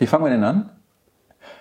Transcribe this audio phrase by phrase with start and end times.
[0.00, 0.70] Wie fangen wir denn an?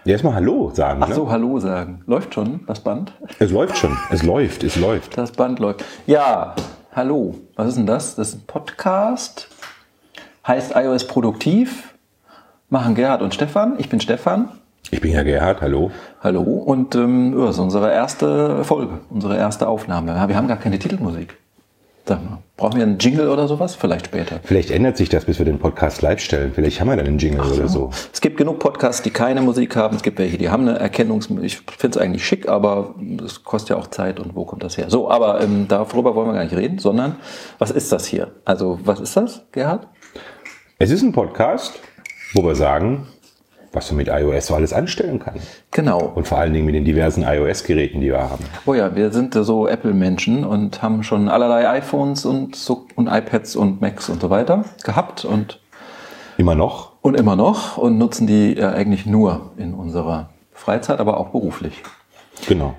[0.05, 1.01] Ja, erstmal Hallo sagen.
[1.03, 1.31] Ach so, ne?
[1.31, 2.03] Hallo sagen.
[2.05, 3.11] Läuft schon das Band?
[3.37, 3.97] Es läuft schon.
[4.11, 5.17] Es läuft, es läuft.
[5.17, 5.83] Das Band läuft.
[6.07, 6.55] Ja,
[6.95, 7.35] hallo.
[7.57, 8.15] Was ist denn das?
[8.15, 9.49] Das ist ein Podcast.
[10.47, 11.93] Heißt iOS Produktiv.
[12.69, 13.73] Machen Gerhard und Stefan.
[13.77, 14.47] Ich bin Stefan.
[14.89, 15.91] Ich bin ja Gerhard, hallo.
[16.23, 16.41] Hallo.
[16.41, 20.15] Und ähm, das ist unsere erste Folge, unsere erste Aufnahme.
[20.29, 21.37] Wir haben gar keine Titelmusik.
[22.09, 23.75] Sag mal, brauchen wir einen Jingle oder sowas?
[23.75, 24.39] Vielleicht später.
[24.43, 26.53] Vielleicht ändert sich das, bis wir den Podcast live stellen.
[26.55, 27.53] Vielleicht haben wir dann einen Jingle so.
[27.53, 27.91] oder so.
[28.11, 29.95] Es gibt genug Podcasts, die keine Musik haben.
[29.95, 31.29] Es gibt welche, die haben eine Erkennungs...
[31.43, 34.75] Ich finde es eigentlich schick, aber es kostet ja auch Zeit und wo kommt das
[34.75, 34.89] her?
[34.89, 37.17] So, aber ähm, darüber wollen wir gar nicht reden, sondern
[37.59, 38.31] was ist das hier?
[38.43, 39.87] Also, was ist das, Gerhard?
[40.79, 41.79] Es ist ein Podcast,
[42.33, 43.05] wo wir sagen,
[43.71, 45.35] was man mit iOS so alles anstellen kann.
[45.71, 45.99] Genau.
[46.15, 48.45] Und vor allen Dingen mit den diversen iOS-Geräten, die wir haben.
[48.65, 53.55] Oh ja, wir sind so Apple-Menschen und haben schon allerlei iPhones und, so, und iPads
[53.55, 55.59] und Macs und so weiter gehabt und
[56.37, 56.93] immer noch.
[57.01, 61.83] Und immer noch und nutzen die ja eigentlich nur in unserer Freizeit, aber auch beruflich.
[62.47, 62.75] Genau.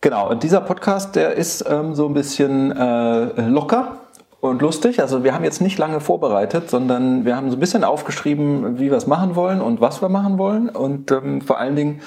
[0.00, 4.00] Genau, und dieser Podcast, der ist ähm, so ein bisschen äh, locker
[4.50, 5.00] und lustig.
[5.00, 8.90] Also wir haben jetzt nicht lange vorbereitet, sondern wir haben so ein bisschen aufgeschrieben, wie
[8.90, 10.68] wir es machen wollen und was wir machen wollen.
[10.68, 12.00] Und ähm, vor allen Dingen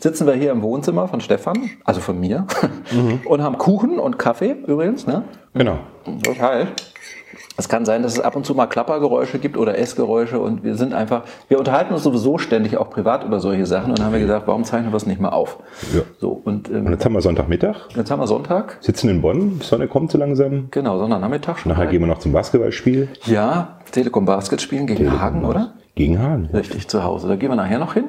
[0.00, 2.46] sitzen wir hier im Wohnzimmer von Stefan, also von mir,
[2.90, 3.20] mhm.
[3.26, 5.06] und haben Kuchen und Kaffee übrigens.
[5.06, 5.22] Ne?
[5.54, 5.78] Genau.
[6.40, 6.91] Heißt,
[7.56, 10.74] es kann sein, dass es ab und zu mal Klappergeräusche gibt oder Essgeräusche und wir
[10.76, 14.12] sind einfach, wir unterhalten uns sowieso ständig auch privat über solche Sachen und dann haben
[14.12, 15.58] wir gesagt, warum zeichnen wir es nicht mal auf?
[15.94, 16.02] Ja.
[16.18, 17.88] So, und, ähm, und jetzt haben wir Sonntagmittag.
[17.94, 18.78] Jetzt haben wir Sonntag.
[18.80, 20.68] Sitzen in Bonn, die Sonne kommt so langsam.
[20.70, 21.70] Genau, Sonntagnachmittag schon.
[21.70, 21.90] Nachher rein.
[21.90, 23.08] gehen wir noch zum Basketballspiel.
[23.26, 25.74] Ja, Telekom Basket spielen gegen Telekom Hagen, oder?
[25.94, 26.48] Gegen Hagen.
[26.54, 27.28] Richtig, zu Hause.
[27.28, 28.04] Da gehen wir nachher noch hin.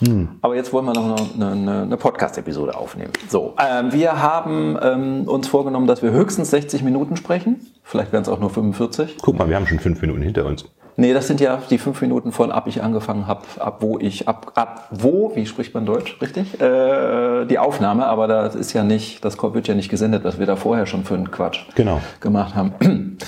[0.00, 0.28] Hm.
[0.42, 3.12] Aber jetzt wollen wir noch eine, eine, eine Podcast-Episode aufnehmen.
[3.28, 7.60] So, ähm, wir haben ähm, uns vorgenommen, dass wir höchstens 60 Minuten sprechen.
[7.82, 9.16] Vielleicht werden es auch nur 45.
[9.22, 10.66] Guck mal, wir haben schon fünf Minuten hinter uns.
[10.98, 14.28] Nee, das sind ja die fünf Minuten von ab ich angefangen habe, ab wo ich,
[14.28, 16.58] ab, ab wo, wie spricht man Deutsch, richtig?
[16.58, 20.46] Äh, die Aufnahme, aber das ist ja nicht, das wird ja nicht gesendet, was wir
[20.46, 22.00] da vorher schon für einen Quatsch genau.
[22.20, 22.72] gemacht haben.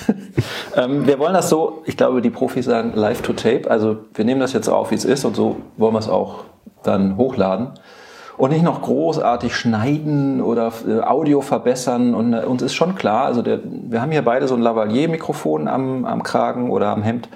[0.77, 4.25] ähm, wir wollen das so, ich glaube, die Profis sagen live to tape, also wir
[4.25, 6.45] nehmen das jetzt auf, wie es ist und so wollen wir es auch
[6.83, 7.73] dann hochladen
[8.39, 12.15] und nicht noch großartig schneiden oder äh, Audio verbessern.
[12.15, 15.67] Und äh, uns ist schon klar, also der, wir haben hier beide so ein Lavalier-Mikrofon
[15.67, 17.29] am, am Kragen oder am Hemd.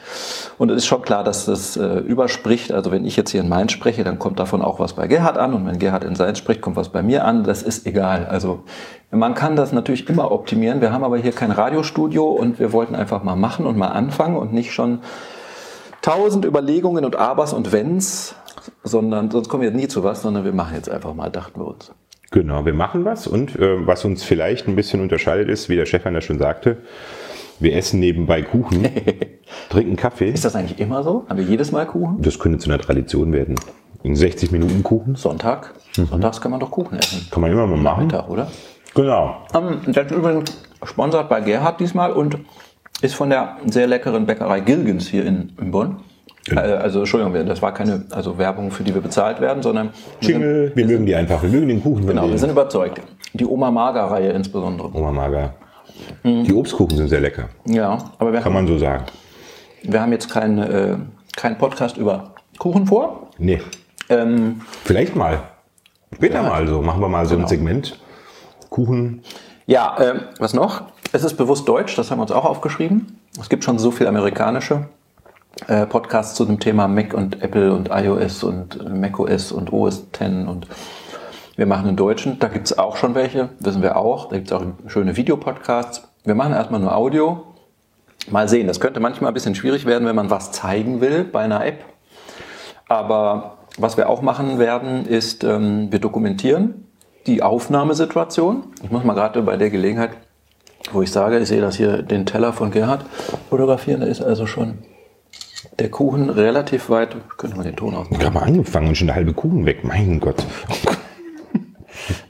[0.58, 2.70] Und es ist schon klar, dass das äh, überspricht.
[2.70, 5.38] Also wenn ich jetzt hier in mein spreche, dann kommt davon auch was bei Gerhard
[5.38, 5.54] an.
[5.54, 7.42] Und wenn Gerhard in sein spricht, kommt was bei mir an.
[7.42, 8.26] Das ist egal.
[8.26, 8.60] Also
[9.10, 10.80] man kann das natürlich immer optimieren.
[10.80, 14.36] Wir haben aber hier kein Radiostudio und wir wollten einfach mal machen und mal anfangen
[14.36, 15.00] und nicht schon
[16.00, 18.34] tausend Überlegungen und Abers und Wenns
[18.84, 21.66] sondern sonst kommen wir nie zu was, sondern wir machen jetzt einfach mal, dachten wir
[21.66, 21.92] uns.
[22.30, 25.84] Genau, wir machen was und äh, was uns vielleicht ein bisschen unterscheidet ist, wie der
[25.84, 26.78] Stefan ja schon sagte,
[27.60, 28.88] wir essen nebenbei Kuchen,
[29.70, 30.30] trinken Kaffee.
[30.30, 31.26] Ist das eigentlich immer so?
[31.28, 32.22] Haben wir jedes Mal Kuchen?
[32.22, 33.56] Das könnte zu einer Tradition werden.
[34.02, 35.14] In 60 Minuten Kuchen.
[35.14, 35.74] Sonntag?
[35.96, 36.06] Mhm.
[36.06, 37.28] Sonntags kann man doch Kuchen essen.
[37.30, 38.06] Kann man immer mal machen.
[38.06, 38.50] Mittag, oder?
[38.94, 39.36] Genau.
[39.54, 42.38] Ähm, das ist übrigens sponsert bei Gerhard diesmal und
[43.00, 45.96] ist von der sehr leckeren Bäckerei Gilgens hier in, in Bonn.
[46.46, 46.60] Genau.
[46.60, 50.28] Äh, also Entschuldigung, das war keine also Werbung, für die wir bezahlt werden, sondern wir,
[50.28, 52.06] Jingle, sind, wir, wir mögen die einfach, wir mögen den Kuchen.
[52.06, 53.00] Genau, wir sind überzeugt.
[53.34, 54.90] Die Oma Mager Reihe insbesondere.
[54.92, 55.54] Oma Mager.
[56.22, 56.44] Mhm.
[56.44, 57.48] Die Obstkuchen sind sehr lecker.
[57.64, 59.04] Ja, aber wir kann haben, man so sagen.
[59.82, 60.96] Wir haben jetzt keinen äh,
[61.36, 63.30] kein Podcast über Kuchen vor.
[63.38, 63.60] Nee.
[64.08, 65.40] Ähm, Vielleicht mal.
[66.14, 66.82] Später ja, mal so.
[66.82, 67.46] Machen wir mal so genau.
[67.46, 67.98] ein Segment.
[68.68, 69.22] Kuchen.
[69.66, 70.82] Ja, äh, was noch?
[71.12, 73.18] Es ist bewusst deutsch, das haben wir uns auch aufgeschrieben.
[73.38, 74.86] Es gibt schon so viel amerikanische
[75.68, 80.20] äh, Podcasts zu dem Thema Mac und Apple und iOS und macOS und OS X
[80.20, 80.66] und
[81.56, 84.28] wir machen einen deutschen, da gibt es auch schon welche, wissen wir auch.
[84.30, 86.02] Da gibt es auch schöne Videopodcasts.
[86.24, 87.44] Wir machen erstmal nur Audio.
[88.30, 91.40] Mal sehen, das könnte manchmal ein bisschen schwierig werden, wenn man was zeigen will bei
[91.40, 91.84] einer App.
[92.88, 96.86] Aber was wir auch machen werden, ist, ähm, wir dokumentieren
[97.26, 98.64] die Aufnahmesituation.
[98.82, 100.10] Ich muss mal gerade bei der Gelegenheit,
[100.92, 103.04] wo ich sage, ich sehe das hier den Teller von Gerhard
[103.50, 104.78] fotografieren, da ist also schon
[105.78, 107.16] der Kuchen relativ weit.
[107.36, 108.20] Könnte man den Ton ausmachen?
[108.20, 109.84] Ich habe mal angefangen und schon der halbe Kuchen weg.
[109.84, 110.44] Mein Gott.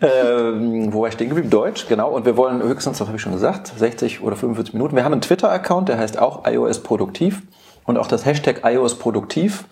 [0.01, 1.51] ähm, wo war ich stehen geblieben?
[1.51, 2.11] Deutsch, genau.
[2.11, 4.97] Und wir wollen höchstens, das habe ich schon gesagt, 60 oder 45 Minuten.
[4.97, 7.43] Wir haben einen Twitter-Account, der heißt auch iOS Produktiv.
[7.85, 9.65] Und auch das Hashtag iOS Produktiv,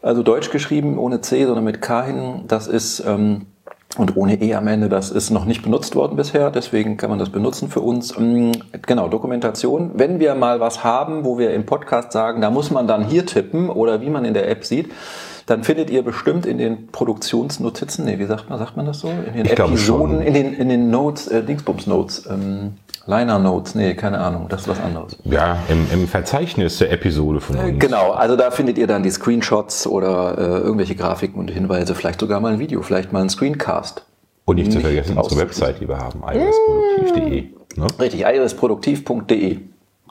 [0.00, 3.46] also deutsch geschrieben, ohne C, sondern mit K hin, das ist ähm,
[3.98, 7.18] und ohne E am Ende, das ist noch nicht benutzt worden bisher, deswegen kann man
[7.18, 8.18] das benutzen für uns.
[8.18, 8.52] Mm,
[8.86, 9.92] genau, Dokumentation.
[9.94, 13.26] Wenn wir mal was haben, wo wir im Podcast sagen, da muss man dann hier
[13.26, 14.90] tippen oder wie man in der App sieht,
[15.46, 19.08] dann findet ihr bestimmt in den Produktionsnotizen, nee, wie sagt man, sagt man das so?
[19.08, 22.72] In den Ich Episoden, in den, in den Notes, äh, Dingsbums-Notes, ähm,
[23.06, 25.16] Liner-Notes, nee, keine Ahnung, das ist was anderes.
[25.24, 27.78] Ja, im, im Verzeichnis der Episode von uns.
[27.78, 32.20] Genau, also da findet ihr dann die Screenshots oder äh, irgendwelche Grafiken und Hinweise, vielleicht
[32.20, 34.04] sogar mal ein Video, vielleicht mal ein Screencast.
[34.44, 35.40] Und nicht zu vergessen, unsere.
[35.40, 37.42] Website, die wir haben, iOSproduktiv.de.
[37.76, 37.86] Ne?
[37.98, 39.58] Richtig, iOSproduktiv.de.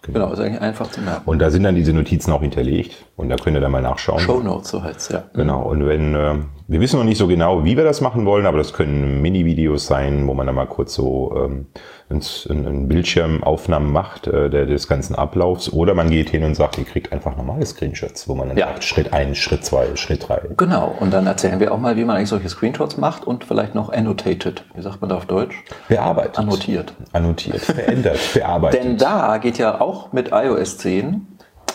[0.02, 1.24] Genau, ist eigentlich einfach zu merken.
[1.26, 3.06] Und da sind dann diese Notizen auch hinterlegt.
[3.16, 4.20] Und da könnt ihr dann mal nachschauen.
[4.20, 5.24] Show Notes, so heißt es, ja.
[5.34, 6.36] Genau, und wenn, äh,
[6.68, 9.86] wir wissen noch nicht so genau, wie wir das machen wollen, aber das können Mini-Videos
[9.86, 11.68] sein, wo man dann mal kurz so ähm,
[12.10, 15.72] in Bildschirmaufnahmen macht äh, der, des ganzen Ablaufs.
[15.72, 18.68] Oder man geht hin und sagt, ihr kriegt einfach normale Screenshots, wo man dann Ja.
[18.68, 20.42] sagt, Schritt 1, Schritt 2, Schritt 3.
[20.58, 23.76] Genau, und dann erzählen wir auch mal, wie man eigentlich solche Screenshots macht und vielleicht
[23.76, 24.64] noch annotated.
[24.76, 25.64] Wie sagt man da auf Deutsch?
[25.88, 26.40] Bearbeitet.
[26.40, 26.94] Annotiert.
[27.14, 28.84] Annotiert, verändert, bearbeitet.
[28.84, 31.28] Denn da geht ja auch mit iOS 10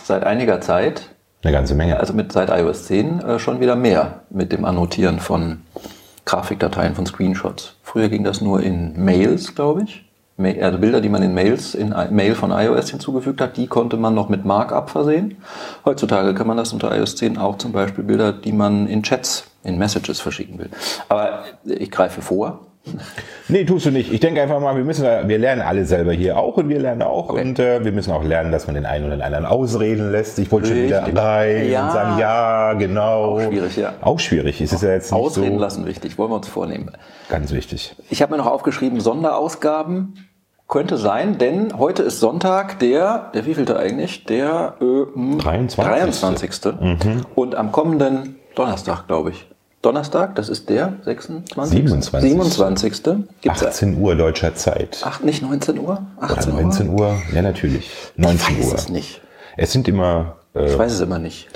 [0.03, 1.99] seit einiger Zeit, Eine ganze Menge.
[1.99, 5.63] also mit seit iOS 10 äh, schon wieder mehr mit dem Annotieren von
[6.27, 7.77] Grafikdateien, von Screenshots.
[7.83, 10.05] Früher ging das nur in Mails, glaube ich.
[10.37, 13.67] Ma- Also Bilder, die man in Mails, in I- Mail von iOS hinzugefügt hat, die
[13.69, 15.39] konnte man noch mit Markup versehen.
[15.85, 19.45] Heutzutage kann man das unter iOS 10 auch zum Beispiel Bilder, die man in Chats,
[19.65, 20.69] in Messages verschicken will.
[21.09, 22.61] Aber ich greife vor.
[23.49, 24.13] Nee, tust du nicht.
[24.13, 27.03] Ich denke einfach mal, wir müssen, wir lernen alle selber hier auch und wir lernen
[27.03, 27.43] auch Okay.
[27.43, 30.39] und äh, wir müssen auch lernen, dass man den einen oder den anderen ausreden lässt.
[30.39, 31.19] Ich wollte schon wieder Richtig.
[31.19, 31.87] rein Ja.
[31.87, 33.37] und sagen, ja, genau.
[33.37, 33.93] Auch schwierig, ja.
[34.01, 34.61] Auch schwierig.
[34.61, 36.91] Es ist ja jetzt nicht Ausreden so lassen wichtig, wollen wir uns vornehmen.
[37.29, 37.95] ganz wichtig.
[38.09, 40.15] Ich habe mir noch aufgeschrieben, Sonderausgaben
[40.69, 44.25] könnte sein, denn heute ist Sonntag, der, der wievielte eigentlich?
[44.25, 44.85] Der äh,
[45.15, 45.85] hm, 23..
[45.85, 46.51] 23.
[47.35, 49.50] Und am kommenden Donnerstag, glaube ich.
[49.83, 51.79] Donnerstag, das ist der 26.
[51.79, 52.31] 27..
[52.33, 52.93] 27.
[53.41, 55.01] Gibt's 18 Uhr deutscher Zeit.
[55.05, 56.03] Ach, nicht 19 Uhr?
[56.19, 57.17] Oder 18 19 Uhr?
[57.35, 57.91] Ja, natürlich.
[58.17, 58.75] 19 Ich weiß Uhr.
[58.75, 59.23] es nicht.
[59.57, 61.49] Es sind immer, äh, Ich weiß es immer nicht.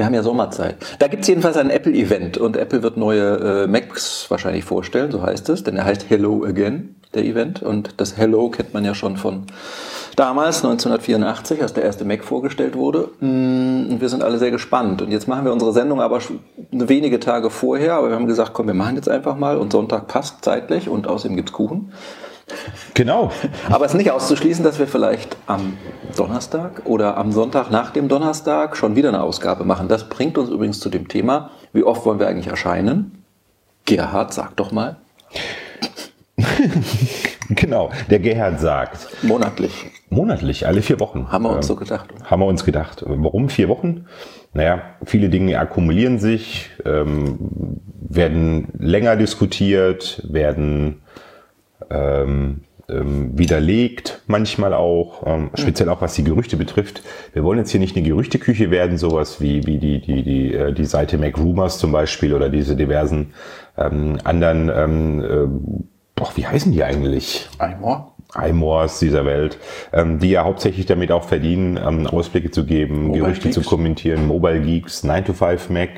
[0.00, 0.76] Wir haben ja Sommerzeit.
[0.98, 5.20] Da gibt es jedenfalls ein Apple-Event und Apple wird neue äh, Macs wahrscheinlich vorstellen, so
[5.20, 7.62] heißt es, denn er heißt Hello Again, der Event.
[7.62, 9.42] Und das Hello kennt man ja schon von
[10.16, 13.10] damals, 1984, als der erste Mac vorgestellt wurde.
[13.20, 15.02] Mm, Und wir sind alle sehr gespannt.
[15.02, 16.20] Und jetzt machen wir unsere Sendung aber
[16.70, 20.08] wenige Tage vorher, aber wir haben gesagt, komm, wir machen jetzt einfach mal und Sonntag
[20.08, 21.92] passt zeitlich und außerdem gibt's Kuchen.
[22.94, 23.30] Genau.
[23.68, 25.76] Aber es ist nicht auszuschließen, dass wir vielleicht am
[26.16, 29.88] Donnerstag oder am Sonntag nach dem Donnerstag schon wieder eine Ausgabe machen.
[29.88, 33.24] Das bringt uns übrigens zu dem Thema, wie oft wollen wir eigentlich erscheinen?
[33.84, 34.96] Gerhard, sag doch mal.
[37.52, 37.90] Genau.
[38.08, 39.86] Der Gerhard sagt, Monatlich.
[40.08, 41.26] monatlich, alle vier Wochen.
[41.32, 42.08] Haben wir uns Ähm, so gedacht.
[42.24, 43.02] haben wir uns gedacht.
[43.04, 44.06] Warum vier Wochen?
[44.52, 51.02] Naja, viele Dinge akkumulieren sich, ähm, werden länger diskutiert, werden
[51.90, 57.02] ähm, ähm, widerlegt, manchmal auch, ähm, speziell auch was die Gerüchte betrifft.
[57.32, 60.72] Wir wollen jetzt hier nicht eine Gerüchteküche werden, sowas wie, wie die, die, die, äh,
[60.72, 63.32] die Seite Mac Rumors zum Beispiel oder diese diversen
[63.78, 65.86] ähm, anderen, ähm, äh,
[66.16, 67.48] boah, wie heißen die eigentlich?
[67.58, 68.06] Einmal.
[68.34, 69.58] iMores dieser Welt,
[69.92, 73.54] ähm, die ja hauptsächlich damit auch verdienen, ähm, Ausblicke zu geben, Mobile Gerüchte Geeks.
[73.54, 75.90] zu kommentieren, Mobile Geeks, 9 to 5 Mac.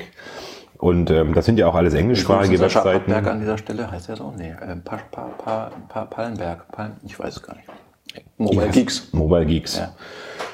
[0.83, 3.09] Und ähm, das sind ja auch alles englischsprachige Webseiten.
[3.09, 4.33] Pappberg an dieser Stelle heißt er so?
[4.37, 6.69] Nee, äh, pa, pa, pa, pa, Pallenberg.
[6.73, 7.69] Palm, ich weiß es gar nicht.
[8.37, 9.13] Mobile Ja, Geeks.
[9.13, 9.77] Mobile Geeks.
[9.77, 9.93] Ja.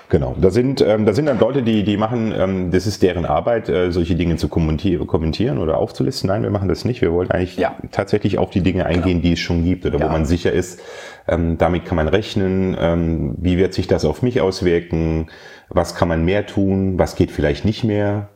[0.10, 0.36] Genau.
[0.40, 3.70] Da sind, ähm, da sind dann Leute, die, die machen, ähm, das ist deren Arbeit,
[3.70, 6.28] äh, solche Dinge zu kommentieren, oder aufzulisten.
[6.28, 7.02] Nein, wir machen das nicht.
[7.02, 7.76] Wir wollen eigentlich Ja.
[7.92, 10.06] tatsächlich auf die Dinge eingehen, die es schon gibt oder Ja.
[10.06, 10.80] wo man sicher ist,
[11.28, 12.78] ähm, damit kann man rechnen.
[12.80, 15.32] Ähm, wie wird sich das auf mich auswirken?
[15.70, 17.00] Was kann man mehr tun?
[17.00, 18.30] Was geht vielleicht nicht mehr?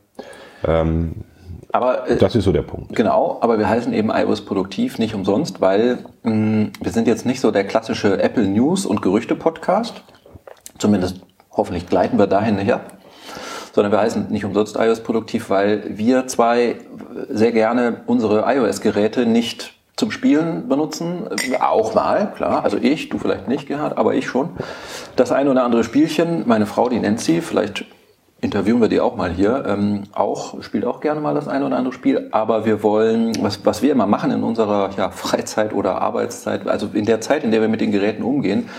[1.74, 2.96] Aber äh, Das ist so der Punkt.
[2.96, 7.42] Genau, aber wir heißen eben iOS produktiv nicht umsonst, weil mh, wir sind jetzt nicht
[7.42, 10.04] so der klassische Apple News und Gerüchte Podcast.
[10.78, 11.22] Zumindest
[11.52, 12.94] hoffentlich gleiten wir dahin nicht ab.
[13.74, 16.76] Sondern wir heißen nicht umsonst iOS produktiv, weil wir zwei
[17.30, 21.28] sehr gerne unsere iOS-Geräte nicht zum Spielen benutzen.
[21.60, 22.64] Auch mal, klar.
[22.64, 24.50] Also ich, du vielleicht nicht, Gerhard, aber ich schon.
[25.16, 27.86] Das eine oder andere Spielchen, meine Frau, die Nancy, vielleicht
[28.44, 31.78] interviewen wir die auch mal hier, ähm, auch, spielt auch gerne mal das eine oder
[31.78, 36.02] andere Spiel, aber wir wollen, was, was wir immer machen in unserer ja, Freizeit oder
[36.02, 38.70] Arbeitszeit, also in der Zeit, in der wir mit den Geräten umgehen,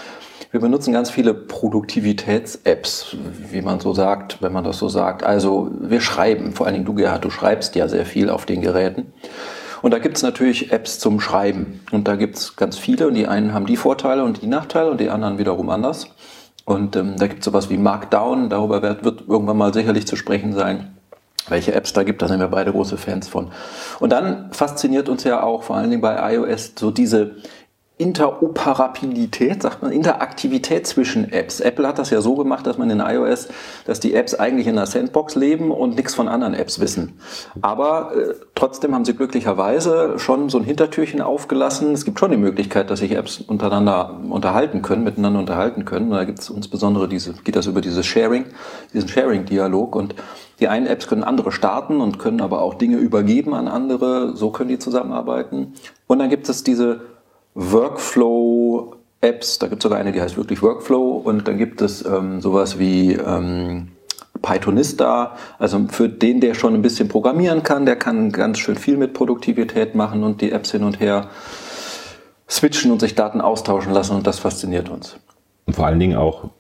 [0.51, 3.17] wir benutzen ganz viele Produktivitäts-Apps,
[3.51, 5.25] wie man so sagt, wenn man das so sagt.
[5.25, 8.61] Also wir schreiben, vor allen Dingen du Gerhard, du schreibst ja sehr viel auf den
[8.61, 9.13] Geräten.
[9.83, 11.81] Und da gibt's natürlich Apps zum Schreiben.
[11.91, 15.01] Und da gibt's ganz viele und die einen haben die Vorteile und die Nachteile und
[15.01, 16.07] die anderen wiederum anders.
[16.65, 20.53] Und ähm, da gibt's sowas wie Markdown, darüber wird, wird irgendwann mal sicherlich zu sprechen
[20.53, 20.97] sein.
[21.49, 23.51] Welche Apps da gibt, da sind wir beide große Fans von.
[24.01, 27.37] Und dann fasziniert uns ja auch vor allen Dingen bei iOS so diese
[27.97, 31.61] Interoperabilität, sagt man, Interaktivität zwischen Apps.
[31.61, 33.47] Apple hat das ja so gemacht, dass man in iOS,
[33.87, 37.21] dass die Apps eigentlich in einer Sandbox leben und nichts von anderen Apps wissen.
[37.63, 41.93] Aber äh, trotzdem haben sie glücklicherweise schon so ein Hintertürchen aufgelassen.
[41.93, 46.11] Es gibt schon die Möglichkeit, dass sich Apps untereinander unterhalten können, miteinander unterhalten können.
[46.11, 48.47] Da gibt es insbesondere diese, geht das über dieses Sharing,
[48.93, 50.17] diesen Sharing-Dialog und
[50.59, 54.37] die einen Apps können andere starten und können aber auch Dinge übergeben an andere.
[54.37, 55.75] So können die zusammenarbeiten.
[56.09, 57.14] Und dann gibt es diese
[57.55, 59.59] Workflow-Apps.
[59.59, 61.23] Da gibt es sogar eine, die heißt wirklich Workflow.
[61.25, 63.89] Und dann gibt es ähm, sowas wie ähm,
[64.43, 65.37] Pythonista.
[65.59, 69.15] Also für den, der schon ein bisschen programmieren kann, der kann ganz schön viel mit
[69.15, 71.29] Produktivität machen und die Apps hin und her
[72.49, 74.17] switchen und sich Daten austauschen lassen.
[74.17, 75.17] Und das fasziniert uns.
[75.67, 76.51] Und vor allen Dingen auch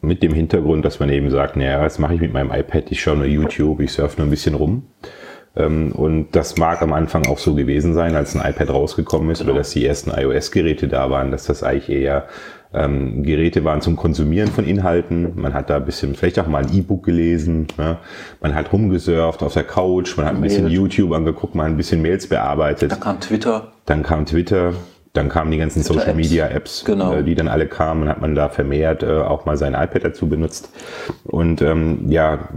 [0.00, 2.90] mit dem Hintergrund, dass man eben sagt, naja, was mache ich mit meinem iPad?
[2.90, 4.84] Ich schaue nur YouTube, ich surfe nur ein bisschen rum.
[5.54, 9.40] Ähm, und das mag am Anfang auch so gewesen sein, als ein iPad rausgekommen ist
[9.40, 9.52] genau.
[9.52, 12.26] oder dass die ersten iOS-Geräte da waren, dass das eigentlich eher
[12.74, 15.32] ähm, Geräte waren zum Konsumieren von Inhalten.
[15.38, 17.66] Man hat da ein bisschen, vielleicht auch mal ein E-Book gelesen.
[17.78, 17.98] Ja.
[18.40, 21.76] Man hat rumgesurft auf der Couch, man hat ein bisschen YouTube angeguckt, man hat ein
[21.76, 22.92] bisschen Mails bearbeitet.
[22.92, 23.72] Dann kam Twitter.
[23.84, 24.72] Dann kam Twitter.
[25.12, 26.16] Dann kamen die ganzen Social Apps.
[26.16, 27.12] Media Apps, genau.
[27.12, 30.26] äh, die dann alle kamen, hat man da vermehrt äh, auch mal sein iPad dazu
[30.26, 30.70] benutzt.
[31.24, 32.48] Und ähm, ja,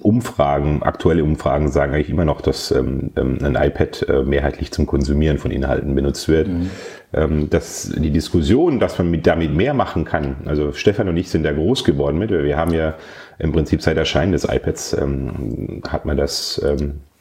[0.00, 4.86] Umfragen, aktuelle Umfragen sagen eigentlich immer noch, dass ähm, ähm ein iPad äh, mehrheitlich zum
[4.86, 6.46] Konsumieren von Inhalten benutzt wird.
[6.46, 6.70] Mhm.
[7.12, 11.30] Ähm, dass die Diskussion, dass man mit, damit mehr machen kann, also Stefan und ich
[11.30, 12.94] sind da groß geworden mit, wir haben ja
[13.38, 16.60] im Prinzip seit Erscheinen des iPads ähm, hat man das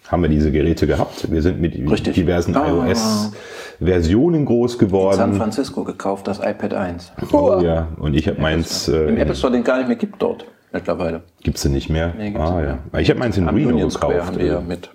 [0.08, 1.32] haben wir diese Geräte gehabt.
[1.32, 2.14] Wir sind mit Richtig.
[2.16, 3.32] diversen ah.
[3.80, 5.14] iOS-Versionen groß geworden.
[5.14, 7.14] In San Francisco gekauft, das iPad 1.
[7.32, 8.88] Oh, ja, und ich habe meins.
[8.88, 11.22] Äh, Im Apple Store, den gar nicht mehr gibt dort mittlerweile.
[11.42, 12.14] Gibt es den nicht mehr?
[12.18, 12.80] Nee, ah, ja.
[12.92, 13.02] Mehr.
[13.02, 14.26] Ich habe meins in Am Reno Union gekauft.
[14.26, 14.90] Haben wir ja mit.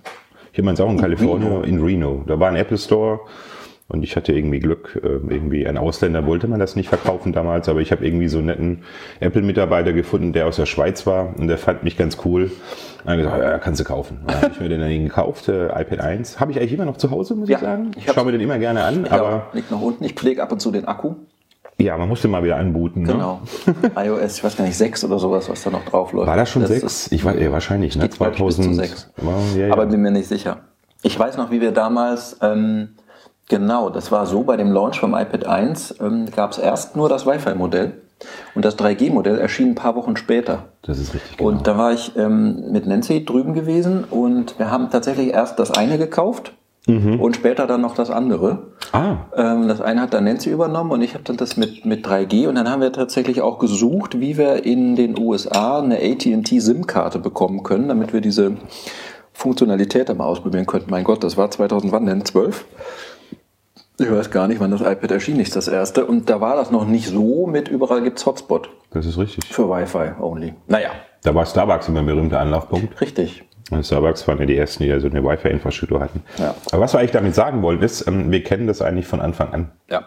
[0.53, 2.25] Ich habe meins auch in Kalifornien, in Reno.
[2.27, 3.21] Da war ein Apple Store
[3.89, 7.69] und ich hatte irgendwie Glück, äh, irgendwie ein Ausländer wollte man das nicht verkaufen damals,
[7.69, 8.83] aber ich habe irgendwie so einen netten
[9.21, 12.45] Apple-Mitarbeiter gefunden, der aus der Schweiz war und der fand mich ganz cool.
[12.45, 14.21] Und dann gesagt, ja, kannst du kaufen.
[14.27, 16.39] Dann habe ich mir den dann gekauft, äh, iPad 1.
[16.39, 17.93] Habe ich eigentlich immer noch zu Hause, muss ja, ich sagen.
[17.97, 19.07] Ich schaue mir den immer gerne an.
[19.07, 20.05] aber liegt noch unten.
[20.05, 21.15] Ich pflege ab und zu den Akku.
[21.81, 23.05] Ja, man musste mal wieder anbooten.
[23.05, 23.13] Ne?
[23.13, 23.41] Genau.
[23.97, 26.27] iOS, ich weiß gar nicht, 6 oder sowas, was da noch drauf läuft.
[26.27, 27.13] War das schon 6?
[27.13, 28.11] Ich weiß, ja, wahrscheinlich, ne?
[28.11, 29.13] 2006.
[29.57, 29.73] Ja, ja.
[29.73, 30.59] Aber bin mir nicht sicher.
[31.03, 32.97] Ich weiß noch, wie wir damals ähm,
[33.49, 34.43] Genau, das war so.
[34.43, 37.95] Bei dem Launch vom iPad 1 ähm, gab es erst nur das Wi-Fi-Modell.
[38.55, 40.65] Und das 3G-Modell erschien ein paar Wochen später.
[40.83, 41.37] Das ist richtig.
[41.37, 41.51] Genau.
[41.51, 45.71] Und da war ich ähm, mit Nancy drüben gewesen und wir haben tatsächlich erst das
[45.71, 46.53] eine gekauft
[46.87, 47.21] mhm.
[47.21, 48.73] und später dann noch das andere.
[48.93, 49.19] Ah.
[49.37, 52.49] Ähm, das eine hat dann Nancy übernommen und ich habe dann das mit, mit 3G
[52.49, 57.21] und dann haben wir tatsächlich auch gesucht, wie wir in den USA eine AT&T SIM-Karte
[57.21, 58.57] bekommen können, damit wir diese
[59.33, 60.91] Funktionalität einmal ausprobieren könnten.
[60.91, 62.25] Mein Gott, das war 2000 wann denn?
[62.25, 62.65] 12?
[64.01, 66.07] Ich weiß gar nicht, wann das iPad erschien, nicht das erste.
[66.07, 68.71] Und da war das noch nicht so mit überall gibt's Hotspot.
[68.93, 69.45] Das ist richtig.
[69.53, 70.55] Für Wi-Fi only.
[70.69, 70.91] Naja.
[71.25, 73.01] Da war Starbucks immer ein berühmter Anlaufpunkt.
[73.01, 73.43] Richtig.
[73.71, 76.23] Und Starbucks waren ja die ersten, die da so eine Wi-Fi-Infrastruktur hatten.
[76.39, 76.55] Ja.
[76.71, 79.53] Aber was wir eigentlich damit sagen wollen, ist, ähm, wir kennen das eigentlich von Anfang
[79.53, 79.73] an.
[79.91, 80.05] Ja.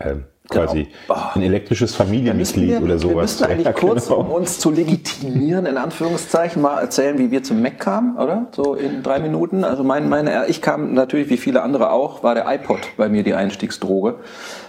[0.00, 1.20] Ähm, quasi genau.
[1.34, 3.14] ein elektrisches Familienmitglied ja, oder sowas.
[3.14, 4.20] Wir müssen eigentlich ja, kurz, genau.
[4.20, 8.46] um uns zu legitimieren, in Anführungszeichen, mal erzählen, wie wir zum Mac kamen, oder?
[8.52, 9.64] So in drei Minuten.
[9.64, 13.22] Also mein, meine, ich kam natürlich, wie viele andere auch, war der iPod bei mir
[13.22, 14.16] die Einstiegsdroge.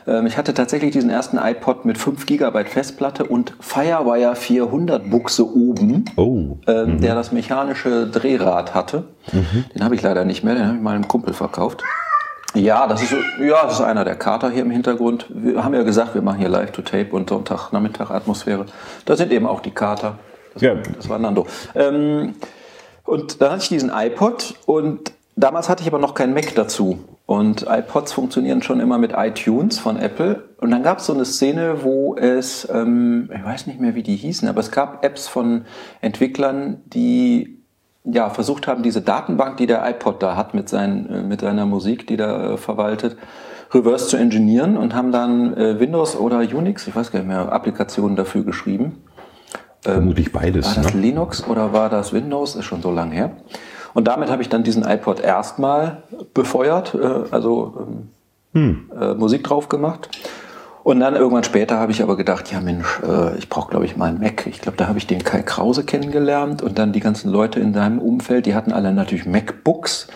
[0.06, 5.48] Ähm, ich hatte tatsächlich diesen ersten iPod mit 5 GB Festplatte und Firewire 400 Buchse
[5.48, 6.58] oben, oh.
[6.68, 7.02] ähm, mhm.
[7.02, 9.06] der das mechanische Drehrad hatte.
[9.32, 9.66] Mhm.
[9.74, 11.84] Den habe ich leider nicht mehr, den habe ich mal einem Kumpel verkauft.
[12.60, 15.28] Ja, das ist, ja, das ist einer der Kater hier im Hintergrund.
[15.30, 18.66] Wir haben ja gesagt, wir machen hier Live-to-Tape und Sonntag-Nachmittag-Atmosphäre.
[19.06, 20.20] Da sind eben auch die Kater.
[20.54, 20.76] Das, ja.
[20.76, 21.48] das war Nando.
[21.74, 22.36] Ähm,
[23.06, 27.00] und dann hatte ich diesen iPod und damals hatte ich aber noch keinen Mac dazu.
[27.26, 30.50] Und iPods funktionieren schon immer mit iTunes von Apple.
[30.58, 34.04] Und dann gab es so eine Szene, wo es, ähm, ich weiß nicht mehr, wie
[34.04, 35.66] die hießen, aber es gab Apps von
[36.02, 37.59] Entwicklern, die
[38.12, 41.66] ja, versucht haben, diese Datenbank, die der iPod da hat mit, seinen, äh, mit seiner
[41.66, 43.18] Musik, die da äh, verwaltet,
[43.72, 47.52] reverse zu engineeren und haben dann äh, Windows oder Unix, ich weiß gar nicht mehr,
[47.52, 49.04] Applikationen dafür geschrieben.
[49.86, 50.66] Ähm, Vermutlich beides.
[50.76, 51.02] War das ne?
[51.02, 52.56] Linux oder war das Windows?
[52.56, 53.32] Ist schon so lange her.
[53.94, 58.10] Und damit habe ich dann diesen iPod erstmal befeuert, äh, also ähm,
[58.54, 58.92] hm.
[59.00, 60.10] äh, Musik drauf gemacht.
[60.84, 63.98] Und dann irgendwann später habe ich aber gedacht, ja Mensch, äh, ich brauche glaube ich
[63.98, 64.48] mal einen Mac.
[64.48, 67.74] Ich glaube, da habe ich den Kai Krause kennengelernt und dann die ganzen Leute in
[67.74, 70.08] deinem Umfeld, die hatten alle natürlich MacBooks.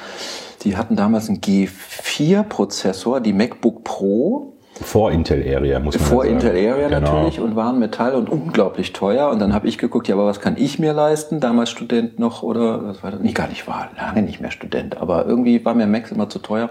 [0.64, 4.54] Die hatten damals einen G4-Prozessor, die MacBook Pro.
[4.84, 6.34] Vor Intel Area, muss man Vor sagen.
[6.36, 7.00] Intel Area Genau.
[7.00, 9.30] natürlich und waren Metall und unglaublich teuer.
[9.30, 11.40] Und dann habe ich geguckt, ja, aber was kann ich mir leisten?
[11.40, 13.20] Damals Student noch oder was war das?
[13.22, 14.98] Nee, gar nicht, war lange nicht mehr Student.
[14.98, 16.70] Aber irgendwie war mir Macs immer zu teuer.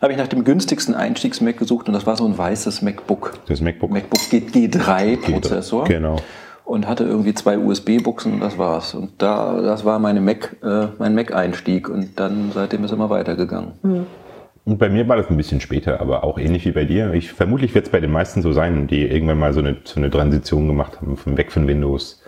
[0.00, 3.32] Da habe ich nach dem günstigsten Einstiegs-Mac gesucht und das war so ein weißes MacBook.
[3.46, 3.90] Das MacBook.
[3.90, 5.84] MacBook G- G3-Prozessor.
[5.84, 6.16] Genau.
[6.64, 8.94] Und hatte irgendwie zwei USB-Buchsen und das war's.
[8.94, 11.90] Und da, das war meine Mac, äh, mein Mac-Einstieg.
[11.90, 13.72] Und dann seitdem ist immer weitergegangen.
[14.64, 17.12] Und bei mir war das ein bisschen später, aber auch ähnlich wie bei dir.
[17.12, 20.00] Ich, vermutlich wird es bei den meisten so sein, die irgendwann mal so eine, so
[20.00, 22.22] eine Transition gemacht haben, von weg von Windows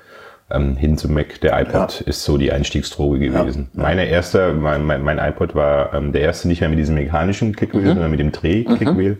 [0.50, 1.40] ähm, hin zum Mac.
[1.40, 3.70] Der iPod ist so die Einstiegsdroge gewesen.
[3.72, 7.56] Meine erste, mein, mein, mein iPod war ähm, der erste nicht mehr mit diesem mechanischen
[7.56, 9.18] Clickwheel, sondern mit dem Dreh-Clickwheel.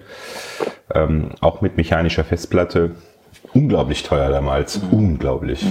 [0.95, 2.93] Ähm, auch mit mechanischer Festplatte.
[3.55, 4.81] Unglaublich teuer damals.
[4.91, 5.65] Unglaublich.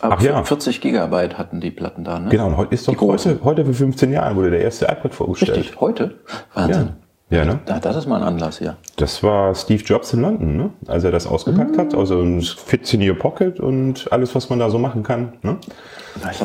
[0.00, 0.42] Ach ja.
[0.42, 2.28] 40 Gigabyte hatten die Platten da, ne?
[2.30, 5.58] Genau, und heute ist doch heute, heute für 15 Jahren wurde der erste iPod vorgestellt.
[5.58, 6.16] Richtig, heute?
[6.54, 6.90] Wahnsinn.
[7.30, 7.58] Ja, ne?
[7.68, 8.76] Ja, das ist mal ein Anlass hier.
[8.96, 10.70] Das war Steve Jobs in London, ne?
[10.86, 11.94] als er das ausgepackt hat.
[11.94, 15.34] Also ein Fits in your pocket und alles, was man da so machen kann.
[15.42, 15.58] Ne?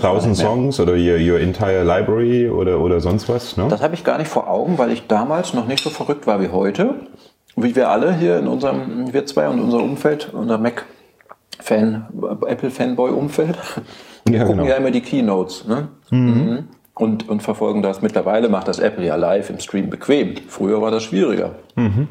[0.01, 0.35] Tausend.
[0.35, 3.55] Songs oder your, your entire library oder, oder sonst was.
[3.55, 3.67] Ne?
[3.69, 6.41] Das habe ich gar nicht vor Augen, weil ich damals noch nicht so verrückt war
[6.41, 6.95] wie heute.
[7.55, 10.57] Wie wir alle hier in unserem, wir zwei und unser Umfeld, unser
[11.63, 12.05] Mac-Fan,
[12.47, 13.57] Apple-Fanboy-Umfeld,
[14.29, 14.69] Ja, gucken genau.
[14.69, 15.65] ja immer die Keynotes.
[15.67, 15.89] Ne?
[16.11, 16.67] Mhm.
[16.95, 18.01] Und, und verfolgen das.
[18.01, 20.35] Mittlerweile macht das Apple ja live im Stream bequem.
[20.47, 21.55] Früher war das schwieriger.
[21.75, 22.07] Mhm.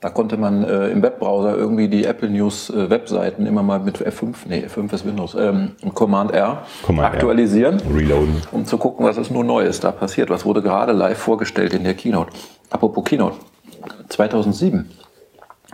[0.00, 3.98] Da konnte man äh, im Webbrowser irgendwie die Apple News äh, Webseiten immer mal mit
[3.98, 7.14] F5, nee, F5 ist Windows, ähm, Command R Command R.
[7.14, 8.42] aktualisieren Reloaden.
[8.52, 10.30] um zu gucken, was ist nur Neues da passiert.
[10.30, 12.30] Was wurde gerade live vorgestellt in der Keynote.
[12.70, 13.36] Apropos Keynote.
[14.10, 14.88] 2007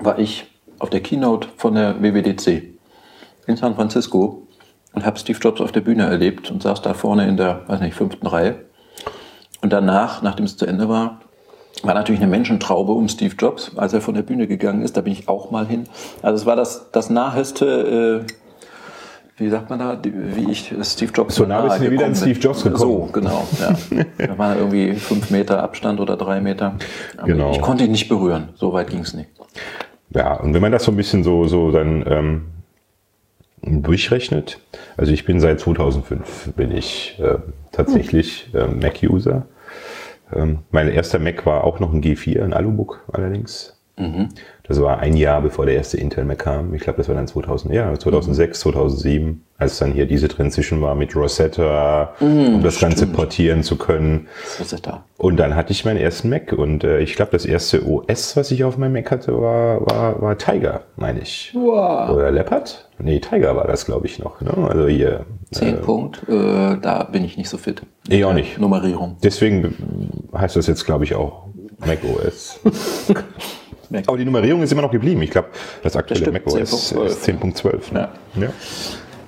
[0.00, 0.46] war ich
[0.78, 2.73] auf der Keynote von der WWDC
[3.46, 4.46] in San Francisco
[4.94, 7.80] und habe Steve Jobs auf der Bühne erlebt und saß da vorne in der, weiß
[7.80, 8.56] nicht, fünften Reihe.
[9.60, 11.20] Und danach, nachdem es zu Ende war,
[11.82, 14.96] war natürlich eine Menschentraube um Steve Jobs, als er von der Bühne gegangen ist.
[14.96, 15.84] Da bin ich auch mal hin.
[16.22, 18.32] Also es war das, das naheste, äh,
[19.36, 22.14] wie sagt man da, wie ich Steve Jobs So nah bist du wieder an gekommen
[22.14, 22.38] Steve.
[22.38, 22.78] Jobs gekommen.
[22.78, 23.46] So, genau.
[23.60, 24.04] Ja.
[24.26, 26.76] da waren irgendwie fünf Meter Abstand oder drei Meter.
[27.16, 27.50] Aber Genau.
[27.50, 28.50] Ich konnte ihn nicht berühren.
[28.54, 29.30] So weit ging es nicht.
[30.10, 32.42] Ja, und wenn man das so ein bisschen so, so dann ähm,
[33.66, 34.60] durchrechnet,
[34.96, 37.38] also ich bin seit 2005 bin ich äh,
[37.72, 39.46] tatsächlich ähm, Mac-User.
[40.32, 43.76] Ähm, mein erster Mac war auch noch ein G4, ein Alubook allerdings.
[44.66, 46.72] Das war ein Jahr bevor der erste Intel Mac kam.
[46.72, 50.94] Ich glaube, das war dann 2000, ja, 2006, 2007, als dann hier diese Transition war
[50.94, 54.26] mit Rosetta, um das Ganze portieren zu können.
[54.82, 55.04] Da?
[55.18, 58.50] Und dann hatte ich meinen ersten Mac und äh, ich glaube, das erste OS, was
[58.50, 61.52] ich auf meinem Mac hatte, war, war, war Tiger, meine ich.
[61.54, 62.08] Wow.
[62.08, 62.88] Oder Leopard?
[62.98, 64.40] Nee, Tiger war das, glaube ich, noch.
[64.40, 64.52] Ne?
[64.66, 65.26] Also hier.
[65.52, 66.22] Zehn Punkt.
[66.26, 67.82] Äh, da bin ich nicht so fit.
[68.08, 68.58] Ich auch nicht.
[68.58, 69.18] Nummerierung.
[69.22, 69.74] Deswegen
[70.34, 71.48] heißt das jetzt, glaube ich, auch
[71.84, 72.60] Mac OS.
[73.90, 74.04] Mac.
[74.06, 75.20] Aber die Nummerierung ist immer noch geblieben.
[75.22, 75.48] Ich glaube,
[75.82, 76.54] das aktuelle Mac OS
[76.94, 77.04] 10.12.
[77.06, 77.92] ist 10.12.
[77.94, 78.08] Ne?
[78.36, 78.48] Ja.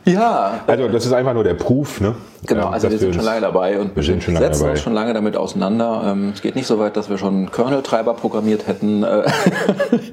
[0.09, 2.01] Ja, Also das ist einfach nur der Proof.
[2.01, 2.14] Ne?
[2.47, 4.71] Genau, also wir sind schon lange dabei und wir sind schon lange setzen dabei.
[4.73, 6.03] uns schon lange damit auseinander.
[6.07, 9.03] Ähm, Es geht nicht so weit, dass wir schon Kernel-Treiber programmiert hätten.
[9.03, 9.25] äh,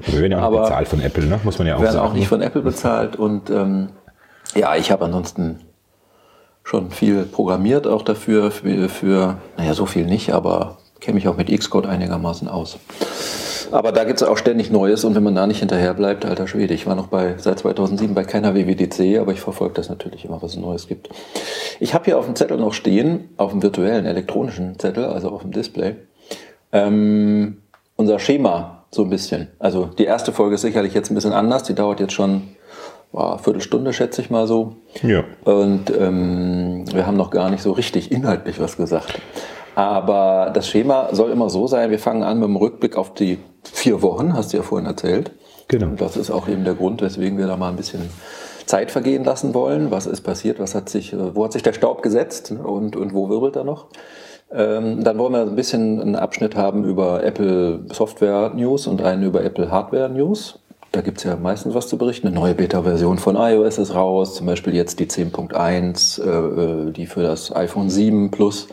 [0.06, 1.38] Wir werden ja auch nicht bezahlt von Apple, ne?
[1.44, 2.08] muss man ja auch werden sagen.
[2.08, 3.14] auch nicht von Apple bezahlt.
[3.14, 3.90] Und ähm,
[4.56, 5.60] ja, ich habe ansonsten
[6.64, 11.36] schon viel programmiert auch dafür, für, für naja, so viel nicht, aber kenne mich auch
[11.36, 12.78] mit Xcode einigermaßen aus.
[13.72, 16.46] Aber da gibt es auch ständig Neues und wenn man da nicht hinterher bleibt, alter
[16.46, 16.74] Schwede.
[16.74, 20.42] Ich war noch bei, seit 2007 bei keiner WWDC, aber ich verfolge das natürlich immer,
[20.42, 21.08] was es Neues gibt.
[21.80, 25.42] Ich habe hier auf dem Zettel noch stehen, auf dem virtuellen elektronischen Zettel, also auf
[25.42, 25.96] dem Display,
[26.72, 27.62] ähm,
[27.96, 29.48] unser Schema so ein bisschen.
[29.58, 31.64] Also die erste Folge ist sicherlich jetzt ein bisschen anders.
[31.64, 32.42] Die dauert jetzt schon
[33.12, 34.76] boah, eine Viertelstunde, schätze ich mal so.
[35.02, 35.24] Ja.
[35.44, 39.20] Und ähm, wir haben noch gar nicht so richtig inhaltlich was gesagt.
[39.74, 43.38] Aber das Schema soll immer so sein, wir fangen an mit dem Rückblick auf die
[43.64, 45.32] vier Wochen, hast du ja vorhin erzählt.
[45.68, 45.86] Genau.
[45.86, 48.10] Und das ist auch eben der Grund, weswegen wir da mal ein bisschen
[48.66, 49.90] Zeit vergehen lassen wollen.
[49.90, 50.58] Was ist passiert?
[50.58, 52.62] Was hat sich, äh, wo hat sich der Staub gesetzt ne?
[52.62, 53.86] und, und wo wirbelt er noch?
[54.52, 59.22] Ähm, dann wollen wir ein bisschen einen Abschnitt haben über Apple Software News und einen
[59.24, 60.60] über Apple Hardware News.
[60.92, 62.28] Da gibt es ja meistens was zu berichten.
[62.28, 67.22] Eine neue Beta-Version von iOS ist raus, zum Beispiel jetzt die 10.1, äh, die für
[67.22, 68.68] das iPhone 7 Plus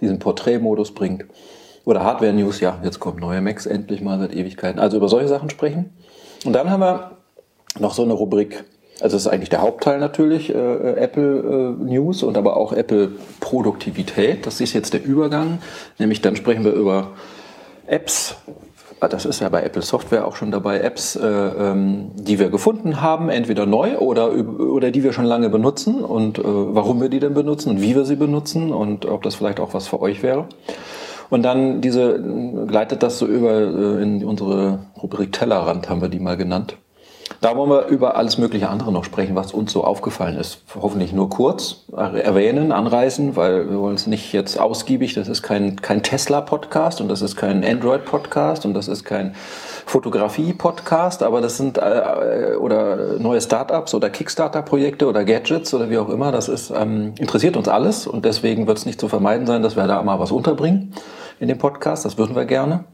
[0.00, 1.24] diesen Porträtmodus bringt.
[1.84, 4.78] Oder Hardware News, ja, jetzt kommen neue Macs endlich mal seit Ewigkeiten.
[4.78, 5.90] Also über solche Sachen sprechen.
[6.44, 7.12] Und dann haben wir
[7.78, 8.64] noch so eine Rubrik,
[9.00, 13.12] also das ist eigentlich der Hauptteil natürlich, äh, Apple äh, News und aber auch Apple
[13.40, 14.44] Produktivität.
[14.44, 15.58] Das ist jetzt der Übergang.
[15.98, 17.12] Nämlich dann sprechen wir über
[17.86, 18.36] Apps.
[19.00, 22.50] Ah, Das ist ja bei Apple Software auch schon dabei, Apps, äh, ähm, die wir
[22.50, 27.08] gefunden haben, entweder neu oder, oder die wir schon lange benutzen und äh, warum wir
[27.08, 30.00] die denn benutzen und wie wir sie benutzen und ob das vielleicht auch was für
[30.00, 30.46] euch wäre.
[31.30, 32.20] Und dann diese,
[32.66, 36.76] gleitet das so über äh, in unsere Rubrik Tellerrand, haben wir die mal genannt.
[37.40, 40.62] Da wollen wir über alles mögliche andere noch sprechen, was uns so aufgefallen ist.
[40.74, 45.76] Hoffentlich nur kurz erwähnen, anreißen, weil wir wollen es nicht jetzt ausgiebig, das ist kein,
[45.76, 49.36] kein Tesla-Podcast und das ist kein Android-Podcast und das ist kein
[49.86, 56.08] Fotografie-Podcast, aber das sind äh, oder neue Startups oder Kickstarter-Projekte oder Gadgets oder wie auch
[56.08, 56.32] immer.
[56.32, 59.76] Das ist ähm, interessiert uns alles und deswegen wird es nicht zu vermeiden sein, dass
[59.76, 60.92] wir da mal was unterbringen
[61.38, 62.04] in dem Podcast.
[62.04, 62.84] Das würden wir gerne.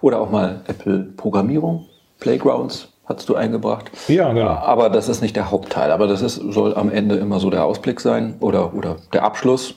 [0.00, 1.86] Oder auch mal Apple-Programmierung,
[2.18, 3.90] Playgrounds, hast du eingebracht.
[4.08, 4.50] Ja, genau.
[4.50, 5.90] Aber das ist nicht der Hauptteil.
[5.90, 9.74] Aber das ist, soll am Ende immer so der Ausblick sein oder, oder der Abschluss.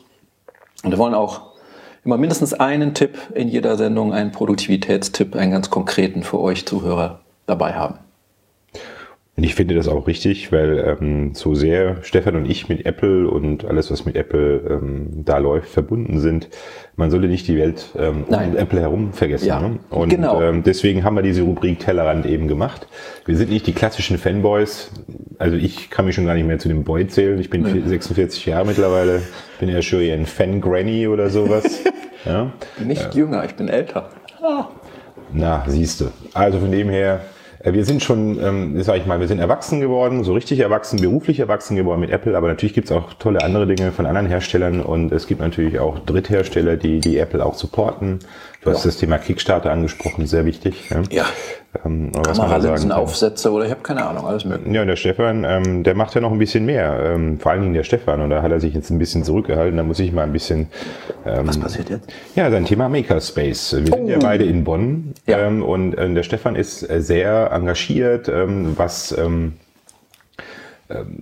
[0.84, 1.42] Und wir wollen auch
[2.04, 7.20] immer mindestens einen Tipp in jeder Sendung, einen Produktivitätstipp, einen ganz konkreten für euch Zuhörer
[7.48, 8.05] dabei haben.
[9.38, 13.30] Und ich finde das auch richtig, weil ähm, so sehr Stefan und ich mit Apple
[13.30, 16.48] und alles, was mit Apple ähm, da läuft, verbunden sind,
[16.96, 19.48] man sollte nicht die Welt ähm, um Apple herum vergessen.
[19.48, 19.80] Ja, ne?
[19.90, 20.42] Und genau.
[20.42, 22.88] ähm, deswegen haben wir diese Rubrik Tellerrand eben gemacht.
[23.26, 24.90] Wir sind nicht die klassischen Fanboys.
[25.38, 27.38] Also ich kann mich schon gar nicht mehr zu dem Boy zählen.
[27.38, 27.82] Ich bin nee.
[27.86, 29.22] 46 Jahre mittlerweile.
[29.60, 31.84] Bin ja schon eher ein Fan-Granny oder sowas.
[32.26, 32.54] ja.
[32.82, 34.12] Nicht äh, jünger, ich bin älter.
[34.42, 34.70] Ah.
[35.34, 36.06] Na, siehst du.
[36.34, 37.20] Also von dem her
[37.74, 41.40] wir sind schon, ähm, sag ich mal, wir sind erwachsen geworden, so richtig erwachsen, beruflich
[41.40, 44.82] erwachsen geworden mit Apple, aber natürlich gibt es auch tolle andere Dinge von anderen Herstellern
[44.82, 48.20] und es gibt natürlich auch Dritthersteller, die, die Apple auch supporten.
[48.66, 50.90] Du hast das Thema Kickstarter angesprochen, sehr wichtig.
[50.90, 51.04] Ja.
[51.12, 51.26] ja.
[51.86, 54.74] Ähm, Kameralinsen, Aufsätze oder ich habe keine Ahnung, alles mögliche.
[54.74, 57.00] Ja, und der Stefan, ähm, der macht ja noch ein bisschen mehr.
[57.04, 58.22] Ähm, vor allen Dingen der Stefan.
[58.22, 59.78] Und da hat er sich jetzt ein bisschen zurückgehalten.
[59.78, 60.68] Da muss ich mal ein bisschen.
[61.28, 62.10] Ähm, Was passiert jetzt?
[62.36, 63.76] Ja, sein Thema Makerspace.
[63.86, 63.98] Wir oh.
[63.98, 64.22] sind ja oh.
[64.22, 65.14] beide in Bonn.
[65.28, 65.40] Ja.
[65.40, 69.16] Ähm, und äh, der Stefan ist äh, sehr engagiert, ähm, was.
[69.16, 69.54] Ähm,
[70.90, 71.18] ähm,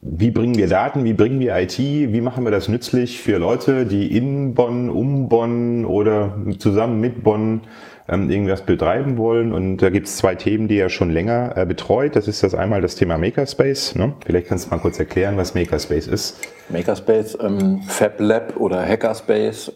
[0.00, 3.84] wie bringen wir Daten, wie bringen wir IT, wie machen wir das nützlich für Leute,
[3.84, 7.62] die in Bonn, um Bonn oder zusammen mit Bonn
[8.08, 9.52] ähm, irgendwas betreiben wollen.
[9.52, 12.14] Und da gibt es zwei Themen, die er schon länger äh, betreut.
[12.14, 13.96] Das ist das einmal das Thema Makerspace.
[13.96, 14.12] Ne?
[14.24, 16.38] Vielleicht kannst du mal kurz erklären, was Makerspace ist.
[16.68, 19.72] Makerspace, ähm, Fab Lab oder Hackerspace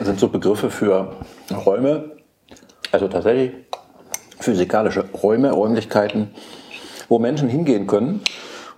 [0.00, 1.16] sind so Begriffe für
[1.64, 2.10] Räume,
[2.92, 3.52] also tatsächlich
[4.38, 6.28] physikalische Räume, Räumlichkeiten,
[7.08, 8.20] wo Menschen hingehen können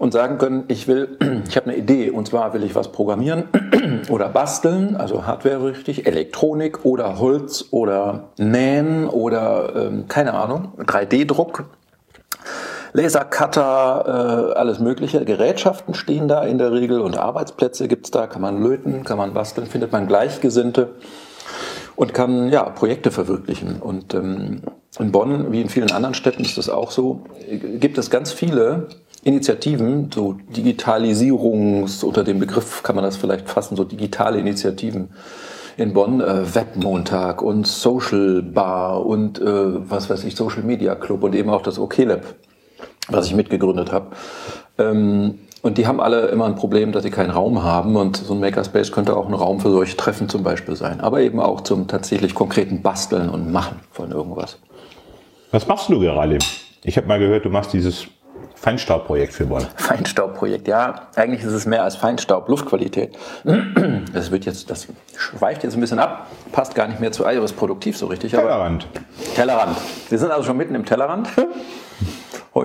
[0.01, 3.45] und sagen können, ich will, ich habe eine Idee und zwar will ich was programmieren
[4.09, 11.65] oder basteln, also Hardware richtig, Elektronik oder Holz oder Nähen oder ähm, keine Ahnung, 3D-Druck.
[12.93, 15.25] Lasercutter, äh, alles mögliche.
[15.25, 19.19] Gerätschaften stehen da in der Regel und Arbeitsplätze gibt es da, kann man löten, kann
[19.19, 20.95] man basteln, findet man Gleichgesinnte
[21.95, 23.77] und kann ja Projekte verwirklichen.
[23.81, 24.63] Und ähm,
[24.99, 27.21] in Bonn, wie in vielen anderen Städten ist das auch so,
[27.79, 28.89] gibt es ganz viele
[29.23, 35.11] Initiativen, so Digitalisierungs, unter dem Begriff kann man das vielleicht fassen, so digitale Initiativen
[35.77, 39.45] in Bonn, äh, Webmontag und Social Bar und äh,
[39.91, 42.23] was weiß ich, Social Media Club und eben auch das OK Lab,
[43.09, 44.09] was ich mitgegründet habe.
[44.79, 48.33] Ähm, und die haben alle immer ein Problem, dass sie keinen Raum haben und so
[48.33, 51.61] ein Makerspace könnte auch ein Raum für solche Treffen zum Beispiel sein, aber eben auch
[51.61, 54.59] zum tatsächlich konkreten Basteln und Machen von irgendwas.
[55.51, 56.39] Was machst du gerade?
[56.83, 58.07] Ich habe mal gehört, du machst dieses
[58.61, 59.67] Feinstaubprojekt für Bonn.
[59.77, 61.09] Feinstaubprojekt, ja.
[61.17, 63.17] Eigentlich ist es mehr als Feinstaub, Luftqualität.
[64.13, 67.53] Das wird jetzt, das schweift jetzt ein bisschen ab, passt gar nicht mehr zu Iris
[67.53, 68.33] produktiv so richtig.
[68.33, 68.89] Tellerrand.
[69.37, 69.77] Tellerrand.
[70.09, 71.29] Wir sind also schon mitten im Tellerrand.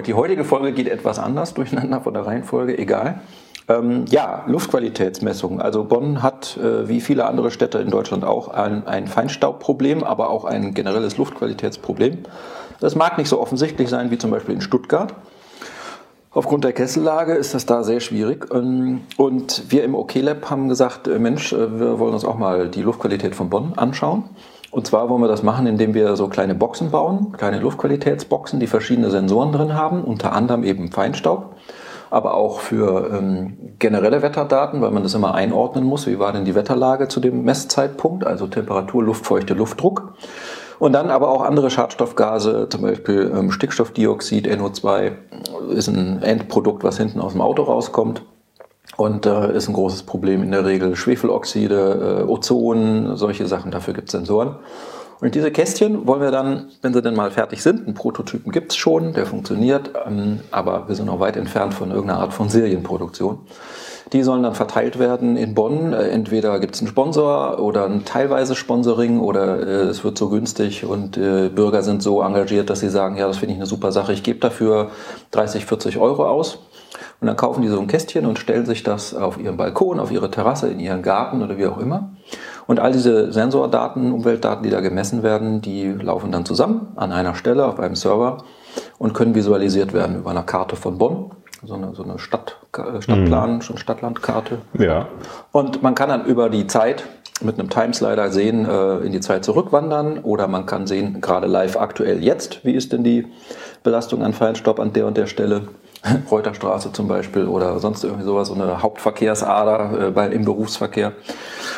[0.08, 3.22] Die heutige Folge geht etwas anders durcheinander von der Reihenfolge, egal.
[3.68, 5.62] Ähm, ja, Luftqualitätsmessungen.
[5.62, 10.30] Also Bonn hat, äh, wie viele andere Städte in Deutschland auch, ein, ein Feinstaubproblem, aber
[10.30, 12.24] auch ein generelles Luftqualitätsproblem.
[12.80, 15.14] Das mag nicht so offensichtlich sein wie zum Beispiel in Stuttgart.
[16.36, 18.48] Aufgrund der Kessellage ist das da sehr schwierig.
[18.54, 22.38] Ähm, und wir im OK Lab haben gesagt, äh, Mensch, äh, wir wollen uns auch
[22.38, 24.26] mal die Luftqualität von Bonn anschauen.
[24.70, 28.68] Und zwar wollen wir das machen, indem wir so kleine Boxen bauen, kleine Luftqualitätsboxen, die
[28.68, 31.56] verschiedene Sensoren drin haben, unter anderem eben Feinstaub,
[32.10, 36.06] aber auch für ähm, generelle Wetterdaten, weil man das immer einordnen muss.
[36.06, 40.16] Wie war denn die Wetterlage zu dem Messzeitpunkt, also Temperatur, Luftfeuchte, Luftdruck.
[40.80, 45.12] Und dann aber auch andere Schadstoffgase, zum Beispiel ähm, Stickstoffdioxid, NO2,
[45.70, 48.24] ist ein Endprodukt, was hinten aus dem Auto rauskommt.
[48.98, 50.96] Und äh, ist ein großes Problem in der Regel.
[50.96, 54.56] Schwefeloxide, äh, Ozon, solche Sachen, dafür gibt es Sensoren.
[55.22, 58.72] Und diese Kästchen wollen wir dann, wenn sie denn mal fertig sind, einen Prototypen gibt
[58.72, 62.50] es schon, der funktioniert, ähm, aber wir sind noch weit entfernt von irgendeiner Art von
[62.50, 63.40] Serienproduktion.
[64.14, 65.94] Die sollen dann verteilt werden in Bonn.
[65.94, 70.30] Äh, entweder gibt es einen Sponsor oder ein teilweise Sponsoring oder äh, es wird so
[70.30, 73.68] günstig und äh, Bürger sind so engagiert, dass sie sagen, ja, das finde ich eine
[73.68, 74.90] super Sache, ich gebe dafür
[75.32, 76.60] 30, 40 Euro aus.
[77.20, 80.12] Und dann kaufen die so ein Kästchen und stellen sich das auf ihren Balkon, auf
[80.12, 82.12] ihre Terrasse, in ihren Garten oder wie auch immer.
[82.68, 87.36] Und all diese Sensordaten, Umweltdaten, die da gemessen werden, die laufen dann zusammen an einer
[87.36, 88.44] Stelle auf einem Server
[88.98, 91.32] und können visualisiert werden über eine Karte von Bonn.
[91.66, 93.62] So eine, so eine Stadt, äh, Stadtplan, mhm.
[93.62, 94.60] schon Stadtlandkarte.
[94.78, 95.08] Ja.
[95.52, 97.06] Und man kann dann über die Zeit
[97.42, 101.78] mit einem Timeslider sehen, äh, in die Zeit zurückwandern oder man kann sehen, gerade live
[101.78, 103.28] aktuell jetzt, wie ist denn die
[103.84, 105.68] Belastung an Feinstaub an der und der Stelle.
[106.32, 111.14] Reuterstraße zum Beispiel oder sonst irgendwie sowas, so eine Hauptverkehrsader äh, bei, im Berufsverkehr.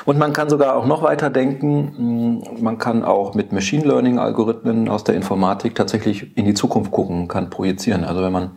[0.05, 2.41] Und man kann sogar auch noch weiter denken.
[2.41, 6.91] Mm, man kann auch mit Machine Learning Algorithmen aus der Informatik tatsächlich in die Zukunft
[6.91, 8.03] gucken, kann projizieren.
[8.03, 8.51] Also wenn man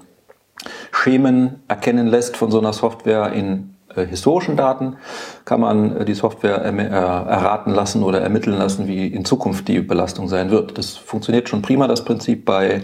[0.92, 4.96] Schemen erkennen lässt von so einer Software in äh, historischen Daten
[5.44, 9.81] kann man äh, die Software äh, erraten lassen oder ermitteln lassen, wie in Zukunft die
[9.81, 10.79] Belastung sein wird.
[10.79, 12.83] Das funktioniert schon prima, das Prinzip bei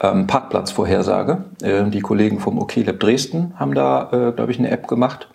[0.00, 1.44] ähm, Parkplatzvorhersage.
[1.62, 5.28] Äh, die Kollegen vom OK Dresden haben da, äh, glaube ich, eine App gemacht.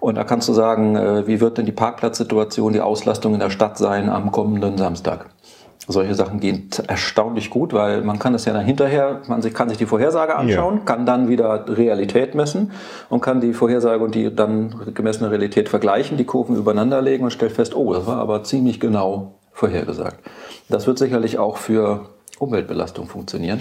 [0.00, 3.50] Und da kannst du sagen, äh, wie wird denn die Parkplatzsituation, die Auslastung in der
[3.50, 5.26] Stadt sein am kommenden Samstag?
[5.90, 9.78] Solche Sachen gehen erstaunlich gut, weil man kann es ja dann hinterher, man kann sich
[9.78, 10.84] die Vorhersage anschauen, ja.
[10.84, 12.72] kann dann wieder Realität messen
[13.08, 17.30] und kann die Vorhersage und die dann gemessene Realität vergleichen, die Kurven übereinander legen und
[17.30, 20.18] stellt fest, oh, das war aber ziemlich genau vorhergesagt.
[20.68, 22.06] Das wird sicherlich auch für
[22.38, 23.60] Umweltbelastung funktionieren.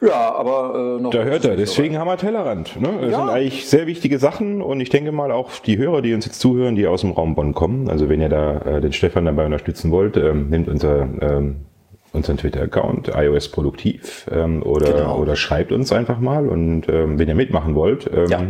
[0.00, 1.10] Ja, aber äh, noch.
[1.10, 2.80] Da hört er, deswegen haben wir Tellerrand.
[2.80, 2.88] Ne?
[3.00, 3.18] Das ja.
[3.18, 6.40] sind eigentlich sehr wichtige Sachen und ich denke mal auch die Hörer, die uns jetzt
[6.40, 7.90] zuhören, die aus dem Raum Bonn kommen.
[7.90, 11.66] Also wenn ihr da äh, den Stefan dabei unterstützen wollt, ähm, nehmt unser ähm,
[12.12, 15.18] unseren Twitter-Account iOS Produktiv ähm, oder, genau.
[15.18, 18.10] oder schreibt uns einfach mal und ähm, wenn ihr mitmachen wollt.
[18.12, 18.42] Ähm, ja.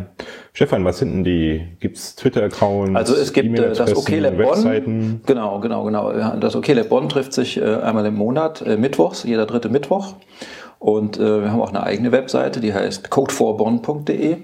[0.52, 1.66] Stefan, was sind denn die?
[1.78, 2.96] Gibt's Twitter-Accounts?
[2.96, 5.20] Also es gibt äh, das OK Lab Bonn.
[5.26, 6.36] Genau, genau, genau.
[6.36, 10.14] Das OK Lab Bonn trifft sich äh, einmal im Monat, äh, mittwochs, jeder dritte Mittwoch.
[10.80, 14.38] Und äh, wir haben auch eine eigene Webseite, die heißt code4bonn.de.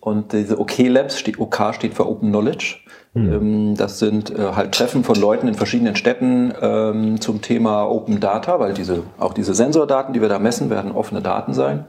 [0.00, 2.76] Und diese OK Labs, steht, OK steht für Open Knowledge.
[3.14, 3.74] Mhm.
[3.76, 8.58] das sind äh, halt Treffen von Leuten in verschiedenen Städten ähm, zum Thema Open Data,
[8.58, 11.84] weil diese, auch diese Sensordaten, die wir da messen, werden offene Daten sein.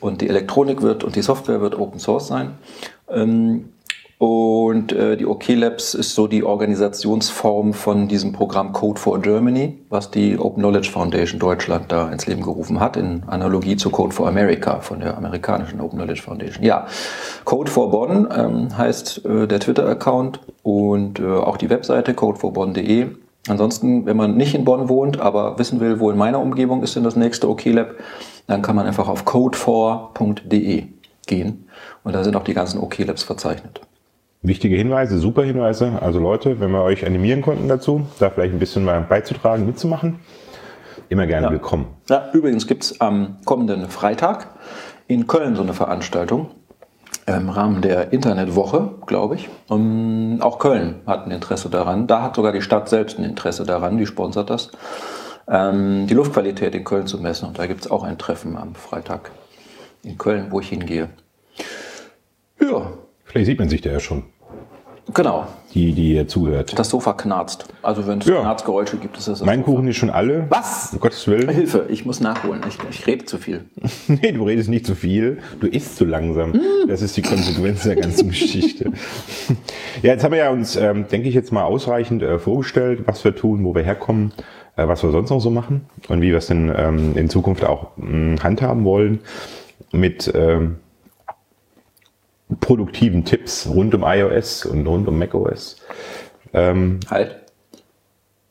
[0.00, 2.54] Und die Elektronik wird und die Software wird Open Source sein.
[4.18, 9.78] Und äh, die OK Labs ist so die Organisationsform von diesem Programm Code for Germany,
[9.90, 14.12] was die Open Knowledge Foundation Deutschland da ins Leben gerufen hat, in Analogie zu Code
[14.12, 16.64] for America von der amerikanischen Open Knowledge Foundation.
[16.64, 16.88] Ja,
[17.44, 23.06] Code for Bonn ähm, heißt äh, der Twitter-Account und äh, auch die Webseite codeforbonn.de.
[23.46, 26.96] Ansonsten, wenn man nicht in Bonn wohnt, aber wissen will, wo in meiner Umgebung ist
[26.96, 27.94] denn das nächste OK Lab,
[28.48, 30.86] dann kann man einfach auf code4.de
[31.28, 31.68] gehen
[32.02, 33.80] und da sind auch die ganzen OK Labs verzeichnet.
[34.42, 36.00] Wichtige Hinweise, super Hinweise.
[36.00, 40.20] Also Leute, wenn wir euch animieren konnten dazu, da vielleicht ein bisschen mal beizutragen, mitzumachen,
[41.08, 41.52] immer gerne ja.
[41.52, 41.86] willkommen.
[42.08, 44.46] Ja, übrigens gibt es am kommenden Freitag
[45.08, 46.50] in Köln so eine Veranstaltung
[47.26, 49.48] im Rahmen der Internetwoche, glaube ich.
[49.66, 52.06] Und auch Köln hat ein Interesse daran.
[52.06, 54.70] Da hat sogar die Stadt selbst ein Interesse daran, die sponsert das,
[55.48, 57.48] ähm, die Luftqualität in Köln zu messen.
[57.48, 59.32] Und da gibt es auch ein Treffen am Freitag
[60.04, 61.08] in Köln, wo ich hingehe.
[62.60, 62.92] Ja,
[63.28, 64.24] Vielleicht sieht man sich da ja schon.
[65.14, 65.46] Genau.
[65.74, 66.78] Die, die hier zuhört.
[66.78, 67.66] Das Sofa knarzt.
[67.82, 68.40] Also wenn es ja.
[68.40, 69.46] Knarzgeräusche gibt, ist es das.
[69.46, 69.70] Mein Sofa.
[69.70, 70.46] Kuchen ist schon alle.
[70.50, 70.90] Was?
[70.92, 71.48] Um Gottes Willen.
[71.48, 72.62] Hilfe, ich muss nachholen.
[72.68, 73.64] Ich, ich rede zu viel.
[74.08, 75.38] nee, du redest nicht zu viel.
[75.60, 76.52] Du isst zu langsam.
[76.52, 76.88] Mm.
[76.88, 78.92] Das ist die Konsequenz der ganzen Geschichte.
[80.02, 83.24] ja, jetzt haben wir ja uns, ähm, denke ich, jetzt mal ausreichend äh, vorgestellt, was
[83.24, 84.32] wir tun, wo wir herkommen,
[84.76, 87.64] äh, was wir sonst noch so machen und wie wir es denn ähm, in Zukunft
[87.64, 89.20] auch mh, handhaben wollen
[89.92, 90.76] mit ähm,
[92.60, 95.76] produktiven Tipps rund um iOS und rund um macOS.
[96.52, 97.36] Ähm, halt.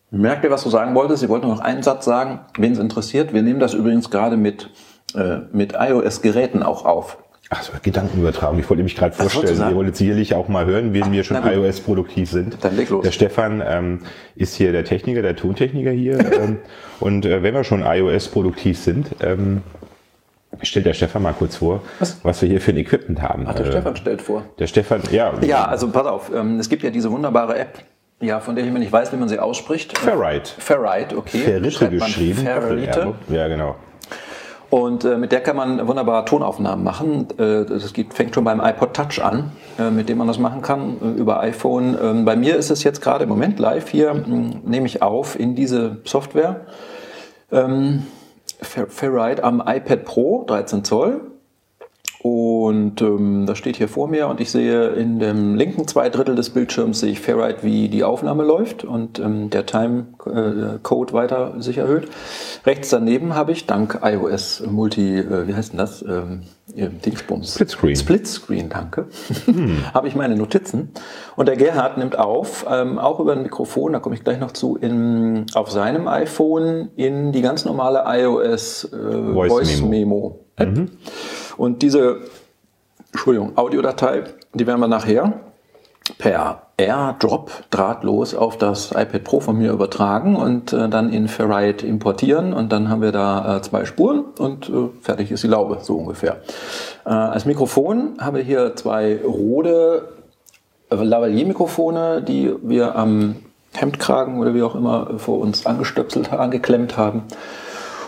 [0.09, 1.23] Merkt ihr, was du sagen wolltest?
[1.23, 3.33] Ich wollte noch einen Satz sagen, wen es interessiert.
[3.33, 4.69] Wir nehmen das übrigens gerade mit,
[5.15, 7.17] äh, mit iOS-Geräten auch auf.
[7.49, 8.59] Ach so, Gedankenübertragung.
[8.59, 11.37] Ich wollte mich gerade vorstellen, ihr wolltet sicherlich auch mal hören, wen Ach, wir schon
[11.45, 12.57] iOS produktiv sind.
[12.61, 13.03] Dann leg los.
[13.03, 13.99] Der Stefan ähm,
[14.35, 16.19] ist hier der Techniker, der Tontechniker hier.
[16.41, 16.57] ähm,
[16.99, 19.61] und äh, wenn wir schon iOS produktiv sind, ähm,
[20.61, 23.45] Stellt der Stefan mal kurz vor, was, was wir hier für ein Equipment haben.
[23.47, 24.43] Ach, der äh, Stefan stellt vor.
[24.57, 25.33] Der Stefan, ja.
[25.41, 27.79] Ja, also pass auf, ähm, es gibt ja diese wunderbare App,
[28.21, 29.97] ja, von der ich mir nicht weiß, wie man sie ausspricht.
[29.97, 30.51] Ferrite.
[30.57, 31.39] Ferrite, okay.
[31.39, 32.39] Ferrite geschrieben.
[32.39, 33.13] Ferrite.
[33.29, 33.75] Ja, genau.
[34.69, 37.27] Und äh, mit der kann man wunderbar Tonaufnahmen machen.
[37.37, 40.61] Äh, das gibt, fängt schon beim iPod Touch an, äh, mit dem man das machen
[40.61, 41.97] kann äh, über iPhone.
[42.01, 45.39] Ähm, bei mir ist es jetzt gerade im Moment live hier, hm, nehme ich auf
[45.39, 46.61] in diese Software.
[47.49, 48.03] Ähm,
[48.61, 51.36] Ferrite am iPad Pro 13 Zoll.
[52.19, 56.35] Und ähm, das steht hier vor mir und ich sehe in dem linken zwei Drittel
[56.35, 61.53] des Bildschirms sehe ich Fairride, wie die Aufnahme läuft und ähm, der Time-Code äh, weiter
[61.59, 62.09] sich erhöht.
[62.65, 66.01] Rechts daneben habe ich dank iOS Multi, äh, wie heißt denn das?
[66.01, 66.41] Ähm,
[66.75, 67.53] Dingsbums.
[67.53, 67.95] Splitscreen.
[67.95, 69.05] Splitscreen, danke.
[69.45, 69.77] Hm.
[69.93, 70.89] habe ich meine Notizen.
[71.35, 74.51] Und der Gerhard nimmt auf, ähm, auch über ein Mikrofon, da komme ich gleich noch
[74.51, 80.45] zu, in, auf seinem iPhone in die ganz normale iOS äh, Voice, Voice Memo.
[80.57, 80.89] Memo mhm.
[81.57, 82.21] Und diese
[83.11, 85.33] Entschuldigung, Audiodatei, die werden wir nachher
[86.17, 91.85] per AirDrop drahtlos auf das iPad Pro von mir übertragen und äh, dann in Ferrite
[91.85, 95.79] importieren und dann haben wir da äh, zwei Spuren und äh, fertig ist die Laube,
[95.81, 96.37] so ungefähr.
[97.05, 100.07] Äh, als Mikrofon haben wir hier zwei Rode
[100.89, 103.37] Lavalier-Mikrofone, die wir am
[103.73, 107.23] Hemdkragen oder wie auch immer vor uns angestöpselt, angeklemmt haben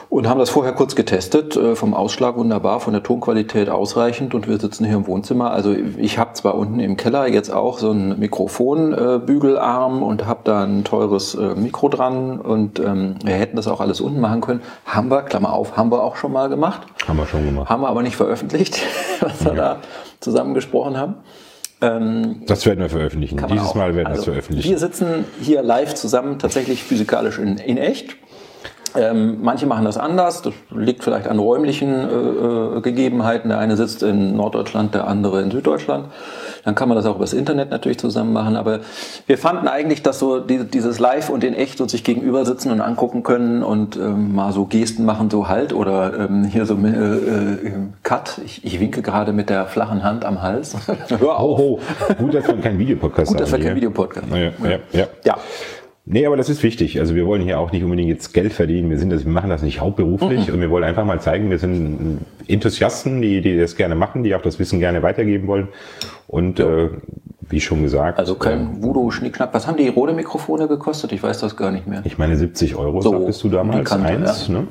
[0.09, 1.55] und haben das vorher kurz getestet.
[1.55, 5.51] Äh, vom Ausschlag wunderbar, von der Tonqualität ausreichend und wir sitzen hier im Wohnzimmer.
[5.51, 10.63] Also ich habe zwar unten im Keller jetzt auch so einen Mikrofonbügelarm und habe da
[10.63, 14.61] ein teures äh, Mikro dran und ähm, wir hätten das auch alles unten machen können.
[14.85, 16.81] Haben wir, Klammer auf, haben wir auch schon mal gemacht.
[17.07, 17.69] Haben wir schon gemacht.
[17.69, 18.81] Haben wir aber nicht veröffentlicht,
[19.19, 19.57] was wir ja.
[19.57, 19.77] da
[20.19, 21.15] zusammen gesprochen haben.
[21.81, 23.39] Ähm, das werden wir veröffentlichen.
[23.49, 24.69] Dieses Mal werden also, wir es veröffentlichen.
[24.69, 28.17] Wir sitzen hier live zusammen, tatsächlich physikalisch in, in echt.
[28.95, 33.49] Ähm, manche machen das anders, das liegt vielleicht an räumlichen äh, äh, Gegebenheiten.
[33.49, 36.05] Der eine sitzt in Norddeutschland, der andere in Süddeutschland.
[36.65, 38.55] Dann kann man das auch übers Internet natürlich zusammen machen.
[38.55, 38.79] Aber
[39.27, 42.71] wir fanden eigentlich, dass so die, dieses Live und in echt und sich gegenüber sitzen
[42.71, 46.75] und angucken können und ähm, mal so Gesten machen, so halt oder ähm, hier so
[46.75, 47.57] äh, äh,
[48.03, 48.41] Cut.
[48.43, 50.75] Ich, ich winke gerade mit der flachen Hand am Hals.
[51.09, 51.59] Hör auf.
[51.59, 52.13] Oh, oh.
[52.15, 53.37] Gut, dass wir keinen Videopodcast haben.
[53.37, 54.35] Gut, dass wir keinen Videopodcast haben.
[54.35, 55.07] Ja, ja, ja.
[55.23, 55.37] ja.
[56.11, 56.99] Nee, aber das ist wichtig.
[56.99, 58.89] Also wir wollen hier auch nicht unbedingt jetzt Geld verdienen.
[58.89, 60.55] Wir sind das, wir machen das nicht hauptberuflich mhm.
[60.55, 64.33] und wir wollen einfach mal zeigen, wir sind Enthusiasten, die, die das gerne machen, die
[64.33, 65.67] auch das Wissen gerne weitergeben wollen.
[66.27, 66.85] Und ja.
[66.85, 66.89] äh,
[67.47, 68.17] wie schon gesagt.
[68.17, 69.53] Also kein äh, Voodoo Schnickschnack.
[69.53, 71.11] Was haben die Rode Mikrofone gekostet?
[71.11, 72.01] Ich weiß das gar nicht mehr.
[72.03, 73.87] Ich meine 70 Euro, so, sagtest du damals.
[73.87, 74.53] Kante, eins, ja.
[74.55, 74.67] ne?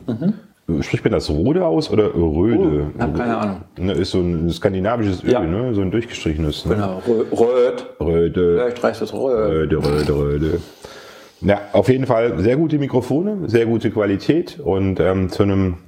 [0.67, 0.83] Mhm.
[0.83, 2.91] Spricht man das Rode aus oder Röde?
[2.99, 3.61] Oh, hab keine Ahnung.
[3.79, 5.41] Ne, ist so ein skandinavisches Öl, ja.
[5.41, 5.73] ne?
[5.73, 6.67] so ein durchgestrichenes.
[6.67, 6.75] Ne?
[6.75, 7.87] Genau, Röd.
[8.01, 8.59] Röde.
[8.59, 9.51] Vielleicht reicht das Röde.
[9.51, 10.61] Röde, Röde, Röde.
[11.41, 15.79] Ja, auf jeden Fall sehr gute Mikrofone, sehr gute Qualität und ähm, zu einem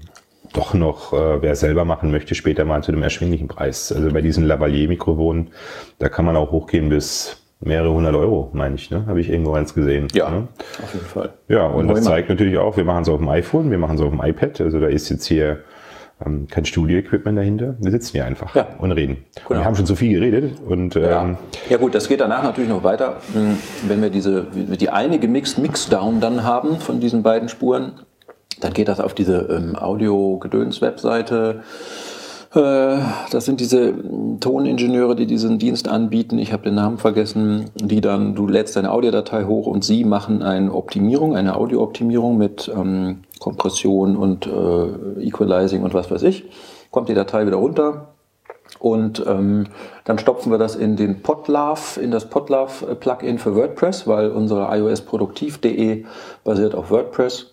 [0.53, 3.93] doch noch, äh, wer selber machen möchte, später mal zu einem erschwinglichen Preis.
[3.93, 5.49] Also bei diesen Lavalier-Mikrofonen,
[5.99, 9.05] da kann man auch hochgehen bis mehrere hundert Euro, meine ich, ne?
[9.07, 10.09] Habe ich irgendwo eins gesehen.
[10.13, 10.49] Ja, ne?
[10.83, 11.31] auf jeden Fall.
[11.49, 14.01] Ja, und das zeigt natürlich auch, wir machen es auf dem iPhone, wir machen es
[14.01, 14.61] auf dem iPad.
[14.61, 15.61] Also da ist jetzt hier
[16.25, 17.77] ähm, kein Studio-Equipment dahinter.
[17.81, 18.69] Wir sitzen hier einfach ja.
[18.79, 19.25] und reden.
[19.49, 19.61] Genau.
[19.61, 20.61] Wir haben schon zu viel geredet.
[20.67, 21.39] Und, ähm, ja.
[21.71, 23.17] ja gut, das geht danach natürlich noch weiter.
[23.33, 27.93] Hm, wenn wir diese, die eine gemixt Mixdown dann haben von diesen beiden Spuren,
[28.61, 31.63] dann geht das auf diese ähm, Audio-Gedöns-Webseite.
[32.55, 32.99] Äh,
[33.31, 33.95] das sind diese
[34.41, 36.39] Toningenieure, die diesen Dienst anbieten.
[36.39, 37.71] Ich habe den Namen vergessen.
[37.77, 42.71] Die dann, du lädst deine Audiodatei hoch und sie machen eine Optimierung, eine Audiooptimierung mit
[42.75, 46.49] ähm, Kompression und äh, Equalizing und was weiß ich.
[46.93, 48.09] Kommt die Datei wieder runter.
[48.79, 49.67] Und ähm,
[50.05, 56.05] dann stopfen wir das in den Podlove, in das Podlove-Plugin für WordPress, weil unsere iOS-Produktiv.de
[56.45, 57.53] basiert auf WordPress.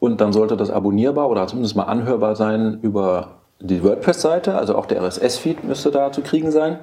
[0.00, 4.86] Und dann sollte das abonnierbar oder zumindest mal anhörbar sein über die WordPress-Seite, also auch
[4.86, 6.78] der RSS-Feed müsste da zu kriegen sein.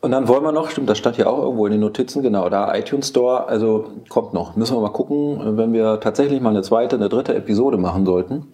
[0.00, 2.48] Und dann wollen wir noch, stimmt, das stand hier auch irgendwo in den Notizen, genau,
[2.48, 4.54] da iTunes Store, also kommt noch.
[4.54, 8.52] Müssen wir mal gucken, wenn wir tatsächlich mal eine zweite, eine dritte Episode machen sollten.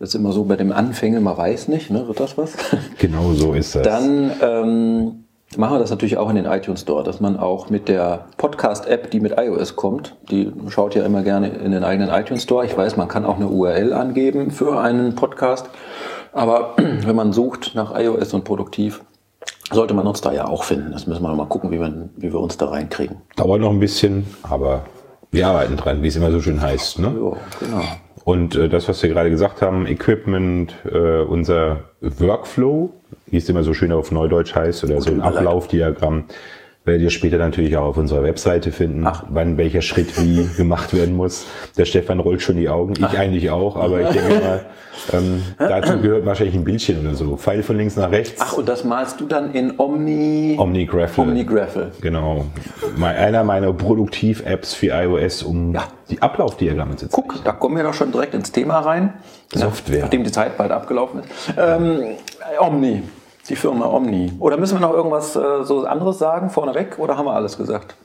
[0.00, 2.54] Das ist immer so bei dem Anfängen, man weiß nicht, ne, wird das was?
[2.98, 3.82] Genau so ist das.
[3.84, 5.24] Dann ähm,
[5.56, 9.12] machen wir das natürlich auch in den iTunes Store, dass man auch mit der Podcast-App,
[9.12, 12.64] die mit iOS kommt, die schaut ja immer gerne in den eigenen iTunes Store.
[12.64, 15.70] Ich weiß, man kann auch eine URL angeben für einen Podcast.
[16.32, 19.02] Aber wenn man sucht nach iOS und produktiv,
[19.70, 20.92] sollte man uns da ja auch finden.
[20.92, 23.16] Das müssen wir mal gucken, wie wir, wie wir uns da reinkriegen.
[23.36, 24.84] Dauert noch ein bisschen, aber
[25.30, 26.98] wir arbeiten dran, wie es immer so schön heißt.
[26.98, 27.12] Ne?
[27.16, 27.82] Jo, genau.
[28.24, 32.90] Und äh, das, was wir gerade gesagt haben, Equipment, äh, unser Workflow,
[33.26, 36.24] wie es immer so schön auf Neudeutsch heißt, oder so ein Ablaufdiagramm,
[36.84, 39.24] werdet ihr später natürlich auch auf unserer Webseite finden, Ach.
[39.28, 41.46] wann welcher Schritt wie gemacht werden muss.
[41.76, 43.14] Der Stefan rollt schon die Augen, ich Ach.
[43.14, 44.60] eigentlich auch, aber ich denke mal,
[45.12, 47.36] ähm, dazu gehört wahrscheinlich ein Bildchen oder so.
[47.36, 48.40] Pfeil von links nach rechts.
[48.44, 50.56] Ach, und das malst du dann in Omni...
[50.58, 51.22] OmniGraffle.
[51.22, 51.92] OmniGraffle.
[52.00, 52.46] Genau.
[53.00, 55.84] Einer meiner Produktiv-Apps für iOS, um ja.
[56.10, 57.28] die Ablaufdiagramme zu zeigen.
[57.28, 59.14] Guck, da kommen wir doch schon direkt ins Thema rein.
[59.54, 60.02] Software.
[60.02, 61.54] Nachdem die Zeit bald abgelaufen ist.
[61.56, 62.16] Ähm,
[62.60, 63.02] Omni.
[63.48, 64.32] Die Firma Omni.
[64.38, 67.96] Oder müssen wir noch irgendwas äh, so anderes sagen vorneweg oder haben wir alles gesagt?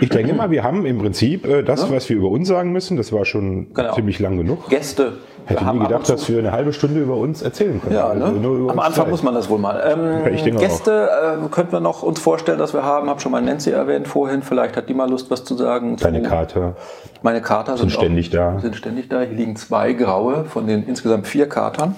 [0.00, 1.96] Ich denke mal, wir haben im Prinzip äh, das, ja?
[1.96, 2.96] was wir über uns sagen müssen.
[2.96, 3.94] Das war schon genau.
[3.94, 4.68] ziemlich lang genug.
[4.68, 5.12] Gäste
[5.46, 7.94] Hätte nie gedacht, dass wir eine halbe Stunde über uns erzählen können.
[7.94, 8.26] Ja, ne?
[8.26, 9.10] Also über am Anfang zwei.
[9.10, 9.82] muss man das wohl mal.
[9.84, 10.44] Ähm, Ja, ich.
[10.44, 11.08] Gäste
[11.42, 13.08] äh, könnten wir noch uns vorstellen, dass wir haben.
[13.08, 14.42] Hab schon mal Nancy erwähnt vorhin.
[14.42, 15.96] Vielleicht hat die mal Lust, was zu sagen.
[15.96, 16.76] Deine zu- Kater.
[17.22, 18.58] Meine Kater sind, ständig auch, da.
[18.60, 19.22] Sind ständig da.
[19.22, 21.96] Hier liegen zwei graue von den insgesamt vier Katern.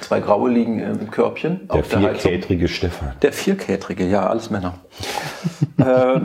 [0.00, 3.12] Zwei graue liegen im Körbchen Der vierkätrige Stefan.
[3.22, 4.74] Der Vierkätrige, ja, alles Männer.
[5.78, 5.84] äh,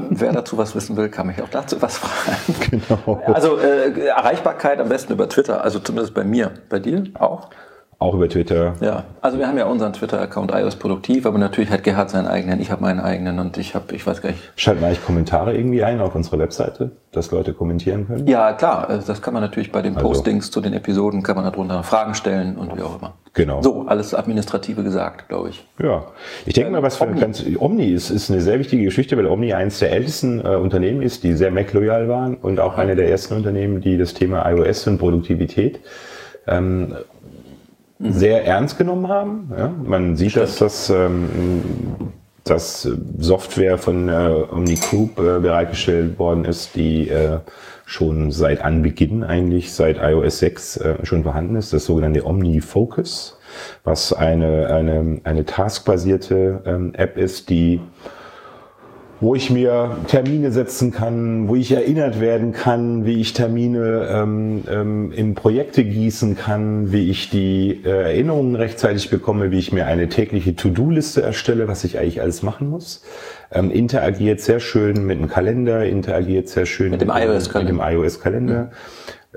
[0.09, 2.81] wer dazu was wissen will, kann mich auch dazu was fragen.
[2.87, 3.21] Genau.
[3.25, 6.51] Also äh, Erreichbarkeit am besten über Twitter, also zumindest bei mir.
[6.69, 7.49] Bei dir auch?
[7.97, 8.73] Auch über Twitter.
[8.81, 12.59] Ja, also wir haben ja unseren Twitter-Account iOS Produktiv, aber natürlich hat Gerhard seinen eigenen,
[12.59, 14.41] ich habe meinen eigenen und ich habe, ich weiß gar nicht.
[14.57, 18.27] Schalten wir eigentlich Kommentare irgendwie ein auf unsere Webseite, dass Leute kommentieren können?
[18.27, 21.37] Ja, klar, also das kann man natürlich bei den Also- Postings zu den Episoden, kann
[21.37, 23.13] man darunter Fragen stellen und wie auch immer.
[23.33, 23.61] Genau.
[23.61, 25.65] So, alles Administrative gesagt, glaube ich.
[25.81, 26.03] Ja,
[26.45, 27.19] ich denke mal, was für Omni.
[27.19, 31.01] ganz Omni ist, ist eine sehr wichtige Geschichte, weil Omni eines der ältesten äh, Unternehmen
[31.01, 34.87] ist, die sehr Mac-loyal waren und auch eine der ersten Unternehmen, die das Thema iOS
[34.87, 35.79] und Produktivität
[36.47, 36.95] ähm,
[37.99, 39.51] sehr ernst genommen haben.
[39.57, 39.71] Ja?
[39.83, 41.29] Man sieht, dass das ähm,
[42.45, 42.87] dass
[43.17, 47.39] Software von äh, Omni Group äh, bereitgestellt worden ist, die äh,
[47.85, 53.39] schon seit Anbeginn eigentlich seit iOS 6 äh, schon vorhanden ist, das sogenannte Omni Focus,
[53.83, 57.81] was eine eine eine taskbasierte ähm, App ist, die
[59.21, 64.63] wo ich mir Termine setzen kann, wo ich erinnert werden kann, wie ich Termine ähm,
[64.69, 69.85] ähm, in Projekte gießen kann, wie ich die äh, Erinnerungen rechtzeitig bekomme, wie ich mir
[69.85, 73.03] eine tägliche To-Do-Liste erstelle, was ich eigentlich alles machen muss.
[73.51, 76.91] Ähm, interagiert sehr schön mit dem Kalender, interagiert sehr schön
[77.61, 78.71] Mit dem iOS-Kalender.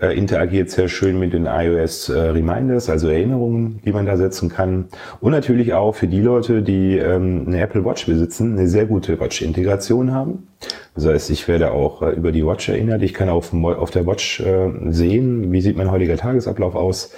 [0.01, 4.49] Äh, interagiert sehr schön mit den iOS äh, Reminders, also Erinnerungen, die man da setzen
[4.49, 4.88] kann.
[5.20, 9.18] Und natürlich auch für die Leute, die ähm, eine Apple Watch besitzen, eine sehr gute
[9.18, 10.49] Watch-Integration haben.
[10.94, 13.03] Das heißt, ich werde auch äh, über die Watch erinnert.
[13.03, 17.12] Ich kann auf, auf der Watch äh, sehen, wie sieht mein heutiger Tagesablauf aus.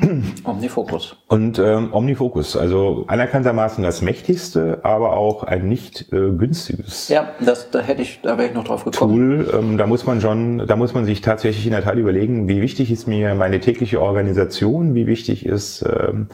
[0.44, 1.16] Omnifocus.
[1.28, 7.70] Und ähm, OmniFocus, also anerkanntermaßen das mächtigste, aber auch ein nicht äh, günstiges Ja, das,
[7.70, 9.46] da hätte ich, da wäre ich noch drauf gekommen.
[9.46, 9.54] Tool.
[9.58, 12.60] Ähm, da muss man schon, da muss man sich tatsächlich in der Tat überlegen, wie
[12.60, 16.28] wichtig ist mir meine tägliche Organisation, wie wichtig ist ähm,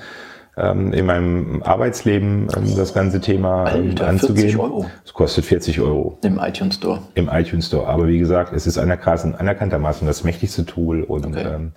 [0.60, 4.50] ähm, in meinem Arbeitsleben ähm, das ganze Thema ähm, Alter, anzugehen.
[4.50, 4.86] 40 Euro.
[5.04, 7.00] Es kostet 40 Euro Im iTunes Store.
[7.14, 7.86] im iTunes Store.
[7.86, 11.44] Aber wie gesagt, es ist anerkannt, anerkanntermaßen das mächtigste Tool und Okay.
[11.54, 11.72] ähm,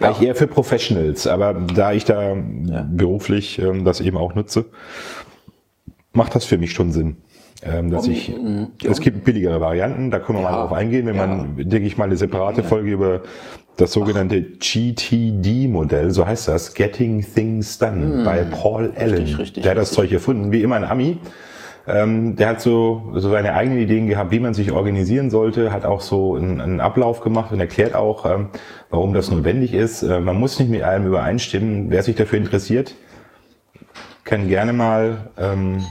[0.00, 1.26] eigentlich eher für Professionals.
[1.26, 2.34] Aber da ich da
[2.90, 4.64] beruflich ähm, das eben auch nutze,
[6.12, 7.16] macht das für mich schon Sinn.
[7.62, 8.30] Ähm, dass ich,
[8.84, 10.60] es gibt billigere Varianten, da können wir mal Ja.
[10.62, 13.22] drauf eingehen, wenn man, denke ich mal, eine separate Folge über
[13.76, 19.34] das sogenannte GTD-Modell, so heißt das, Getting Things Done, bei Paul Allen.
[19.34, 21.18] richtig, der hat das Zeug erfunden, wie immer ein Ami.
[21.86, 25.84] Ähm, der hat so, so seine eigenen Ideen gehabt, wie man sich organisieren sollte, hat
[25.84, 28.48] auch so einen, einen Ablauf gemacht und erklärt auch, ähm,
[28.88, 30.02] warum das notwendig ist.
[30.02, 31.90] Äh, man muss nicht mit allem übereinstimmen.
[31.90, 32.94] Wer sich dafür interessiert,
[34.24, 35.30] kann gerne mal.
[35.36, 35.84] Ähm,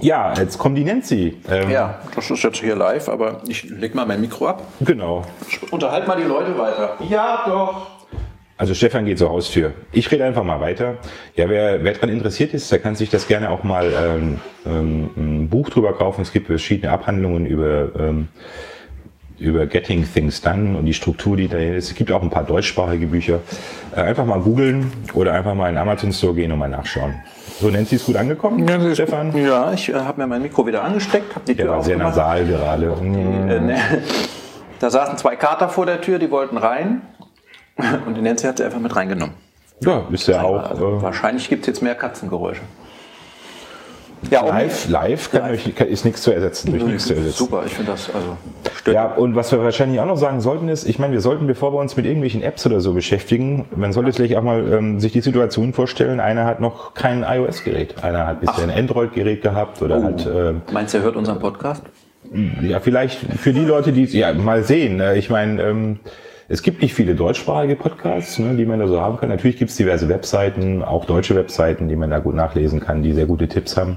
[0.00, 1.36] Ja, jetzt kommt die Nancy.
[1.50, 4.62] Ähm, Ja, das ist jetzt hier live, aber ich leg mal mein Mikro ab.
[4.80, 5.22] Genau.
[5.70, 6.96] Unterhalt mal die Leute weiter.
[7.08, 7.86] Ja, doch.
[8.56, 9.72] Also Stefan geht zur Haustür.
[9.92, 10.96] Ich rede einfach mal weiter.
[11.34, 15.10] Ja, wer, wer daran interessiert ist, der kann sich das gerne auch mal ähm, ähm,
[15.16, 16.22] ein Buch drüber kaufen.
[16.22, 18.28] Es gibt verschiedene Abhandlungen über, ähm,
[19.38, 21.90] über Getting Things Done und die Struktur, die da ist.
[21.90, 23.40] Es gibt auch ein paar deutschsprachige Bücher.
[23.96, 27.14] Äh, einfach mal googeln oder einfach mal in den Amazon Store gehen und mal nachschauen.
[27.60, 29.36] So, Nancy ist gut angekommen, Stefan?
[29.36, 31.96] Ja, ich äh, habe mir mein Mikro wieder angesteckt, habe die Der Tür war sehr
[31.96, 32.86] nasal gerade.
[32.86, 33.48] Mm.
[33.48, 33.78] Äh, ne.
[34.80, 37.02] Da saßen zwei Kater vor der Tür, die wollten rein.
[38.06, 39.34] Und die Nancy hat sie einfach mit reingenommen.
[39.80, 42.62] Ja, ist ja auch Also, äh, wahrscheinlich gibt es jetzt mehr Katzengeräusche.
[44.30, 44.88] Ja, live.
[44.88, 46.70] Live kann Euch, kann, ist nichts zu ersetzen.
[46.70, 47.36] Durch nichts zu ersetzen.
[47.36, 48.36] Super, ich finde das also
[48.78, 48.94] stört.
[48.94, 51.72] Ja, und was wir wahrscheinlich auch noch sagen sollten ist, ich meine, wir sollten, bevor
[51.72, 55.12] wir uns mit irgendwelchen Apps oder so beschäftigen, man sollte sich auch mal ähm, sich
[55.12, 60.02] die Situation vorstellen, einer hat noch kein iOS-Gerät, einer hat bisher ein Android-Gerät gehabt oder
[60.02, 61.82] hat, äh, Meinst du, er hört unseren Podcast?
[62.62, 65.98] ja, vielleicht für die Leute, die, ja, mal sehen, äh, ich meine, ähm,
[66.52, 69.30] es gibt nicht viele deutschsprachige Podcasts, ne, die man da so haben kann.
[69.30, 73.14] Natürlich gibt es diverse Webseiten, auch deutsche Webseiten, die man da gut nachlesen kann, die
[73.14, 73.96] sehr gute Tipps haben.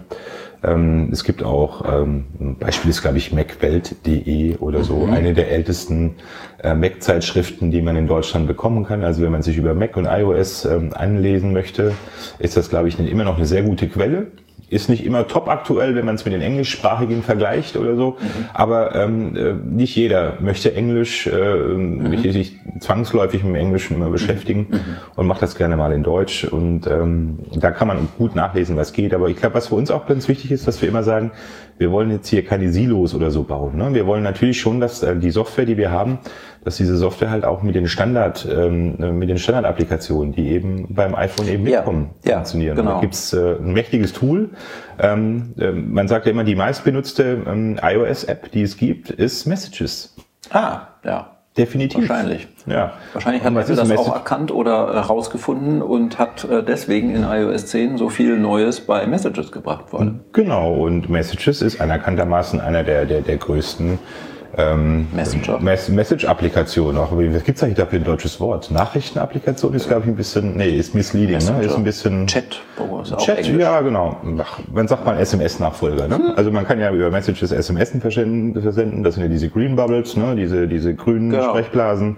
[0.63, 5.51] Ähm, es gibt auch, ähm, ein Beispiel ist, glaube ich, macwelt.de oder so, eine der
[5.51, 6.15] ältesten
[6.63, 9.03] äh, Mac-Zeitschriften, die man in Deutschland bekommen kann.
[9.03, 11.91] Also wenn man sich über Mac und iOS ähm, anlesen möchte,
[12.39, 14.27] ist das, glaube ich, eine, immer noch eine sehr gute Quelle.
[14.69, 18.17] Ist nicht immer top aktuell, wenn man es mit den englischsprachigen vergleicht oder so.
[18.53, 24.09] Aber ähm, äh, nicht jeder möchte Englisch, äh, möchte sich zwangsläufig mit dem Englischen immer
[24.09, 24.79] beschäftigen mhm.
[25.15, 26.45] und mache das gerne mal in Deutsch.
[26.45, 29.13] Und ähm, da kann man gut nachlesen, was geht.
[29.13, 31.31] Aber ich glaube, was für uns auch ganz wichtig ist, dass wir immer sagen,
[31.77, 33.77] wir wollen jetzt hier keine Silos oder so bauen.
[33.77, 33.93] Ne?
[33.93, 36.19] Wir wollen natürlich schon, dass äh, die Software, die wir haben,
[36.63, 41.15] dass diese Software halt auch mit den Standard, ähm, mit den Standardapplikationen, die eben beim
[41.15, 42.75] iPhone eben mitkommen, ja, funktionieren.
[42.75, 42.95] Genau.
[42.95, 44.51] Da gibt's äh, ein mächtiges Tool.
[44.99, 50.15] Ähm, äh, man sagt ja immer, die meistbenutzte ähm, iOS-App, die es gibt, ist Messages.
[50.49, 51.34] Ah, ja.
[51.57, 52.09] Definitiv.
[52.09, 52.47] Wahrscheinlich.
[52.65, 52.93] Ja.
[53.13, 57.97] Wahrscheinlich hat Apple das auch erkannt oder herausgefunden und hat äh, deswegen in iOS 10
[57.97, 60.19] so viel Neues bei Messages gebracht worden.
[60.33, 63.99] Genau, und Messages ist anerkanntermaßen einer der, der, der größten
[64.57, 65.59] ähm, Messenger.
[65.59, 66.97] Mess Message-Applikation.
[66.97, 68.71] Auch was gibt's eigentlich dafür ein deutsches Wort?
[68.71, 71.61] Nachrichtenapplikation ist, glaube ich, ein bisschen, nee, ist misleading, ne?
[71.65, 72.27] Ist ein bisschen.
[72.27, 72.61] Chat,
[73.01, 73.61] ist Chat, Englisch.
[73.61, 74.17] ja, genau.
[74.39, 76.33] Ach, Man sagt mal SMS-Nachfolger, ne?
[76.35, 79.03] Also man kann ja über Messages SMS versenden.
[79.03, 80.35] Das sind ja diese Green Bubbles, ne?
[80.35, 81.49] Diese, diese grünen Genau.
[81.49, 82.17] Sprechblasen.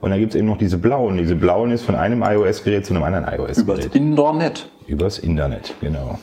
[0.00, 1.16] Und dann gibt's eben noch diese blauen.
[1.16, 3.86] Diese blauen ist von einem iOS-Gerät zu einem anderen Über iOS-Gerät.
[3.86, 4.68] das Internet.
[4.86, 6.18] Übers Internet, genau.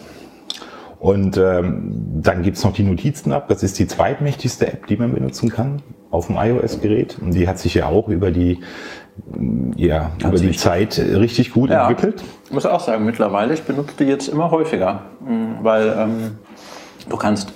[1.06, 1.92] Und ähm,
[2.24, 3.48] dann gibt's noch die Notizen-App.
[3.48, 7.20] Das ist die zweitmächtigste App, die man benutzen kann auf dem iOS-Gerät.
[7.22, 8.62] Und die hat sich ja auch über die,
[9.38, 10.52] mm, ja, über die.
[10.54, 11.88] Zeit äh, richtig gut Ja.
[11.88, 12.24] entwickelt.
[12.46, 16.38] Ich muss auch sagen, mittlerweile, ich benutze die jetzt immer häufiger, mh, weil ähm,
[17.08, 17.54] du kannst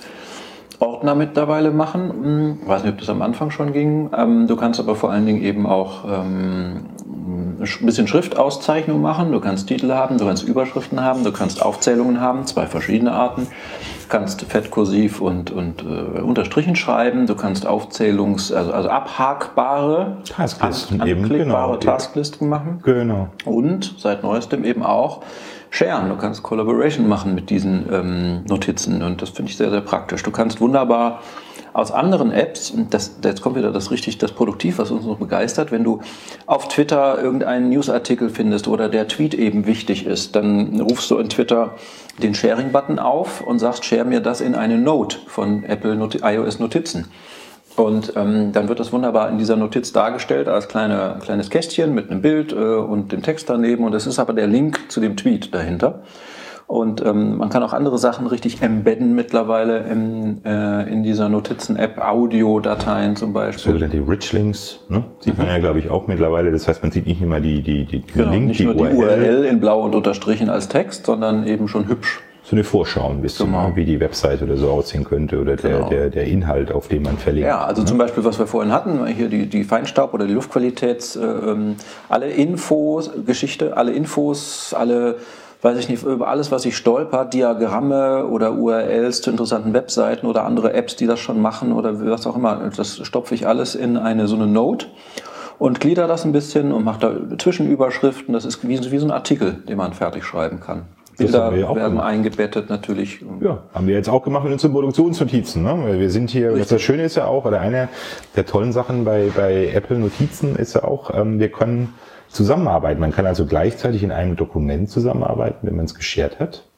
[0.77, 2.59] Ordner mittlerweile machen.
[2.61, 4.11] Mh, weiß nicht, ob das am Anfang schon ging.
[4.15, 6.81] Ähm, du kannst aber vor allen Dingen eben auch ähm,
[7.61, 9.31] ein bisschen Schriftauszeichnung machen.
[9.31, 13.43] Du kannst Titel haben, du kannst Überschriften haben, du kannst Aufzählungen haben, zwei verschiedene Arten.
[13.43, 17.27] Du kannst fett kursiv und, und äh, unterstrichen schreiben.
[17.27, 21.75] Du kannst Aufzählungs-, also, also abhakbare, Tasklisten an- eben, genau.
[21.75, 22.79] Tasklisten machen.
[22.83, 23.27] Genau.
[23.45, 25.21] Und seit neuestem eben auch
[25.69, 26.09] sharen.
[26.09, 30.23] Du kannst Collaboration machen mit diesen ähm, Notizen und das finde ich sehr, sehr praktisch.
[30.23, 31.21] Du kannst wunderbar
[31.73, 35.71] aus anderen Apps, das, jetzt kommt wieder das richtig, das Produktiv, was uns noch begeistert,
[35.71, 36.01] wenn du
[36.45, 41.29] auf Twitter irgendeinen Newsartikel findest oder der Tweet eben wichtig ist, dann rufst du in
[41.29, 41.75] Twitter
[42.21, 46.59] den Sharing-Button auf und sagst, share mir das in eine Note von Apple Noti iOS
[46.59, 47.05] Notizen.
[47.75, 52.09] Und ähm, dann wird das wunderbar in dieser Notiz dargestellt als kleine, kleines Kästchen mit
[52.09, 53.85] einem Bild äh, und dem Text daneben.
[53.85, 56.01] Und es ist aber der Link zu dem Tweet dahinter.
[56.69, 61.97] Und ähm, man kann auch andere Sachen richtig embedden mittlerweile in, äh, in dieser Notizen-App,
[61.99, 63.73] Audiodateien zum Beispiel.
[63.73, 65.03] Sogenannte Rich Links, ne?
[65.19, 66.51] Sieht man ja, glaube ich, auch mittlerweile.
[66.51, 68.83] Das heißt, man sieht nicht immer die, die, die, den Genau, Link, nicht nur die
[68.83, 72.21] URL in blau und unterstrichen als Text, sondern eben schon hübsch.
[72.49, 73.67] So eine Vorschau ein bisschen, Genau.
[73.67, 73.75] ne?
[73.75, 75.89] wie die Website oder so aussehen könnte oder der, Genau.
[75.89, 77.47] der, der Inhalt, auf den man verlinkt.
[77.47, 81.15] Ja, also zum Beispiel, was wir vorhin hatten, hier die, die Feinstaub- oder die Luftqualitäts,
[81.15, 81.75] äh, ähm,
[82.09, 85.17] alle Infos, Geschichte, alle Infos, alle,
[85.61, 90.43] weiß ich nicht, über alles, was ich stolper, Diagramme oder URLs zu interessanten Webseiten oder
[90.45, 93.95] andere Apps, die das schon machen oder was auch immer, das stopfe ich alles in
[93.95, 94.87] eine so eine Note
[95.59, 98.33] und glieder das ein bisschen und mache da Zwischenüberschriften.
[98.33, 100.85] Das ist wie, wie so ein Artikel, den man fertig schreiben kann.
[101.19, 102.07] Bilder haben wir ja werden gemacht.
[102.07, 103.19] eingebettet natürlich.
[103.41, 105.63] Ja, haben wir jetzt auch gemacht mit unseren Produktionsnotizen.
[105.63, 105.77] Ne?
[105.83, 107.89] Weil wir sind hier, das Schöne ist ja auch, oder eine
[108.35, 111.93] der tollen Sachen bei, bei Apple Notizen ist ja auch, ähm, wir können
[112.29, 112.99] zusammenarbeiten.
[112.99, 116.68] Man kann also gleichzeitig in einem Dokument zusammenarbeiten, wenn man es geshared hat.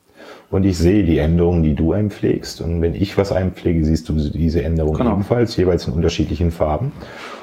[0.52, 2.60] Und ich sehe die Änderungen, die du einpflegst.
[2.60, 5.14] Und wenn ich was einpflege, siehst du diese Änderungen Genau.
[5.14, 6.92] ebenfalls, jeweils in unterschiedlichen Farben.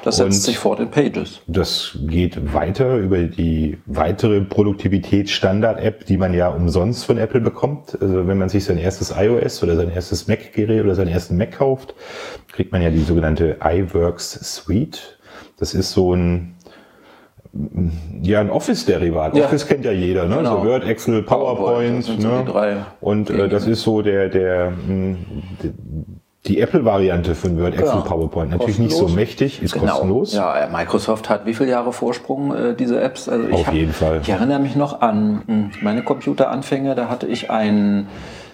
[0.03, 1.41] Das setzt Und- sich fort in Pages.
[1.47, 7.97] Das geht weiter über die weitere Produktivitätsstandard-App, die man ja umsonst von Apple bekommt.
[7.99, 11.53] Also wenn man sich sein erstes iOS oder sein erstes Mac-Gerät oder seinen ersten Mac
[11.57, 11.95] kauft,
[12.51, 15.17] kriegt man ja die sogenannte iWorks Suite.
[15.57, 16.53] Das ist so ein
[18.21, 19.35] ja, ein Office-Derivat.
[19.35, 19.45] Ja.
[19.45, 20.37] Office kennt ja jeder, ne?
[20.37, 20.61] Genau.
[20.61, 22.21] So Word, Excel, PowerPoint, PowerPoint.
[22.21, 22.43] so ne?
[22.45, 25.17] drei Und äh, das ist so der, der, mh,
[25.63, 25.73] die-
[26.47, 28.01] die Apple-Variante von Word, Excel, Ja.
[28.01, 28.51] PowerPoint.
[28.51, 29.15] Natürlich nicht so Kostenlos.
[29.15, 30.31] mächtig, ist kostenlos.
[30.31, 30.43] Genau.
[30.43, 33.27] Ja, äh, Microsoft hat wie viele Jahre Vorsprung äh, diese Apps?
[33.27, 34.19] Also ich Auf hab- jeden Fall.
[34.23, 36.95] Ich erinnere mich noch an mh, meine Computeranfänge.
[36.95, 38.07] Da hatte ich ein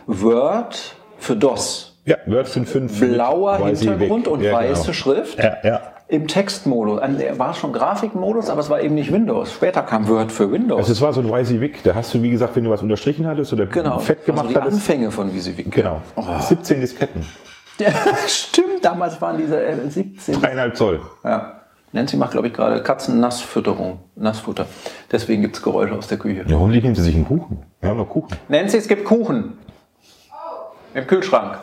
[0.07, 1.97] Word für DOS.
[2.05, 3.13] Ja, Word 5.5.
[3.13, 3.57] Blauer.
[3.67, 4.93] Hintergrund und ja, weiße genau.
[4.93, 5.37] Schrift.
[5.37, 5.81] Ja, ja.
[6.07, 7.01] Im Textmodus.
[7.37, 9.51] War schon Grafikmodus, aber es war eben nicht Windows.
[9.51, 10.77] Später kam Word für Windows.
[10.77, 11.83] Also es war so ein WYSIWYG.
[11.83, 13.97] Da hast du, wie gesagt, wenn du was unterstrichen hattest oder genau.
[13.97, 14.77] fett gemacht also die hattest.
[14.77, 15.71] Anfänge von VisiVig.
[15.71, 16.01] Genau.
[16.39, 17.25] 17 Disketten.
[17.79, 17.89] Ja,
[18.27, 20.39] stimmt, damals waren diese äh, 17.
[20.39, 21.01] Dreieinhalb Zoll.
[21.23, 21.61] Ja.
[21.91, 23.99] Nancy macht, glaube ich, gerade Katzennassfütterung.
[24.15, 24.67] Nassfutter.
[25.11, 26.43] Deswegen gibt es Geräusche aus der Küche.
[26.45, 27.63] Ja, hoffentlich nimmt sie sich einen Kuchen.
[27.79, 28.35] Wir haben noch Kuchen.
[28.49, 29.57] Nancy, es gibt Kuchen.
[30.93, 31.57] Im Kühlschrank.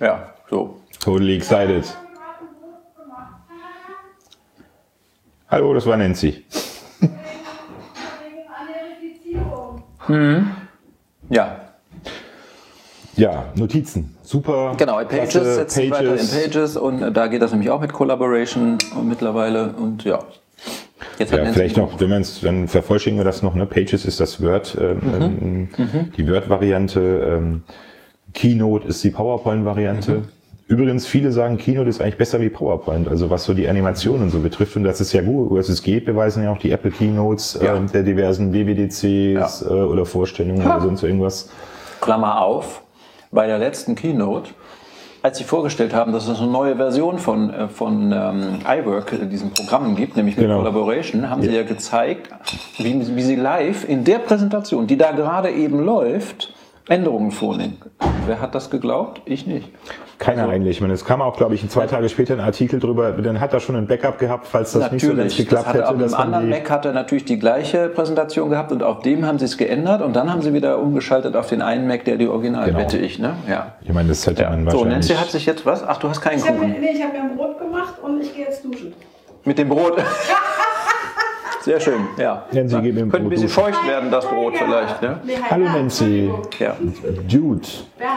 [0.00, 0.76] Ja, so.
[1.00, 1.84] Totally excited.
[5.52, 6.44] Hallo, das war Nancy.
[11.28, 11.56] Ja,
[13.16, 14.16] Ja, Notizen.
[14.22, 14.72] Super.
[14.78, 14.96] genau.
[15.04, 17.92] Pages klasse, setzt sich weiter in Pages und äh, da geht das nämlich auch mit
[17.92, 20.20] Collaboration mittlerweile und ja.
[21.18, 23.66] Jetzt Ja, vielleicht noch, wenn man es, dann vervollständigen wir das noch, ne?
[23.66, 27.62] Pages ist das Word, ähm, ähm, die Word-Variante, ähm,
[28.32, 30.22] Keynote ist die PowerPoint-Variante.
[30.72, 34.38] Übrigens, viele sagen, Keynote ist eigentlich besser wie PowerPoint, also was so die Animationen so
[34.38, 34.74] betrifft.
[34.74, 37.74] Und das ist ja gut, dass es geht, beweisen ja auch die Apple Keynotes Ja.
[37.76, 41.50] ähm, der diversen WWDCs äh, oder Vorstellungen oder sonst irgendwas.
[42.00, 42.80] Klammer auf,
[43.30, 44.52] bei der letzten Keynote,
[45.20, 49.26] als sie vorgestellt haben, dass es eine neue Version von, äh, von ähm, iWork, äh,
[49.26, 50.56] diesen Programmen gibt, nämlich mit Genau.
[50.60, 52.30] Collaboration, haben sie ja gezeigt,
[52.78, 56.54] wie, wie sie live in der Präsentation, die da gerade eben läuft,
[56.88, 57.78] Änderungen vornehmen.
[58.26, 59.22] Wer hat das geglaubt?
[59.24, 59.68] Ich nicht.
[60.18, 60.76] Keiner eigentlich.
[60.76, 63.52] Ich meine, es kam auch, glaube ich, zwei Tage später ein Artikel drüber, dann hat
[63.52, 65.88] er schon ein Backup gehabt, falls das nicht so ganz Natürlich, das geklappt hatte hätte.
[65.88, 69.26] auf dem man anderen Mac hat er natürlich die gleiche Präsentation gehabt und auf dem
[69.26, 72.16] haben sie es geändert und dann haben sie wieder umgeschaltet auf den einen Mac, der
[72.18, 72.78] die Original, Genau.
[72.78, 73.34] wette ich, ne?
[73.48, 73.74] Ja.
[73.82, 74.92] Ich meine, das hätte man So, wahrscheinlich...
[75.08, 75.82] Nancy hat sich jetzt was?
[75.86, 76.72] Ach, du hast keinen Ich habe Kuchen.
[76.72, 78.92] mir, nee, ich hab mir ein Brot gemacht und ich gehe jetzt duschen.
[79.44, 79.96] Mit dem Brot.
[81.62, 82.44] Sehr schön, ja.
[82.50, 85.20] Nancy geht mit dem Könnte ein bisschen feucht werden, das Brot vielleicht, ne?
[85.48, 86.28] Hallo Nancy.
[86.58, 86.76] Ja.
[87.30, 87.60] Dude.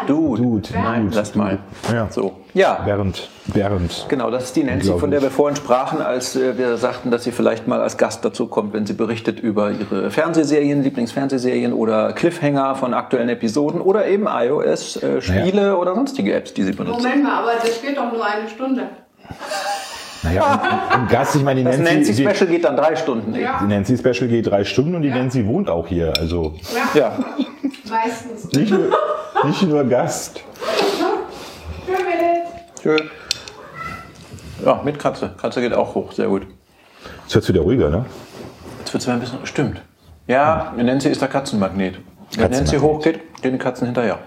[0.08, 0.42] Dude.
[0.42, 0.70] Dude.
[0.74, 1.16] Nein, Dude.
[1.16, 1.60] lass mal.
[1.94, 2.08] Ja.
[2.10, 2.38] So.
[2.56, 2.82] Ja.
[2.86, 3.30] Bernd.
[3.54, 4.08] Bernd.
[4.10, 7.24] Genau, das ist die Nancy, von der wir vorhin sprachen, als äh, wir sagten, dass
[7.24, 12.14] sie vielleicht mal als Gast dazu kommt, wenn sie berichtet über ihre Fernsehserien, Lieblingsfernsehserien oder
[12.14, 17.04] Cliffhanger von aktuellen Episoden oder eben iOS, äh, Spiele oder sonstige Apps, die sie benutzt.
[17.04, 18.90] Moment mal, aber das geht doch nur eine Stunde.
[20.26, 22.96] Naja, und, und Gast, ich meine, die Das Nancy, Nancy die, Special geht dann drei
[22.96, 23.34] Stunden.
[23.36, 25.16] Ja, die Nancy Special geht drei Stunden und die Ja.
[25.16, 26.12] Nancy wohnt auch hier.
[26.20, 26.54] Also
[26.94, 27.18] ja, Ja.
[27.90, 28.52] meistens.
[28.52, 28.90] nicht nur,
[29.46, 30.42] nicht nur Gast.
[32.82, 33.10] Schön.
[34.64, 35.32] Ja, mit Katze.
[35.40, 36.48] Katze geht auch hoch, sehr gut.
[37.24, 38.06] Jetzt wird's wieder ruhiger, ne?
[38.80, 39.40] Jetzt wird es ein bisschen.
[39.46, 39.82] Stimmt.
[40.28, 41.96] Ja, Nancy ist der Katzenmagnet.
[42.36, 42.82] Wenn Nancy Katzenmagnet.
[42.82, 44.20] hochgeht, gehen die Katzen hinterher.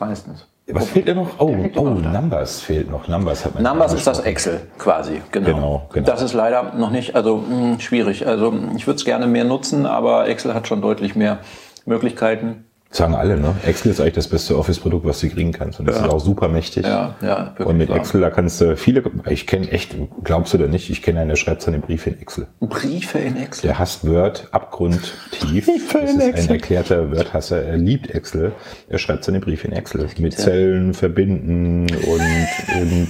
[0.00, 0.46] Meistens.
[0.66, 1.38] Was fehlt denn noch?
[1.38, 3.06] Oh, oh, Numbers fehlt noch.
[3.06, 5.46] Numbers hat man Numbers ist das Excel quasi, genau.
[5.46, 6.06] Genau, genau.
[6.06, 8.26] Das ist leider noch nicht, also mh, schwierig.
[8.26, 11.40] Also ich würde es gerne mehr nutzen, aber Excel hat schon deutlich mehr
[11.84, 12.64] Möglichkeiten.
[12.94, 13.56] Sagen alle, ne?
[13.66, 15.80] Excel ist eigentlich das beste Office-Produkt, was du kriegen kannst.
[15.80, 16.86] Und das ist auch super mächtig.
[16.86, 17.96] Ja, ja, Und mit wahr.
[17.96, 21.30] Excel, da kannst du viele, ich kenne echt, glaubst du oder nicht, ich kenne einen,
[21.30, 22.46] der schreibt seine Briefe in Excel.
[22.60, 23.66] Briefe in Excel.
[23.66, 25.66] Der hasst Word abgrundtief.
[25.66, 26.44] Briefe Das in ist Excel.
[26.44, 27.64] ein erklärter Word-Hasser.
[27.64, 28.52] Er liebt Excel.
[28.88, 30.06] Er schreibt seine Briefe in Excel.
[30.18, 33.08] Mit Zellen verbinden und, und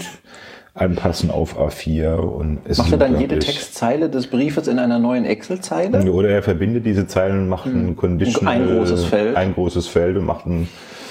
[0.75, 2.17] anpassen auf A4.
[2.17, 3.39] Und es Macht er dann jede.
[3.39, 6.11] Textzeile des Briefes in einer neuen Excel-Zeile?
[6.11, 8.55] Oder er verbindet diese Zeilen und macht ein Conditional.
[8.57, 9.37] Ein großes Feld.
[9.37, 10.69] Ein großes Feld und macht einen,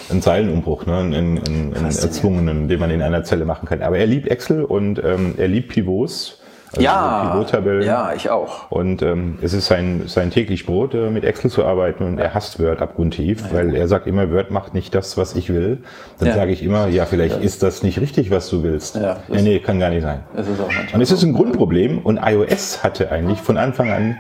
[0.10, 0.98] einen Zeilenumbruch, ne?
[0.98, 3.82] einen, einen, einen erzwungenen, den man in einer Zelle machen kann.
[3.82, 6.40] Aber er liebt Excel und ähm, er liebt Pivots.
[6.74, 7.84] Also Ja, Pivottabellen.
[7.84, 8.72] ja, ich auch.
[8.72, 12.34] Und ähm, es ist sein, sein täglich Brot, äh, mit Excel zu arbeiten und er
[12.34, 15.84] hasst Word abgrundtief, weil er sagt immer, Word macht nicht das, was ich will.
[16.20, 16.36] Dann Ja.
[16.36, 18.96] sage ich immer, ja, vielleicht ist das nicht richtig, was du willst.
[18.96, 20.22] Ja, nee, nee, kann gar nicht sein.
[20.36, 24.18] Es ist auch Und es ist ein Grundproblem und iOS hatte eigentlich von Anfang an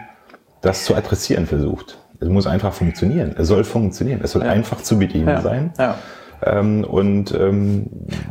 [0.61, 1.97] das zu adressieren versucht.
[2.19, 3.35] Es muss einfach funktionieren.
[3.37, 4.21] Es soll funktionieren.
[4.23, 5.41] Es soll einfach zu bedienen ja.
[5.41, 5.73] sein.
[5.77, 5.95] Ja.
[6.45, 7.87] Ähm, und ähm,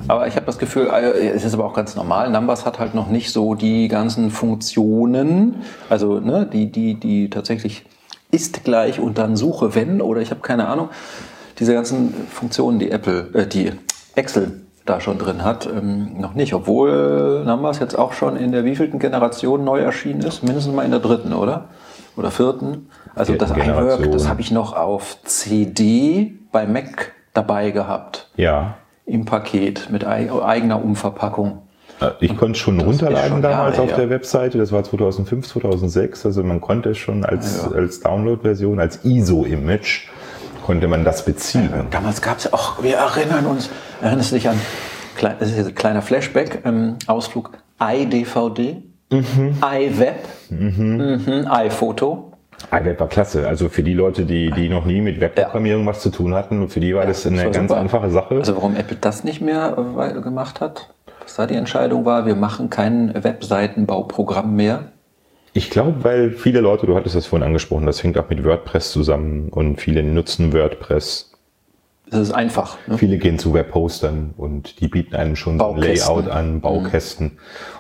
[0.09, 2.31] Aber ich habe das Gefühl, äh, es ist aber auch ganz normal.
[2.31, 5.57] Numbers hat halt noch nicht so die ganzen Funktionen,
[5.89, 7.85] also ne, die, die, die tatsächlich
[8.31, 10.89] ist gleich und dann Suche wenn oder ich habe keine Ahnung.
[11.59, 13.73] Diese ganzen Funktionen, die Apple, äh, die
[14.15, 16.55] Excel da schon drin hat, ähm, noch nicht.
[16.55, 20.91] Obwohl Numbers jetzt auch schon in der wievielten Generation neu erschienen ist, mindestens mal in
[20.91, 21.69] der dritten, oder?
[22.17, 22.89] Oder vierten.
[23.15, 24.01] Also Ge- das Generation.
[24.01, 28.75] iWork, das habe ich noch auf CD bei Mac dabei gehabt ja,
[29.07, 31.63] im Paket mit ei- eigener Umverpackung.
[32.01, 33.99] äh, ich konnte es schon ist runterladen schon damals Jahre auf her.
[34.07, 34.59] der Webseite.
[34.59, 36.27] Das war 2005, 2006.
[36.27, 37.77] Also man konnte es schon als, Ja.
[37.77, 40.09] als Download-Version, als ISO-Image,
[40.65, 41.71] konnte man das beziehen.
[41.91, 43.69] Damals gab es ja auch, wir erinnern uns,
[44.01, 44.59] erinnerst du dich an,
[45.21, 50.17] das ist jetzt ein kleiner Flashback, ähm, Ausflug, iDVD, iWeb,
[50.51, 51.47] mhm.
[51.51, 52.32] iPhoto.
[52.71, 53.49] iWeb war klasse.
[53.49, 56.81] Also für die Leute, die, die noch nie mit Webprogrammierung was zu tun hatten, für
[56.81, 57.81] die war das eine war ganz super.
[57.81, 58.37] einfache Sache.
[58.37, 60.91] Also warum Apple das nicht mehr äh, gemacht hat,
[61.23, 64.85] was da die Entscheidung war, wir machen kein Webseitenbauprogramm mehr.
[65.55, 68.91] Ich glaube, weil viele Leute, du hattest das vorhin angesprochen, das hängt auch mit WordPress
[68.91, 71.33] zusammen und viele nutzen WordPress.
[72.13, 72.77] Das ist einfach.
[72.87, 72.99] Ne?
[72.99, 75.81] Viele gehen zu Webhostern und die bieten einem schon so ein.
[75.81, 77.39] Layout an, Baukästen.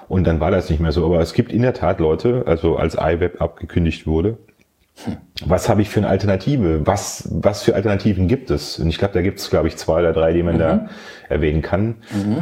[0.09, 1.05] Und dann war das nicht mehr so.
[1.05, 4.39] Aber es gibt in der Tat Leute, also als iWeb abgekündigt wurde,
[5.47, 6.86] was habe ich für eine Alternative?
[6.86, 8.78] Was, was für Alternativen gibt es?
[8.78, 10.88] Und ich glaube, da gibt es, glaube ich, zwei oder drei, die man da
[11.28, 11.97] erwähnen kann.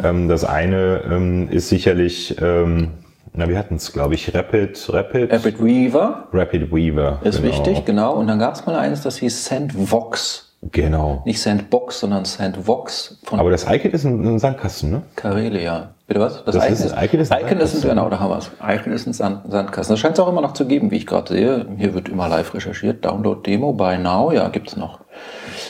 [0.05, 2.93] Ähm, das eine ähm, ist sicherlich, ähm,
[3.33, 7.21] na, wir hatten es, glaube ich, Rapid, Rapid, Rapid Weaver Rapid Weaver.
[7.23, 7.49] ist genau.
[7.49, 8.15] wichtig, genau.
[8.15, 10.51] Und dann gab es mal eines, das hieß SendVox.
[10.73, 11.23] Genau.
[11.25, 15.03] Nicht Sandbox, sondern Sandvox von Aber das iKit ist ein, ein Sandkasten, ne?
[15.17, 15.95] Karelia.
[16.11, 16.43] Bitte was?
[16.45, 17.89] Das ist- Icon ist ein Icon ist ein, Sandkasten.
[17.89, 18.51] genau, da haben wir es.
[18.61, 19.93] Icon ist ein Sand, Sandkasten.
[19.93, 21.67] Das scheint es auch immer noch zu geben, wie ich gerade sehe.
[21.77, 23.05] Hier wird immer live recherchiert.
[23.05, 24.99] Download Demo by now, ja, gibt's noch.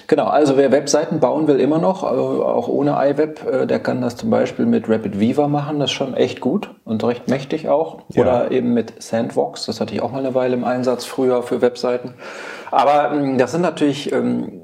[0.07, 4.01] Genau, also wer Webseiten bauen will, immer noch, äh, auch ohne iWeb, äh, der kann
[4.01, 5.79] das zum Beispiel mit Rapid Viva machen.
[5.79, 7.99] Das ist schon echt gut und recht mächtig auch.
[8.09, 8.23] Ja.
[8.23, 9.67] Oder eben mit Sandbox.
[9.67, 12.15] Das hatte ich auch mal eine Weile im Einsatz früher für Webseiten.
[12.71, 14.60] Aber ähm, das sind natürlich, ähm,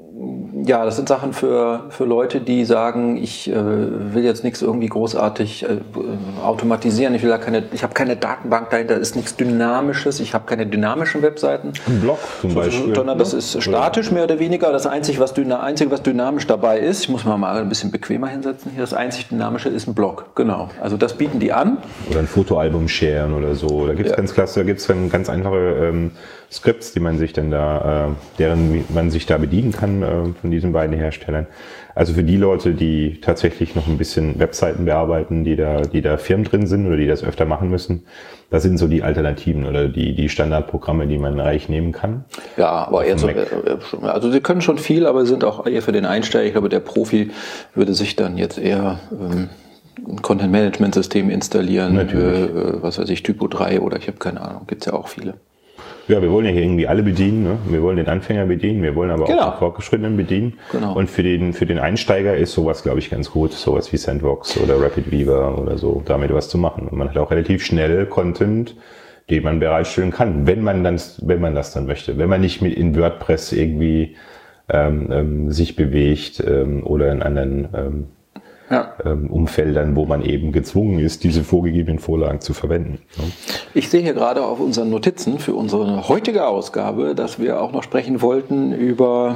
[0.65, 4.87] ja, das sind Sachen für, für Leute, die sagen, ich äh, will jetzt nichts irgendwie
[4.87, 5.77] großartig äh,
[6.43, 7.13] automatisieren.
[7.15, 10.19] Ich will da keine, ich habe keine Datenbank dahinter, ist nichts Dynamisches.
[10.19, 11.73] Ich habe keine dynamischen Webseiten.
[11.87, 12.95] Ein Blog zum Beispiel.
[12.95, 14.71] Sondern das ist statisch mehr oder weniger.
[14.71, 17.91] Das Einzige was, dyna Einzige, was dynamisch dabei ist, ich muss mal mal ein bisschen
[17.91, 20.27] bequemer hinsetzen hier, das einzig Dynamische ist ein Blog.
[20.35, 20.69] Genau.
[20.81, 21.77] Also das bieten die an.
[22.09, 23.87] Oder ein Fotoalbum sharen oder so.
[23.87, 24.17] Da gibt's Ja.
[24.17, 26.11] ganz klasse, da gibt's dann ganz einfache ähm,
[26.51, 30.49] Skripts, die man sich dann da, äh, deren man sich da bedienen kann äh, von
[30.49, 31.47] diesen beiden Herstellern.
[31.93, 36.17] Also für die Leute, die tatsächlich noch ein bisschen Webseiten bearbeiten, die da, die da
[36.17, 38.03] Firmen drin sind oder die das öfter machen müssen,
[38.49, 42.23] das sind so die Alternativen oder die, die Standardprogramme, die man reich nehmen kann.
[42.55, 45.81] Ja, aber eher so, äh, äh, also sie können schon viel, aber sind auch eher
[45.81, 46.45] für den Einsteiger.
[46.45, 47.31] Ich glaube, der Profi
[47.73, 49.49] würde sich dann jetzt eher ähm,
[50.07, 54.61] ein Content-Management-System installieren, äh, äh, was weiß ich, Typo 3 oder ich habe keine Ahnung,
[54.67, 55.33] gibt's ja auch viele.
[56.07, 57.43] Ja, wir wollen ja hier irgendwie alle bedienen.
[57.43, 57.57] Ne?
[57.69, 59.41] Wir wollen den Anfänger bedienen, wir wollen aber Genau.
[59.43, 60.53] auch den Fortgeschrittenen bedienen.
[60.71, 60.93] Genau.
[60.95, 63.51] Und für den, für den Einsteiger ist sowas, glaube ich, ganz gut.
[63.51, 66.87] Sowas wie Sandbox oder Rapid Weaver oder so, damit was zu machen.
[66.87, 68.75] Und man hat auch relativ schnell Content,
[69.29, 72.17] den man bereitstellen kann, wenn man dann, wenn man das dann möchte.
[72.17, 74.15] Wenn man nicht mit in WordPress irgendwie
[74.69, 78.05] ähm, ähm, sich bewegt ähm, oder in anderen ähm,
[78.69, 78.93] Ja.
[79.05, 82.99] ähm, Umfeldern, wo man eben gezwungen ist, diese vorgegebenen Vorlagen zu verwenden.
[83.17, 83.31] Ne?
[83.73, 87.83] Ich sehe hier gerade auf unseren Notizen für unsere heutige Ausgabe, dass wir auch noch
[87.83, 89.35] sprechen wollten über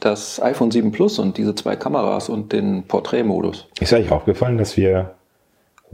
[0.00, 3.66] das iPhone 7 Plus und diese zwei Kameras und den Porträtmodus.
[3.80, 5.14] Ist euch aufgefallen, dass wir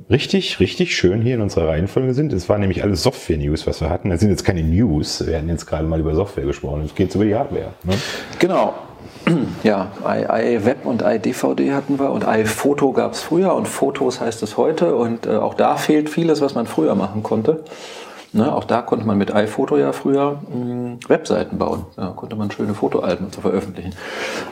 [0.09, 2.33] richtig, richtig schön hier in unserer Reihenfolge sind?
[2.33, 3.81] Es war nämlich alles Software-News, was
[9.63, 14.57] Ja, iWeb und iDVD hatten wir und iPhoto gab es früher und Fotos heißt es
[14.57, 17.63] heute und äh, auch da fehlt vieles, was man früher machen konnte.
[18.33, 21.87] Ne, auch da konnte man mit iPhoto ja früher mh, Webseiten bauen.
[21.97, 23.93] Da konnte man schöne Fotoalben zu veröffentlichen.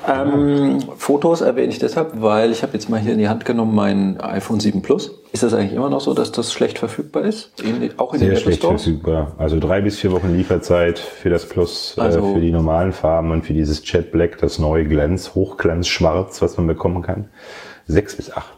[0.09, 3.76] Ähm, Fotos erwähne ich deshalb, weil ich habe jetzt mal hier in die Hand genommen
[3.76, 5.12] mein iPhone 7 Plus.
[5.33, 7.61] Ist das eigentlich immer noch so, dass das schlecht verfügbar ist?
[7.62, 9.33] In, auch in den Sehr Apple schlecht verfügbar.
[9.39, 13.31] Also drei bis vier Wochen Lieferzeit für das Plus, Also- äh, für die normalen Farben
[13.31, 17.29] und für dieses Jet Black, das neue Glanz, Hochglanz Schwarz, was man bekommen kann.
[17.87, 18.55] Sechs bis acht.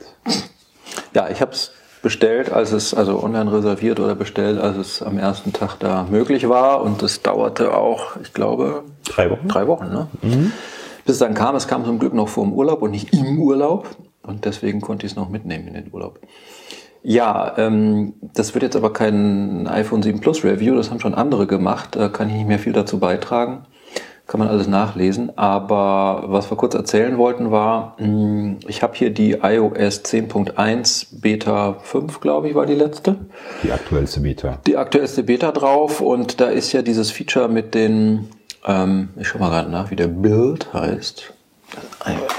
[1.15, 5.19] Ja, ich habe es bestellt, als es, also online reserviert oder bestellt, als es am
[5.19, 6.83] ersten Tag da möglich war.
[6.83, 9.49] Und das dauerte auch, ich glaube, Drei Wochen?
[9.49, 9.89] drei Wochen.
[9.91, 10.07] Ne?
[11.05, 13.39] Bis es dann kam, es kam zum Glück noch vor dem Urlaub und nicht im
[13.39, 13.89] Urlaub.
[14.23, 16.21] Und deswegen konnte ich es noch mitnehmen in den Urlaub.
[17.03, 21.47] Ja, ähm, das wird jetzt aber kein iPhone 7 Plus Review, das haben schon andere
[21.47, 21.97] gemacht.
[21.97, 23.65] Da kann ich nicht mehr viel dazu beitragen.
[24.31, 25.37] Kann man alles nachlesen.
[25.37, 31.75] Aber was wir kurz erzählen wollten war, mh, ich habe hier die iOS 10.1 Beta
[31.83, 33.17] 5, glaube ich, war die letzte
[33.65, 34.59] Die aktuellste Beta.
[34.69, 38.29] die aktuellste Beta drauf und da ist ja dieses Feature mit den,
[38.65, 41.33] ähm, ich schau mal gerade nach, wie der Build heißt.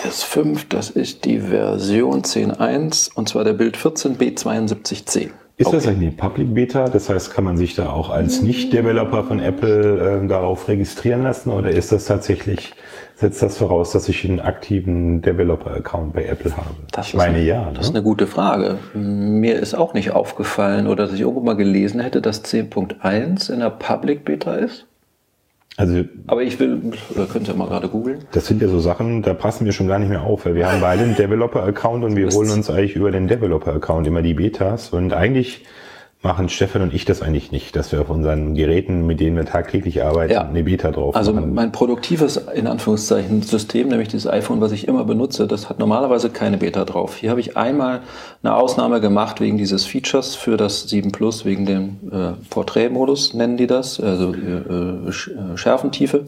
[0.06, 5.32] iOS 5, das ist die Version 10.1 und zwar der Build 14b72c.
[5.62, 6.86] Ist das eigentlich eine Public Beta?
[6.90, 11.50] Das heißt, kann man sich da auch als Nicht-Developer von Apple äh, darauf registrieren lassen?
[11.52, 12.74] Oder ist das tatsächlich,
[13.16, 16.70] setzt das voraus, dass ich einen aktiven Developer-Account bei Apple habe?
[16.92, 17.72] Das ich ist meine eine, ja.
[17.74, 18.00] Das ist Ne?
[18.00, 18.78] eine gute Frage.
[18.94, 23.60] Mir ist auch nicht aufgefallen oder dass ich irgendwo mal gelesen hätte, dass 10.1 in
[23.60, 24.88] der Public Beta ist.
[25.78, 26.82] Also Aber ich will,
[27.16, 28.20] oder könnt ihr mal gerade googeln.
[28.34, 30.70] das sind ja so Sachen, da passen wir schon gar nicht mehr auf, weil wir
[30.70, 34.90] haben beide einen Developer-Account und wir holen uns eigentlich über den Developer-Account immer die Betas
[34.90, 35.66] und eigentlich
[36.24, 39.46] machen Stefan und ich das eigentlich nicht, dass wir auf unseren Geräten, mit denen wir
[39.46, 40.42] tagtäglich arbeiten, Ja.
[40.48, 41.54] eine Beta drauf Also machen.
[41.56, 46.30] mein produktives, in Anführungszeichen, System, nämlich dieses iPhone, was ich immer benutze, das hat normalerweise
[46.30, 47.16] keine Beta drauf.
[47.18, 48.02] Hier habe ich einmal
[48.44, 53.58] eine Ausnahme gemacht wegen dieses Features für das 7 Plus, wegen dem äh, Porträtmodus nennen
[53.58, 56.28] die das, also äh, Sch- äh, Schärfentiefe.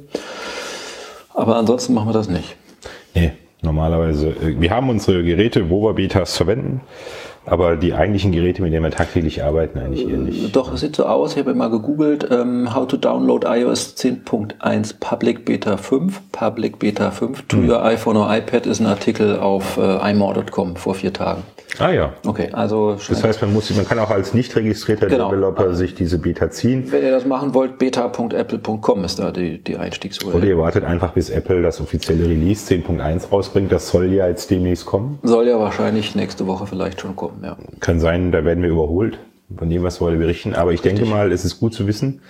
[1.35, 2.55] Aber ansonsten machen wir das nicht.
[3.13, 4.29] Nee, normalerweise.
[4.29, 6.81] äh, Wir haben unsere Geräte, wo wir Betas verwenden,
[7.45, 10.55] aber die eigentlichen Geräte, mit denen wir tagtäglich arbeiten, eigentlich eher nicht.
[10.55, 14.95] Doch, es sieht so aus, ich habe mal gegoogelt, ähm, how to download iOS 10.1
[14.99, 19.77] Public Beta 5, Public Beta 5 to your iPhone or iPad ist ein Artikel auf
[19.77, 21.43] äh, imore.com vor vier Tagen.
[21.79, 22.13] Ah ja.
[22.27, 25.29] Okay, also Das heißt, man muss, man kann auch als nicht registrierter Genau.
[25.31, 26.91] Developer sich diese Beta ziehen.
[26.91, 30.43] wenn ihr das machen wollt, beta.apple.com ist da die, die Oder Einstiegs-URL.
[30.43, 33.71] ihr wartet einfach, bis Apple das offizielle Release 10.1 rausbringt.
[33.71, 35.17] Das soll ja jetzt demnächst kommen.
[35.23, 37.32] Soll ja wahrscheinlich nächste Woche vielleicht schon kommen.
[37.33, 37.57] Kommen, ja.
[37.79, 39.19] Kann sein, da werden wir überholt
[39.55, 40.55] von dem, was wir heute berichten.
[40.55, 42.21] Aber ich denke mal, es ist gut zu wissen,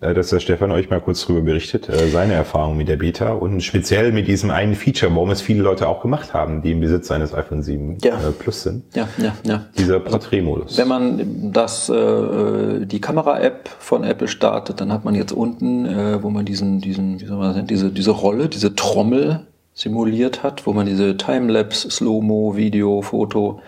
[0.00, 3.32] äh, dass der Stefan euch mal kurz drüber berichtet, äh, seine Erfahrung mit der Beta
[3.32, 6.80] und speziell mit diesem einen Feature, warum es viele Leute auch gemacht haben, die im
[6.80, 8.14] Besitz eines iPhone 7 Ja.
[8.16, 8.84] äh, Plus sind.
[8.94, 9.64] Ja, ja, ja.
[9.78, 10.76] Dieser Porträtmodus.
[10.76, 16.22] Wenn man das, äh, die Kamera-App von Apple startet, dann hat man jetzt unten, äh,
[16.22, 20.42] wo man diesen, diesen, wie soll man das nennen, diese, diese Rolle, diese Trommel simuliert
[20.42, 23.60] hat, wo man diese Timelapse, Slow-Mo, Video, Foto,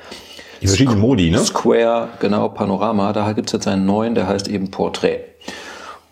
[0.61, 1.39] Die verschiedenen Modi, ne?
[1.39, 5.21] Square, genau, Panorama, da gibt's jetzt einen neuen, der heißt eben Portrait.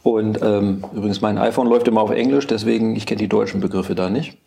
[0.06, 3.96] Und ähm, übrigens, mein iPhone läuft immer auf Englisch, deswegen, ich kenne die deutschen Begriffe
[3.96, 4.38] da nicht.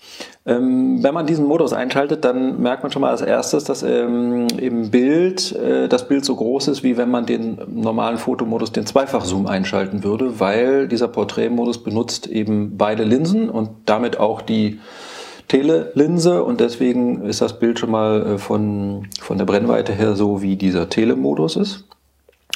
[0.46, 4.48] Ähm, wenn man diesen Modus einschaltet, dann merkt man schon mal als erstes, dass ähm,
[4.58, 8.86] im Bild äh, das Bild so groß ist, wie wenn man den normalen Fotomodus, den
[8.86, 14.80] Zweifachzoom einschalten würde, weil dieser Porträtmodus benutzt eben beide Linsen und damit auch die
[15.50, 20.42] Telelinse und deswegen ist das Bild schon mal äh, von, von der Brennweite her so,
[20.42, 21.86] wie dieser Telemodus ist.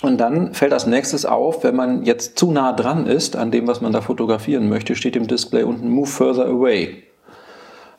[0.02, 3.68] Und dann fällt als nächstes auf, wenn man jetzt zu nah dran ist an dem,
[3.68, 7.04] was man da fotografieren möchte, steht im Display unten Move further away.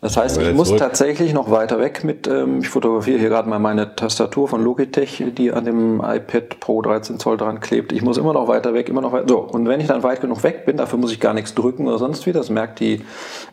[0.05, 0.81] Das heißt, ich muss zurück.
[0.81, 5.25] tatsächlich noch weiter weg mit, ähm, ich fotografiere hier gerade mal meine Tastatur von Logitech,
[5.35, 7.91] die an dem iPad Pro 13 Zoll dran klebt.
[7.91, 9.29] Ich muss immer noch weiter weg, immer noch weiter.
[9.31, 11.87] So, und wenn ich dann weit genug weg bin, dafür muss ich gar nichts drücken
[11.87, 13.03] oder sonst wie, das merkt die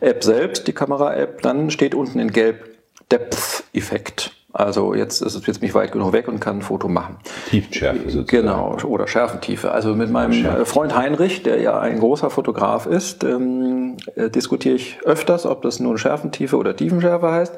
[0.00, 2.68] App selbst, die Kamera-App, dann steht unten in Gelb
[3.10, 4.32] Depth-Effekt.
[4.52, 7.16] Also jetzt ist es jetzt mich weit genug weg und kann ein Foto machen.
[7.48, 8.26] Tiefschärfe sozusagen.
[8.26, 9.72] Genau, oder Schärfentiefe.
[9.72, 10.62] Also mit meinem Schärfe.
[10.62, 15.62] äh, Freund Heinrich, der ja ein großer Fotograf ist, ähm, äh, diskutiere ich öfters, ob
[15.62, 17.54] das nun Schärfentiefe oder Tiefenschärfe heißt.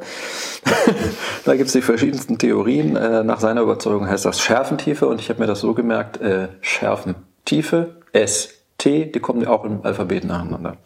[1.45, 2.95] da gibt es die verschiedensten Theorien.
[2.95, 6.49] Äh, nach seiner Überzeugung heißt das Schärfentiefe und ich habe mir das so gemerkt, äh,
[6.61, 10.77] Schärfentiefe, S, T, die kommen ja auch im Alphabet nacheinander.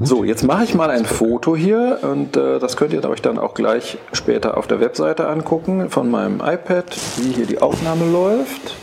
[0.00, 3.38] So, jetzt mache ich mal ein Foto hier und äh, das könnt ihr euch dann
[3.38, 8.76] auch gleich später auf der Webseite angucken von meinem iPad, wie hier die Aufnahme läuft.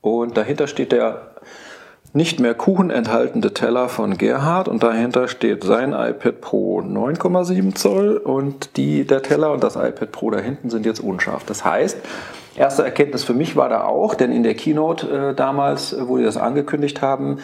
[0.00, 1.32] Und dahinter steht der
[2.12, 8.16] nicht mehr Kuchen enthaltende Teller von Gerhard und dahinter steht sein iPad Pro 9,7 Zoll
[8.16, 11.44] und die, der Teller und das iPad Pro da hinten sind jetzt unscharf.
[11.44, 11.98] Das heißt,
[12.56, 16.16] erste Erkenntnis für mich war da auch, denn in der Keynote äh, damals, äh, wo
[16.16, 17.38] die das angekündigt haben,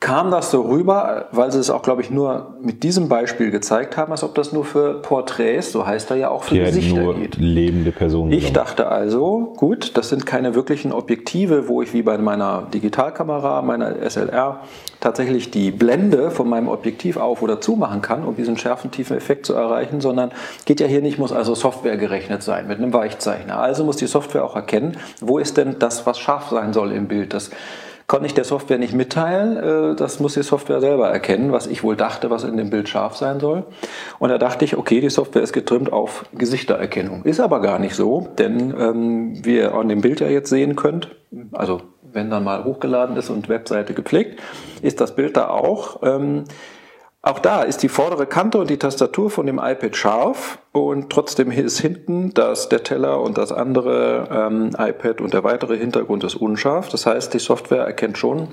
[0.00, 3.98] kam das so rüber, weil sie es auch, glaube ich, nur mit diesem Beispiel gezeigt
[3.98, 6.68] haben, als ob das nur für Porträts, so heißt er ja auch für Die hat
[6.68, 7.36] Gesichter nur geht.
[7.36, 8.54] lebende Personen Ich genommen.
[8.54, 13.94] dachte also, gut, das sind keine wirklichen Objektive, wo ich wie bei meiner Digitalkamera, meiner
[14.00, 14.60] SLR,
[15.00, 19.52] tatsächlich die Blende von meinem Objektiv auf- oder zumachen kann, um diesen schärfentiefen Effekt zu
[19.52, 20.30] erreichen, sondern
[20.64, 23.58] geht ja hier nicht, muss also Software gerechnet sein mit einem Weichzeichner.
[23.58, 27.06] Also muss die Software auch erkennen, wo ist denn das, was scharf sein soll im
[27.06, 27.34] Bild.
[27.34, 27.50] Das
[28.10, 29.56] konnte ich der Software nicht mitteilen.
[29.56, 32.88] Äh, Das muss die Software selber erkennen, was ich wohl dachte, was in dem Bild
[32.88, 33.62] scharf sein soll.
[34.18, 37.22] Und da dachte ich, okay, die Software ist getrimmt auf Gesichtererkennung.
[37.22, 40.74] Ist aber gar nicht so, denn ähm, wie ihr an dem Bild ja jetzt sehen
[40.74, 41.14] könnt,
[41.52, 41.82] also
[42.12, 44.40] wenn dann mal hochgeladen ist und Webseite gepflegt,
[44.82, 46.02] ist das Bild da auch.
[46.02, 46.46] Ähm,
[47.22, 51.50] auch da ist die vordere Kante und die Tastatur von dem iPad scharf und trotzdem
[51.50, 56.34] ist hinten das, der Teller und das andere ähm, iPad und der weitere Hintergrund ist
[56.34, 56.88] unscharf.
[56.88, 58.48] Das heißt, die Software erkennt schon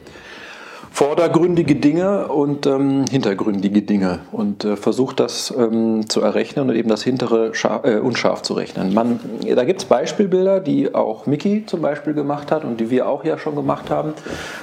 [0.98, 6.90] vordergründige Dinge und ähm, hintergründige Dinge und äh, versucht das ähm, zu errechnen und eben
[6.90, 8.96] das hintere scharf, äh, unscharf zu rechnen.
[8.96, 9.20] Man,
[9.56, 13.24] da gibt es Beispielbilder, die auch Mickey zum Beispiel gemacht hat und die wir auch
[13.24, 14.14] ja schon gemacht haben,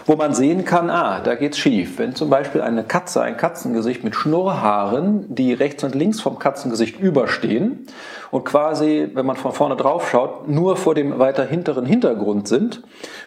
[0.07, 2.01] wo man sehen kann, ah, da geht's schief.
[2.01, 6.99] Wenn zum Beispiel eine Katze, ein Katzengesicht mit Schnurrhaaren, die rechts und links vom Katzengesicht
[6.99, 7.87] überstehen
[8.33, 12.83] und quasi, wenn man von vorne drauf schaut, nur vor dem weiter hinteren Hintergrund sind.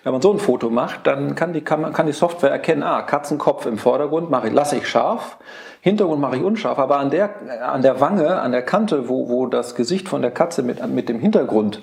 [0.08, 3.02] Wenn man so ein Foto macht, dann kann die, kann, kann die Software erkennen, ah,
[3.02, 5.36] Katzenkopf im Vordergrund mache ich, lasse ich scharf,
[5.82, 7.30] Hintergrund mache ich unscharf, aber an der,
[7.62, 11.10] an der Wange, an der Kante, wo, wo das Gesicht von der Katze mit, mit
[11.10, 11.82] dem Hintergrund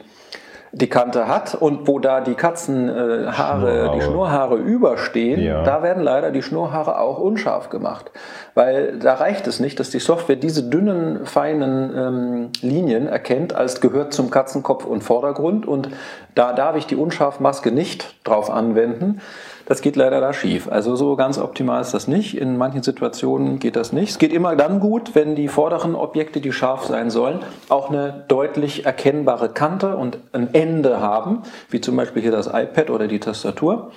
[0.75, 4.03] die Kante hat und wo da die Katzenhaare, äh, Haare, die Schnurrhaare.
[4.03, 5.63] Schnurrhaare überstehen, Ja.
[5.63, 8.11] da werden leider die Schnurrhaare auch unscharf gemacht.
[8.55, 13.81] Weil da reicht es nicht, dass die Software diese dünnen, feinen ähm, Linien erkennt, als
[13.81, 15.67] gehört zum Katzenkopf und Vordergrund.
[15.67, 15.91] Und
[16.35, 19.21] da darf ich die Unscharfmaske nicht drauf anwenden.
[19.67, 20.69] Das geht leider da schief.
[20.69, 22.37] Also so ganz optimal ist das nicht.
[22.37, 24.11] In manchen Situationen geht das nicht.
[24.11, 28.25] Es geht immer dann gut, wenn die vorderen Objekte, die scharf sein sollen, auch eine
[28.29, 33.21] deutlich erkennbare Kante und ein Ende haben, wie zum Beispiel hier das iPad oder die
[33.21, 33.91] Tastatur.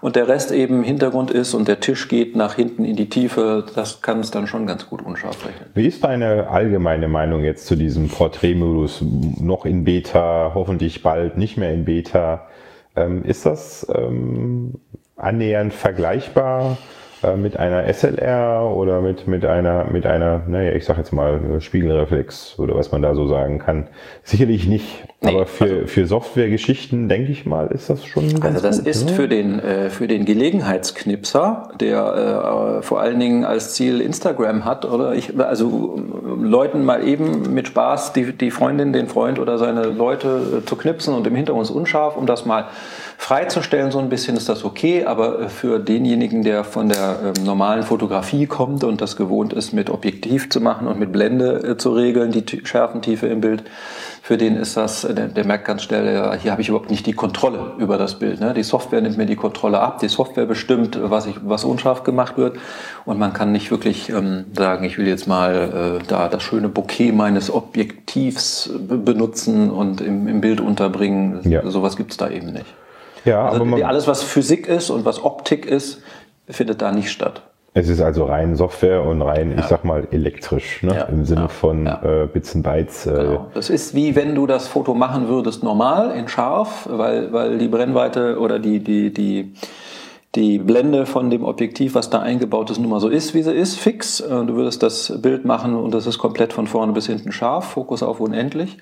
[0.00, 3.66] Und der Rest eben Hintergrund ist und der Tisch geht nach hinten in die Tiefe.
[3.74, 5.68] Das kann es dann schon ganz gut unscharf rechnen.
[5.74, 9.02] Wie ist deine allgemeine Meinung jetzt zu diesem Porträtmodus?
[9.02, 12.46] Noch in Beta, hoffentlich bald nicht mehr in Beta.
[12.96, 14.76] Ähm, ist das ähm,
[15.22, 16.78] annähernd vergleichbar
[17.22, 21.60] äh, mit einer SLR oder mit, mit einer, mit einer, naja, ich sag jetzt mal
[21.60, 23.88] Spiegelreflex oder was man da so sagen kann.
[24.22, 28.78] Sicherlich nicht, Nee, aber für, für Softwaregeschichten, denke ich mal, ist das schon Also das
[28.78, 29.12] gut, ist ne?
[29.12, 34.86] für den, äh, für den Gelegenheitsknipser, der äh, vor allen Dingen als Ziel Instagram hat,
[34.86, 36.00] oder ich, also
[36.40, 40.74] Leuten mal eben mit Spaß die, die Freundin, den Freund oder seine Leute äh, zu
[40.76, 42.68] knipsen und im Hintergrund ist unscharf, um das mal
[43.20, 47.44] freizustellen, so ein bisschen ist das okay, aber äh, für denjenigen, der von der ähm,
[47.44, 51.76] normalen Fotografie kommt und das gewohnt ist, mit Objektiv zu machen und mit Blende äh,
[51.76, 53.62] zu regeln, die T- Schärfentiefe im Bild,
[54.22, 57.04] für den ist das, der, der merkt ganz schnell, ja, hier habe ich überhaupt nicht
[57.04, 58.40] die Kontrolle über das Bild.
[58.40, 58.54] Ne?
[58.54, 62.38] Die Software nimmt mir die Kontrolle ab, die Software bestimmt, was, ich, was unscharf gemacht
[62.38, 62.56] wird
[63.04, 66.70] und man kann nicht wirklich ähm, sagen, ich will jetzt mal äh, da das schöne
[66.70, 71.40] Bouquet meines Objektivs be- benutzen und im, im Bild unterbringen.
[71.44, 71.68] Ja.
[71.68, 72.74] Sowas gibt's da eben nicht.
[73.24, 76.02] Ja, Also aber alles, was Physik ist und was Optik ist,
[76.48, 77.42] findet da nicht statt.
[77.74, 79.68] es ist also rein Software und rein, ich Ja.
[79.68, 80.94] sag mal, elektrisch, ne?
[80.94, 81.86] Ja, im Sinne ja, von.
[81.86, 83.06] Äh, Bits und Bytes.
[83.06, 83.46] Äh, Genau.
[83.54, 87.68] Das ist wie wenn du das Foto machen würdest normal in scharf, weil, weil die
[87.68, 89.52] Brennweite oder die, die, die,
[90.36, 93.52] die Blende von dem Objektiv, was da eingebaut ist, nun mal so ist, wie sie
[93.52, 94.20] ist, fix.
[94.20, 97.64] Äh, Du würdest das Bild machen und das ist komplett von vorne bis hinten scharf,
[97.64, 98.78] Fokus auf unendlich.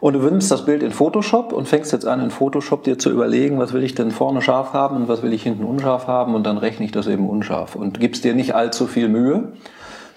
[0.00, 3.10] Und du nimmst das Bild in Photoshop und fängst jetzt an, in Photoshop dir zu
[3.10, 6.34] überlegen, was will ich denn vorne scharf haben und was will ich hinten unscharf haben
[6.34, 9.52] und dann rechne ich das eben unscharf und gibst dir nicht allzu viel Mühe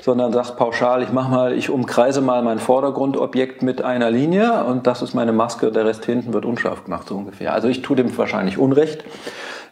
[0.01, 4.87] sondern sagst pauschal, ich mache mal, ich umkreise mal mein Vordergrundobjekt mit einer Linie und
[4.87, 7.53] das ist meine Maske, der Rest hinten wird unscharf gemacht, so ungefähr.
[7.53, 9.03] Also ich tue dem wahrscheinlich Unrecht.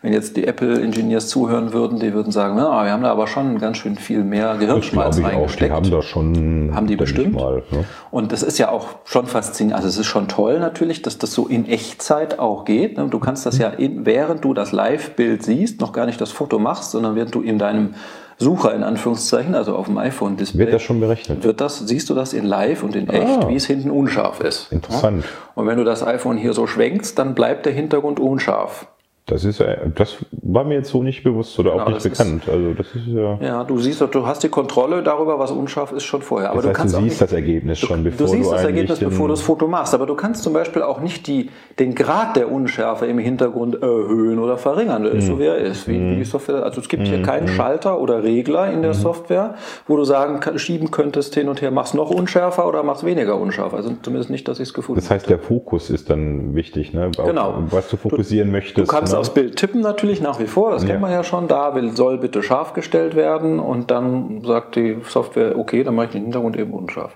[0.02, 3.58] Wenn jetzt die Apple-Engineers zuhören würden, die würden sagen, na, wir haben da aber schon
[3.60, 5.30] ganz schön viel mehr Gehirnschmalz ich auch.
[5.30, 5.74] Die reingesteckt.
[5.74, 6.72] haben da schon.
[6.76, 7.34] Haben die bestimmt?
[7.34, 7.84] Mal, ne?
[8.12, 9.76] Und das ist ja auch schon faszinierend.
[9.76, 12.98] Also es ist schon toll natürlich, dass das so in Echtzeit auch geht.
[12.98, 13.08] ne?
[13.10, 16.60] Du kannst das ja, in, während du das Live-Bild siehst, noch gar nicht das Foto
[16.60, 17.96] machst, sondern während du in deinem
[18.40, 21.44] Sucher in Anführungszeichen, also auf dem iPhone-Display, Wird das schon berechnet?
[21.44, 23.50] wird das, siehst du das in live und in echt, Ah.
[23.50, 24.72] wie es hinten unscharf ist.
[24.72, 25.24] Interessant.
[25.56, 28.86] Und wenn du das iPhone hier so schwenkst, dann bleibt der Hintergrund unscharf.
[29.30, 32.06] Das ist äh, das war mir jetzt so nicht bewusst oder auch Genau, nicht das
[32.06, 32.44] ist- bekannt.
[32.48, 33.38] also das ist ja.
[33.42, 36.52] Ja, du siehst, du hast die Kontrolle darüber, was unscharf ist, schon vorher.
[36.52, 38.60] Aber Das du heißt, kannst du siehst nicht, das Ergebnis schon, bevor du siehst das
[38.62, 39.94] eigentlich Ergebnis, bevor du das Foto machst.
[39.94, 44.40] Aber du kannst zum Beispiel auch nicht die, den Grad der Unschärfe im Hintergrund erhöhen
[44.40, 45.04] oder verringern.
[45.04, 45.34] Der ist Hm.
[45.36, 45.90] so, wie er ist.
[45.90, 46.64] Wie, wie die Software.
[46.64, 49.00] Also es gibt hier keinen Schalter oder Regler in der Hm.
[49.02, 49.56] Software,
[49.88, 53.74] wo du sagen, schieben könntest hin und her, mach's noch unschärfer oder mach's weniger unscharf.
[53.74, 57.12] Also zumindest nicht, dass ich es gefunden Das heißt, der Fokus ist dann wichtig, ne?
[57.18, 57.56] Auf Genau.
[57.72, 58.78] Was du fokussieren möchtest.
[58.88, 59.17] Du kannst?
[59.18, 60.90] Aufs Bild tippen natürlich nach wie vor, das Ja.
[60.90, 61.48] kennt man ja schon.
[61.48, 66.08] Da will, soll bitte scharf gestellt werden und dann sagt die Software, okay, dann mache
[66.08, 67.16] ich den Hintergrund eben unscharf.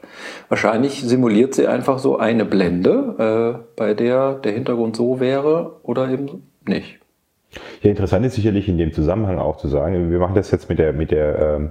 [0.50, 6.10] Wahrscheinlich simuliert sie einfach so eine Blende, äh, bei der der Hintergrund so wäre oder
[6.10, 7.00] eben nicht.
[7.82, 10.80] Ja, interessant ist sicherlich in dem Zusammenhang auch zu sagen, wir machen das jetzt mit
[10.80, 11.70] der, mit der ähm,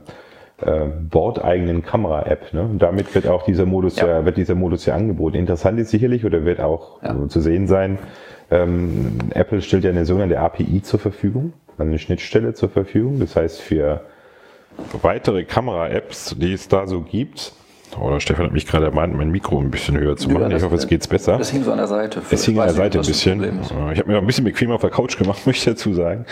[0.64, 2.52] äh, bordeigenen Kamera-App.
[2.52, 2.62] Ne?
[2.62, 4.06] Und damit wird auch dieser Modus, Ja.
[4.08, 4.24] ja.
[4.24, 5.36] wird dieser Modus ja angeboten.
[5.36, 7.28] Interessant ist sicherlich oder wird auch Ja.
[7.28, 7.98] zu sehen sein,
[8.50, 13.20] ähm, Apple stellt ja eine sogenannte API zur Verfügung, eine Schnittstelle zur Verfügung.
[13.20, 14.00] Das heißt, für
[15.02, 17.52] weitere Kamera-Apps, die es da so gibt,
[17.98, 20.42] oder Stefan hat mich gerade ermahnt, mein Mikro ein bisschen höher zu machen.
[20.42, 21.38] Ja, ich das- hoffe, jetzt geht's besser.
[21.38, 22.20] Das hing so an der Seite.
[22.30, 23.42] Es hing Ich an der Seite ein bisschen.
[23.42, 23.70] Ist.
[23.70, 26.24] Ich habe mir noch ein bisschen bequemer auf der Couch gemacht, möchte ich dazu sagen.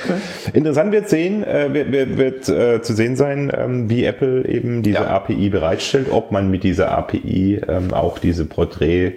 [0.52, 4.82] Interessant wird sehen, äh, wird, wird, wird äh, zu sehen sein, ähm, wie Apple eben
[4.82, 5.08] diese Ja.
[5.08, 9.14] API bereitstellt, ob man mit dieser API ähm, auch diese Porträt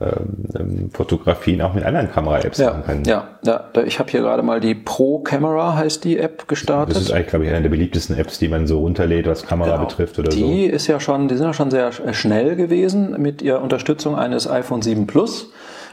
[0.00, 0.10] ähm,
[0.58, 3.04] ähm, Fotografien auch mit anderen Kamera-Apps Ja, machen kann.
[3.04, 6.96] ja, ja, ich habe hier gerade mal die Pro Camera heißt die App gestartet.
[6.96, 9.76] Das ist eigentlich, glaube ich, eine der beliebtesten Apps, die man so runterlädt, was Kamera
[9.76, 9.86] Genau.
[9.86, 13.40] betrifft oder die ist ja schon, die sind ja schon sehr sch- schnell gewesen mit
[13.40, 15.50] ihrer Unterstützung eines iPhone 7 Plus.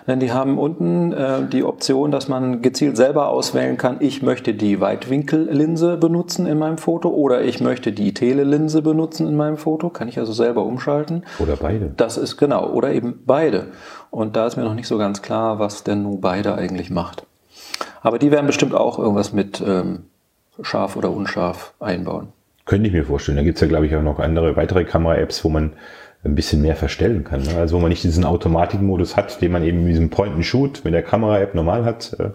[0.08, 4.54] Denn die haben unten äh, die Option, dass man gezielt selber auswählen kann, ich möchte
[4.54, 9.90] die Weitwinkellinse benutzen in meinem Foto oder ich möchte die Telelinse benutzen in meinem Foto.
[9.90, 11.24] Kann ich also selber umschalten.
[11.40, 11.92] Oder beide.
[11.98, 13.68] Das ist genau, oder eben beide.
[14.10, 17.26] Und da ist mir noch nicht so ganz klar, was denn nun beide eigentlich macht.
[18.02, 20.06] Aber die werden bestimmt auch irgendwas mit ähm,
[20.62, 22.30] scharf oder unscharf einbauen.
[22.66, 23.38] Könnte ich mir vorstellen.
[23.38, 25.74] Da gibt's ja, glaube ich, auch noch andere weitere Kamera-Apps, wo man
[26.24, 27.42] ein bisschen mehr verstellen kann.
[27.42, 27.56] Ne?
[27.58, 31.02] Also wo man nicht diesen Automatikmodus hat, den man eben in diesem Point-and-Shoot mit der
[31.02, 32.16] Kamera-App normal hat.
[32.20, 32.30] äh,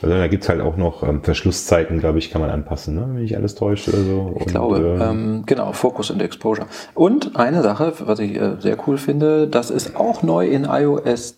[0.00, 3.06] Also da gibt's halt auch noch ähm, Verschlusszeiten, glaube ich, kann man anpassen, ne?
[3.12, 4.36] wenn ich alles täuscht oder so.
[4.40, 6.68] Ich glaube, ähm, genau, Focus und Exposure.
[6.94, 11.36] Und eine Sache, was ich äh, sehr cool finde, das ist auch neu in iOS.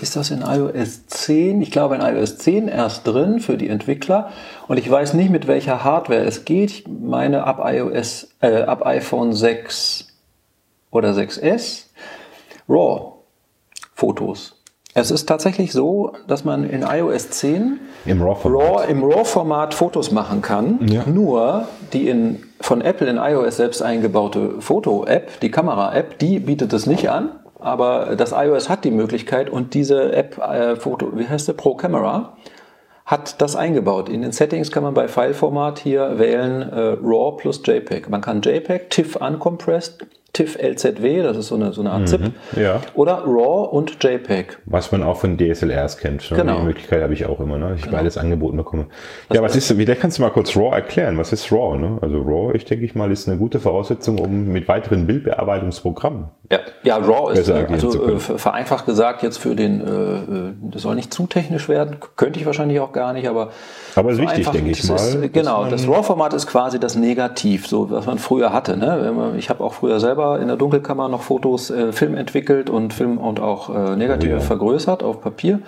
[0.00, 1.62] Ist das in iOS 10?
[1.62, 4.30] Ich glaube in iOS 10 erst drin für die Entwickler.
[4.68, 6.70] Und ich weiß nicht, mit welcher Hardware es geht.
[6.70, 10.13] Ich meine ab iOS, äh, ab iPhone 6
[10.94, 11.86] oder 6S.
[12.68, 13.12] RAW
[13.94, 14.62] Fotos
[14.94, 18.62] Es ist tatsächlich so, dass man in iOS 10 Im RAW-Format.
[18.62, 20.86] RAW, im RAW-Format Fotos machen kann.
[20.88, 21.02] Ja.
[21.06, 26.86] Nur die in, von Apple in iOS selbst eingebaute Foto-App, die Kamera-App, die bietet es
[26.86, 27.40] nicht an.
[27.58, 31.74] Aber das iOS hat die Möglichkeit und diese App, äh, Foto, wie heißt sie, Pro
[31.74, 32.36] Camera,
[33.06, 34.08] hat das eingebaut.
[34.08, 38.08] In den Settings kann man bei Fileformat hier wählen äh, RAW plus JPEG.
[38.08, 42.32] Man kann JPEG, TIFF uncompressed, TIFF LZW, das ist so eine, so eine Art ZIP,
[42.56, 42.80] ja.
[42.94, 44.58] oder RAW und JPEG.
[44.66, 46.28] Was man auch von DSLRs kennt.
[46.28, 46.36] Ne?
[46.36, 46.58] Genau.
[46.58, 47.76] Die Möglichkeit habe ich auch immer, ne?
[47.78, 48.86] ich beides angeboten bekomme.
[49.32, 51.16] ja, was ist, vielleicht kannst du mal kurz RAW erklären.
[51.18, 51.78] Was ist RAW?
[51.78, 51.98] Ne?
[52.00, 56.26] Also RAW, ich denke ich mal, ist eine gute Voraussetzung, um mit weiteren Bildbearbeitungsprogrammen.
[56.50, 60.96] Ja, ja RAW ist also äh, vereinfacht gesagt jetzt für den, äh, äh, das soll
[60.96, 63.50] nicht zu technisch werden, könnte ich wahrscheinlich auch gar nicht, aber
[63.94, 67.68] Aber ist wichtig, denke ich das mal, Ist, genau, das RAW-Format ist quasi das Negativ,
[67.68, 68.76] so was man früher hatte.
[68.76, 69.34] Ne?
[69.38, 73.18] Ich habe auch früher selber in der Dunkelkammer noch Fotos, äh, Film entwickelt und Film
[73.18, 74.40] und auch äh, Negative Oh ja.
[74.40, 75.60] vergrößert auf Papier.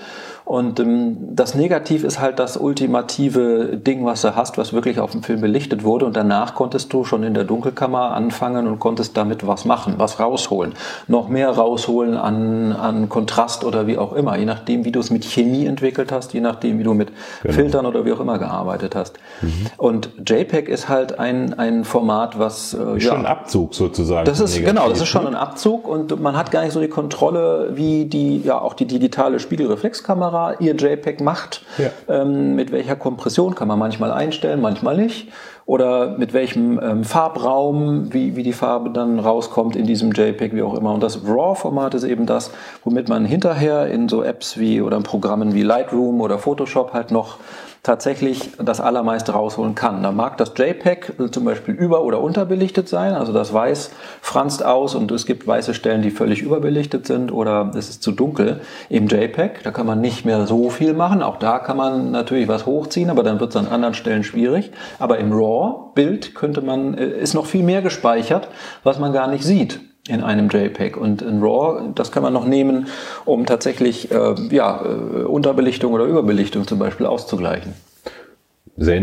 [0.47, 5.11] Und ähm, das Negativ ist halt das ultimative Ding, was du hast, was wirklich auf
[5.11, 6.07] dem Film belichtet wurde.
[6.07, 10.20] Und danach konntest du schon in der Dunkelkammer anfangen und konntest damit was machen, was
[10.20, 10.74] rausholen.
[11.09, 15.11] Noch mehr rausholen an, an Kontrast oder wie auch immer, je nachdem, wie du es
[15.11, 17.09] mit Chemie entwickelt hast, je nachdem, wie du mit
[17.42, 17.55] Genau.
[17.55, 19.18] Filtern oder wie auch immer gearbeitet hast.
[19.42, 19.66] Mhm.
[19.78, 24.24] Und JPEG ist halt ein, ein Format, was äh, Ist schon ein Abzug sozusagen.
[24.26, 25.30] das ist Negativ, genau, das ist schon ne?
[25.30, 28.86] ein Abzug und man hat gar nicht so die Kontrolle, wie die ja auch die
[28.86, 31.62] digitale Spiegelreflexkamera ihr JPEG macht.
[31.78, 31.91] Ja.
[32.09, 35.28] Ähm, mit welcher Kompression kann man manchmal einstellen, manchmal nicht.
[35.66, 40.62] Oder mit welchem ähm, Farbraum, wie, wie die Farbe dann rauskommt in diesem JPEG, wie
[40.62, 40.95] auch immer.
[40.95, 42.53] Und das RAW-Format ist eben das,
[42.84, 47.11] womit man hinterher in so Apps wie oder in Programmen wie Lightroom oder Photoshop halt
[47.11, 47.39] noch
[47.87, 50.03] tatsächlich das allermeiste rausholen kann.
[50.03, 54.97] Da mag das JPEG zum Beispiel über- oder unterbelichtet sein, also das Weiß franzt aus
[54.97, 59.07] und es gibt weiße Stellen, die völlig überbelichtet sind oder es ist zu dunkel im
[59.07, 59.62] JPEG.
[59.62, 61.22] Da kann man nicht mehr so viel machen.
[61.22, 64.72] Auch da kann man natürlich was hochziehen, aber dann wird es an anderen Stellen schwierig.
[64.99, 68.49] Aber im RAW-Bild könnte man, äh, ist noch viel mehr gespeichert,
[68.82, 69.78] was man gar nicht sieht
[70.09, 70.96] in einem JPEG.
[70.96, 72.86] Und in RAW, das kann man noch nehmen,
[73.24, 77.74] um tatsächlich äh, ja, äh, Unterbelichtung oder Überbelichtung zum Beispiel auszugleichen.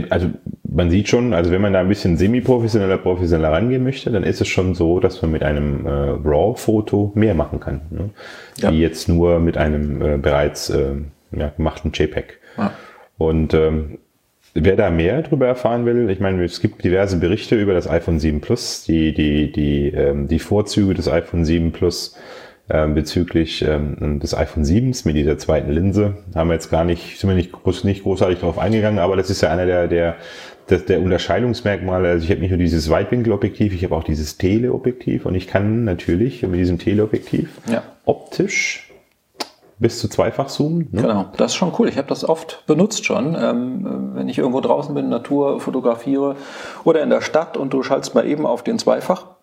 [0.10, 0.30] also
[0.74, 4.41] man sieht schon, also wenn man da ein bisschen semi-professioneller, professioneller rangehen möchte, dann ist
[4.41, 7.82] es schon so, dass man mit einem äh, RAW-Foto mehr machen kann.
[7.91, 8.10] Ne?
[8.58, 8.72] Ja.
[8.72, 10.95] Wie jetzt nur mit einem äh, bereits äh,
[11.32, 12.39] ja, gemachten JPEG.
[12.58, 12.72] Ja.
[13.18, 13.99] Und ähm,
[14.54, 18.20] wer da mehr darüber erfahren will, ich meine, es gibt diverse Berichte über das iPhone
[18.20, 22.16] 7 Plus, die, die, die, ähm, die Vorzüge des iPhone 7 Plus
[22.70, 26.18] ähm, bezüglich ähm, des iPhone 7 mit dieser zweiten Linse.
[26.36, 29.30] Haben wir jetzt gar nicht, sind wir nicht, groß, nicht großartig darauf eingegangen, aber das
[29.30, 30.16] ist ja einer der, der,
[30.70, 32.10] der, der Unterscheidungsmerkmale.
[32.10, 35.84] Also ich habe nicht nur dieses Weitwinkelobjektiv, ich habe auch dieses Teleobjektiv und ich kann
[35.84, 37.84] natürlich mit diesem Teleobjektiv Ja.
[38.06, 38.93] optisch
[39.80, 40.89] bis zu zweifach zoomen.
[40.91, 41.01] Ne?
[41.01, 41.89] Genau, das ist schon cool.
[41.89, 46.36] Ich habe das oft benutzt schon, ähm, wenn ich irgendwo draußen bin, Natur fotografiere
[46.84, 48.80] oder in der Stadt und du schaltest mal eben auf den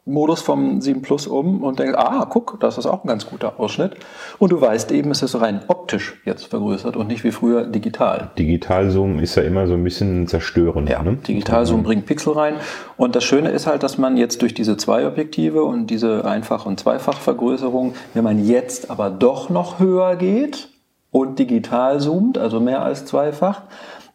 [0.05, 3.59] Zweifach-Modus vom 7 Plus um und denkst, ah, guck, das ist auch ein ganz guter
[3.59, 3.96] Ausschnitt.
[4.38, 8.30] Und du weißt eben, es ist rein optisch jetzt vergrößert und nicht wie früher digital.
[8.38, 10.88] Digitalzoom ist ja immer so ein bisschen zerstörend.
[10.88, 11.16] Ja, ne?
[11.16, 12.55] Digitalzoom bringt Pixel rein.
[12.96, 16.66] Und das Schöne ist halt, dass man jetzt durch diese zwei Objektive und diese Einfach-
[16.66, 20.68] und Zweifachvergrößerung, wenn man jetzt aber doch noch höher geht
[21.11, 23.62] und digital zoomt, also mehr als zweifach,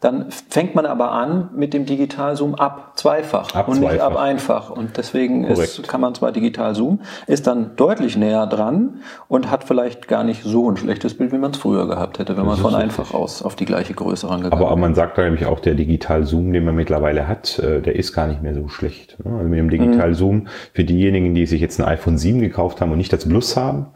[0.00, 4.06] dann fängt man aber an mit dem Digitalzoom ab zweifach Ab und nicht zweifach.
[4.06, 4.70] ab einfach.
[4.70, 9.64] Und deswegen ist, kann man zwar digital zoomen, ist dann deutlich näher dran und hat
[9.64, 12.54] vielleicht gar nicht so ein schlechtes Bild, wie man es früher gehabt hätte, wenn man
[12.54, 12.98] ist von richtig.
[12.98, 14.80] einfach aus auf die gleiche Größe rangegangen Aber, aber wäre.
[14.80, 18.26] man sagt da nämlich auch, der Digital-Zoom, den man mittlerweile hat, äh, der ist gar
[18.26, 19.16] nicht mehr so schlecht.
[19.24, 19.32] ne?
[19.36, 22.98] Also mit dem Digital-Zoom, für diejenigen, die sich jetzt ein iPhone 7 gekauft haben und
[22.98, 23.86] nicht das Plus haben,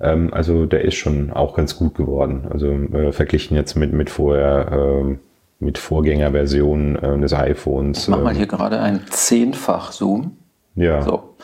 [0.00, 2.46] ähm, also der ist schon auch ganz gut geworden.
[2.50, 5.18] Also äh, verglichen jetzt mit, mit vorher, ähm,
[5.58, 8.02] mit Vorgängerversionen äh, des iPhones.
[8.02, 10.36] Ich mach mal ähm, hier gerade einen Zehnfach-Zoom.
[10.76, 11.34] Ja, So.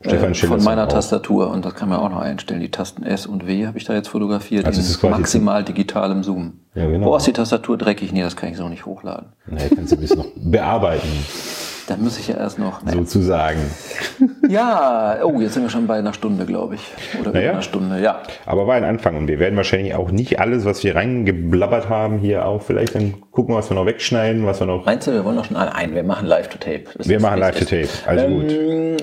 [0.00, 0.88] Stefan Äh, Schiller von meiner.
[0.88, 1.50] Tastatur.
[1.50, 2.60] Und das kann man auch noch einstellen.
[2.60, 4.66] Die Tasten S und W habe ich da jetzt fotografiert.
[4.66, 6.60] Also in maximal digitalem Zoom.
[6.74, 7.06] Ja, genau.
[7.06, 8.12] Boah, ist die Tastatur dreckig?
[8.12, 9.28] Nee, das kann ich so nicht hochladen.
[9.46, 11.08] Nee, kannst du ein bisschen noch bearbeiten,
[11.88, 12.82] Da muss ich ja erst noch.
[12.82, 12.92] Nee.
[12.92, 13.58] sozusagen.
[14.48, 16.80] Ja, oh, jetzt sind wir schon bei einer Stunde, glaube ich.
[17.20, 17.52] Oder Naja.
[17.52, 18.22] einer Stunde, ja.
[18.44, 22.18] Aber war ein Anfang und wir werden wahrscheinlich auch nicht alles, was wir reingeblabbert haben,
[22.18, 24.84] hier auch vielleicht dann gucken, was wir noch wegschneiden, was wir noch.
[24.84, 25.56] Meinst du, wir wollen noch schon.
[25.56, 26.84] Ah, Nein, wir machen Live-to-Tape.
[27.04, 28.50] Wir machen Live-to-Tape, also gut.
[28.52, 28.96] Ähm,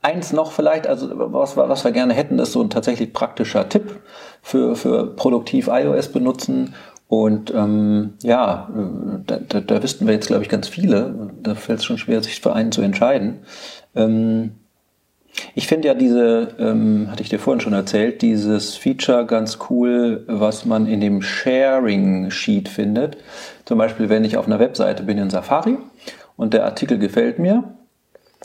[0.00, 3.68] Eins noch vielleicht, also was, wir- was wir gerne hätten, ist so ein tatsächlich praktischer
[3.68, 3.96] Tipp
[4.42, 6.72] für, für produktiv iOS benutzen.
[7.08, 8.68] Und ähm, ja,
[9.26, 11.30] da, da, da wüssten wir jetzt, glaube ich, ganz viele.
[11.42, 13.40] Da fällt es schon schwer, sich für einen zu entscheiden.
[13.96, 14.52] Ähm,
[15.54, 20.24] Ich finde ja diese, ähm, hatte ich dir vorhin schon erzählt, dieses Feature ganz cool,
[20.26, 23.16] was man in dem Sharing Sheet findet.
[23.64, 25.78] Zum Beispiel, wenn ich auf einer Webseite bin in Safari
[26.36, 27.64] und der Artikel gefällt mir,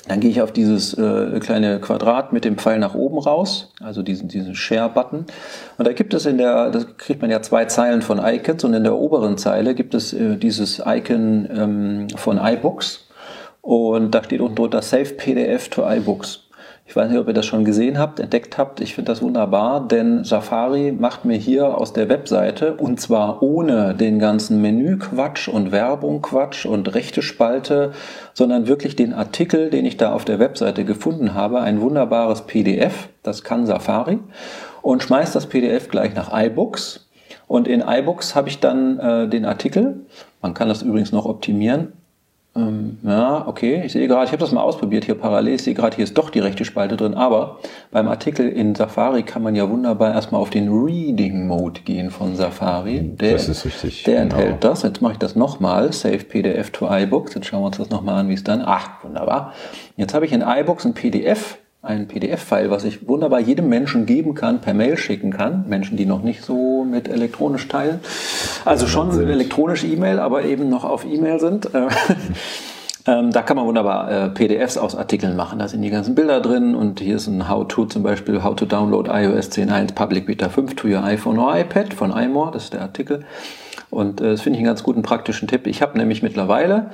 [0.07, 4.03] dann gehe ich auf dieses äh, kleine Quadrat mit dem Pfeil nach oben raus, also
[4.03, 5.25] diesen, diesen Share-Button.
[5.77, 8.73] Und da gibt es in der, das kriegt man ja zwei Zeilen von Icons und
[8.73, 13.07] in der oberen Zeile gibt es äh, dieses Icon ähm, von iBooks.
[13.61, 16.42] Und da steht unten drunter Save PDF to iBooks.
[16.85, 18.81] Ich weiß nicht, ob ihr das schon gesehen habt, entdeckt habt.
[18.81, 23.95] Ich finde das wunderbar, denn Safari macht mir hier aus der Webseite und zwar ohne
[23.95, 27.93] den ganzen Menü-Quatsch und Werbung-Quatsch und rechte Spalte,
[28.33, 33.07] sondern wirklich den Artikel, den ich da auf der Webseite gefunden habe, ein wunderbares PDF.
[33.23, 34.19] Das kann Safari
[34.81, 37.07] und schmeißt das PDF gleich nach iBooks.
[37.47, 40.01] Und in iBooks habe ich dann äh, den Artikel.
[40.41, 41.93] Man kann das übrigens noch optimieren
[42.55, 45.73] ähm, ja, okay, ich sehe gerade, ich habe das mal ausprobiert hier parallel, ich sehe
[45.73, 47.57] gerade, hier ist doch die rechte Spalte drin, aber
[47.89, 52.35] beim Artikel in Safari kann man ja wunderbar erstmal auf den Reading Mode gehen von
[52.35, 53.01] Safari.
[53.01, 54.03] Der, das ist richtig.
[54.03, 54.35] Der genau.
[54.35, 54.83] enthält das.
[54.83, 57.33] Jetzt mache ich das nochmal, Save PDF to iBooks.
[57.33, 59.53] Jetzt schauen wir uns das nochmal an, wie es dann, ach, wunderbar.
[59.97, 64.35] Jetzt habe ich in iBooks ein PDF ein PDF-File, was ich wunderbar jedem Menschen geben
[64.35, 65.65] kann, per Mail schicken kann.
[65.67, 67.99] Menschen, die noch nicht so mit elektronisch teilen.
[68.63, 69.29] Also schon sind.
[69.29, 71.69] elektronische E-Mail, aber eben noch auf E-Mail sind.
[73.05, 75.59] Äh, ähm, da kann man wunderbar äh, PDFs aus Artikeln machen.
[75.59, 78.65] Da sind die ganzen Bilder drin und hier ist ein How-To zum Beispiel, How to
[78.65, 82.73] Download iOS 10.1 Public Beta 5 to your iPhone or iPad von iMore, das ist
[82.73, 83.25] der Artikel.
[83.89, 85.67] Und äh, das finde ich einen ganz guten praktischen Tipp.
[85.67, 86.91] Ich habe nämlich mittlerweile,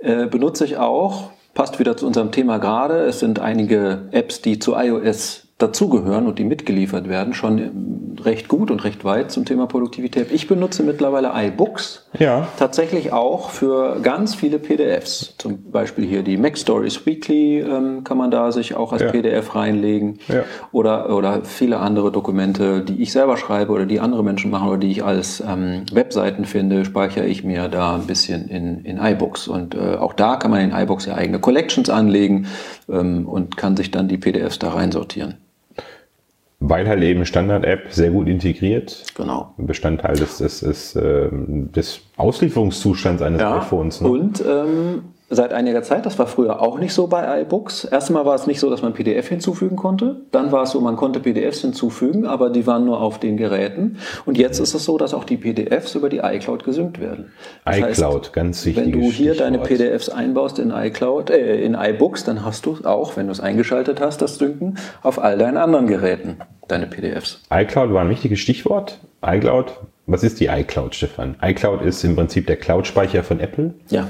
[0.00, 3.06] äh, benutze ich auch passt wieder zu unserem Thema gerade.
[3.06, 8.70] Es sind einige Apps, die zu iOS dazugehören und die mitgeliefert werden, schon recht gut
[8.70, 10.30] und recht weit zum Thema Produktivität.
[10.30, 12.48] Ich benutze mittlerweile iBooks ja.
[12.58, 15.34] tatsächlich auch für ganz viele PDFs.
[15.38, 19.10] Zum Beispiel hier die Mac Stories Weekly ähm, kann man da sich auch als ja.
[19.10, 20.44] PDF reinlegen ja.
[20.72, 24.78] oder, oder viele andere Dokumente, die ich selber schreibe oder die andere Menschen machen oder
[24.78, 29.48] die ich als ähm, Webseiten finde, speichere ich mir da ein bisschen in, in iBooks.
[29.48, 32.46] Und äh, auch da kann man in iBooks ja eigene Collections anlegen
[32.90, 35.45] ähm, und kann sich dann die PDFs da reinsortieren
[36.58, 39.04] weil halt eben Standard-App sehr gut integriert.
[39.14, 39.54] Genau.
[39.58, 44.00] Bestandteil des, des, des, ähm, des Auslieferungszustands eines ja, iPhones.
[44.00, 44.08] Ne?
[44.08, 46.06] Und ähm, seit einiger Zeit.
[46.06, 47.84] Das war früher auch nicht so bei iBooks.
[47.84, 50.20] Erstmal war es nicht so, dass man PDF hinzufügen konnte.
[50.30, 53.98] Dann war es so, man konnte PDFs hinzufügen, aber die waren nur auf den Geräten.
[54.24, 57.32] Und jetzt ist es so, dass auch die PDFs über die iCloud gesynkt werden.
[57.64, 58.84] Das iCloud, heißt, ganz wichtig.
[58.84, 59.40] Wenn du hier Stichwort.
[59.40, 63.40] deine PDFs einbaust in iCloud, äh, in iBooks, dann hast du auch, wenn du es
[63.40, 66.38] eingeschaltet hast, das Synken auf all deinen anderen Geräten,
[66.68, 67.42] deine PDFs.
[67.52, 69.00] iCloud war ein wichtiges Stichwort.
[69.24, 69.72] iCloud,
[70.06, 71.34] was ist die iCloud, Stefan?
[71.42, 73.74] iCloud ist im Prinzip der Cloud-Speicher von Apple.
[73.88, 74.06] Ja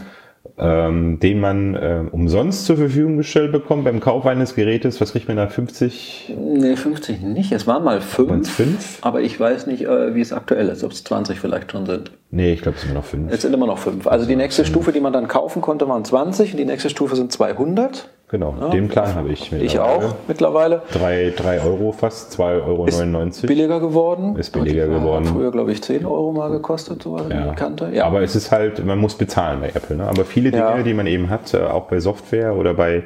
[0.58, 5.00] ähm, den man äh, umsonst zur Verfügung gestellt bekommt beim Kauf eines Gerätes.
[5.00, 5.48] Was kriegt man da?
[5.48, 6.34] 50?
[6.38, 7.52] Nee, 50 nicht.
[7.52, 8.50] Es waren mal 5.
[8.50, 8.98] 5?
[9.02, 12.10] Aber ich weiß nicht, äh, wie es aktuell ist, ob es 20 vielleicht schon sind.
[12.30, 13.32] Nee, ich glaube, es sind immer noch 5.
[13.32, 14.06] Es sind immer noch 5.
[14.06, 17.16] Also die nächste Stufe, die man dann kaufen konnte, waren 20 und die nächste Stufe
[17.16, 18.08] sind 200.
[18.28, 18.70] Genau, ja.
[18.70, 20.82] den Plan habe ich Ich auch mittlerweile.
[20.92, 22.86] 3, 3 Euro fast, 2,99 Euro.
[22.86, 24.36] Ist billiger geworden.
[24.36, 25.26] Ist billiger geworden.
[25.26, 27.54] Früher, glaube ich, 10 Euro mal gekostet, so ja.
[27.54, 27.90] Kante.
[27.92, 28.04] Ja.
[28.04, 29.96] Aber es ist halt, man muss bezahlen bei Apple.
[29.96, 30.08] Ne?
[30.08, 30.82] Aber viele Dinge, ja.
[30.82, 33.04] die man eben hat, äh, auch bei Software oder bei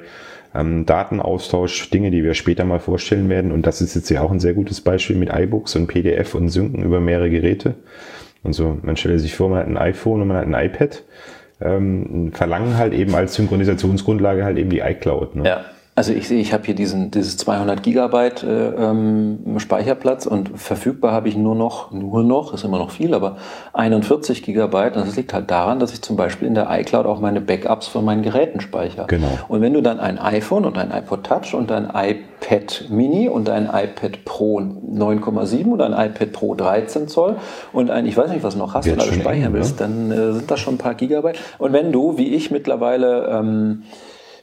[0.54, 3.52] ähm, Datenaustausch, Dinge, die wir später mal vorstellen werden.
[3.52, 6.48] Und das ist jetzt ja auch ein sehr gutes Beispiel mit iBooks und PDF und
[6.48, 7.74] Synken über mehrere Geräte.
[8.42, 11.02] Und so, man stelle sich vor, man hat ein iPhone und man hat ein iPad
[11.60, 15.36] ähm, verlangen halt eben als Synchronisationsgrundlage halt eben die iCloud.
[15.36, 15.44] Ne?
[15.46, 15.64] Ja.
[16.00, 21.12] Also ich sehe, ich habe hier diesen, dieses 200 Gigabyte äh, ähm, Speicherplatz und verfügbar
[21.12, 23.36] habe ich nur noch, nur noch, ist immer noch viel, aber
[23.74, 24.96] 41 Gigabyte.
[24.96, 27.86] Und das liegt halt daran, dass ich zum Beispiel in der iCloud auch meine Backups
[27.86, 29.08] von meinen Geräten speichere.
[29.08, 29.28] Genau.
[29.48, 33.50] Und wenn du dann ein iPhone und ein iPod Touch und ein iPad Mini und
[33.50, 37.36] ein iPad Pro 9,7 oder ein iPad Pro 13 Zoll
[37.74, 39.86] und ein, ich weiß nicht, was noch hast, und alles speichern willst, ne?
[39.86, 41.38] dann äh, sind das schon ein paar Gigabyte.
[41.58, 43.82] Und wenn du, wie ich mittlerweile, ähm,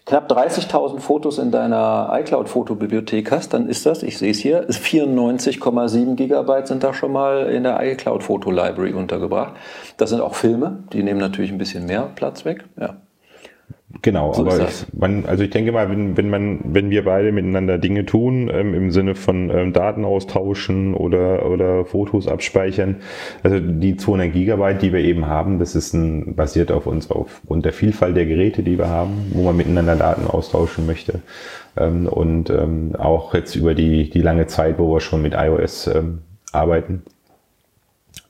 [0.07, 6.15] knapp 30.000 Fotos in deiner iCloud-Fotobibliothek hast, dann ist das, ich sehe es hier, 94,7
[6.15, 9.53] Gigabyte sind da schon mal in der iCloud-Foto-Library untergebracht.
[9.97, 12.63] Das sind auch Filme, die nehmen natürlich ein bisschen mehr Platz weg.
[12.79, 12.95] Ja.
[14.01, 17.31] Genau, so aber ich, man, also ich denke mal, wenn, wenn man, wenn wir beide
[17.31, 22.97] miteinander Dinge tun, ähm, im Sinne von ähm, Daten austauschen oder, oder Fotos abspeichern,
[23.43, 27.65] also die 200 Gigabyte, die wir eben haben, das ist ein, basiert auf uns aufgrund
[27.65, 31.21] der Vielfalt der Geräte, die wir haben, wo man miteinander Daten austauschen möchte.
[31.75, 35.87] Ähm, und ähm, auch jetzt über die, die lange Zeit, wo wir schon mit iOS
[35.87, 36.19] ähm,
[36.51, 37.03] arbeiten.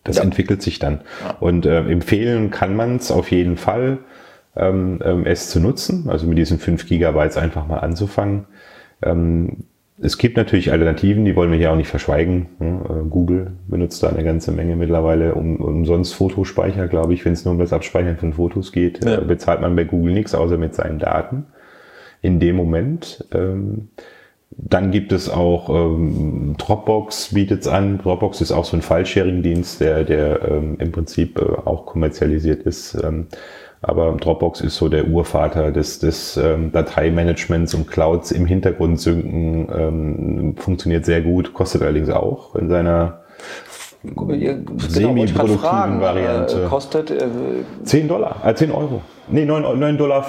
[0.03, 0.23] Das ja.
[0.23, 1.01] entwickelt sich dann.
[1.23, 1.35] Ja.
[1.39, 3.99] Und äh, empfehlen kann man es auf jeden Fall
[4.59, 8.45] es zu nutzen, also mit diesen 5 Gigabytes einfach mal anzufangen.
[9.03, 9.65] Ähm,
[9.99, 12.49] es gibt natürlich Alternativen, die wollen wir hier auch nicht verschweigen.
[12.59, 12.81] Ne?
[12.87, 17.25] Äh, Google benutzt da eine ganze Menge mittlerweile um, umsonst Fotospeicher, glaube ich.
[17.25, 19.17] Wenn es nur um das Abspeichern von Fotos geht, ja.
[19.17, 21.45] äh, bezahlt man bei Google nichts, außer mit seinen Daten.
[22.21, 23.25] In dem Moment.
[23.33, 23.89] Ähm,
[24.49, 27.97] dann gibt es auch ähm, Dropbox bietet es an.
[27.97, 32.97] Dropbox ist auch so ein File-Sharing-Dienst, der, der ähm, im Prinzip äh, auch kommerzialisiert ist.
[33.03, 33.27] Ähm,
[33.81, 39.67] aber Dropbox ist so der Urvater des, des ähm, Dateimanagements und Clouds im Hintergrund synken.
[39.75, 43.21] Ähm, funktioniert sehr gut, kostet allerdings auch in seiner
[44.03, 46.63] Genau, semi-produktiven Variante.
[46.63, 47.27] Äh, kostet äh,
[47.83, 49.01] 10 Dollar, äh, 10 Euro.
[49.29, 50.25] Nee, 9,95 Dollar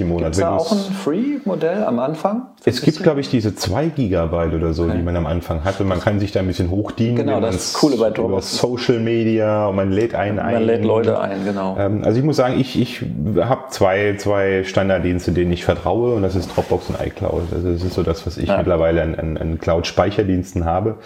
[0.00, 0.32] im Monat.
[0.32, 2.48] Ist da auch ein Free-Modell am Anfang?
[2.64, 4.96] Es gibt, glaube ich, diese 2 Gigabyte oder so, okay.
[4.96, 5.80] die man am Anfang hat.
[5.80, 7.16] Und man kann sich da ein bisschen hochdienen.
[7.16, 8.58] Genau, das ist coole bei Dropbox.
[8.58, 10.54] Social Media und man lädt einen ein.
[10.54, 11.76] Man lädt Leute ein, genau.
[11.78, 13.04] Ähm, also ich muss sagen, ich, ich
[13.40, 16.14] habe zwei, zwei Standarddienste, denen ich vertraue.
[16.14, 17.44] Und das ist Dropbox und iCloud.
[17.52, 18.56] Also das ist so das, was ich ja.
[18.58, 20.96] mittlerweile an, an, an Cloud-Speicherdiensten habe.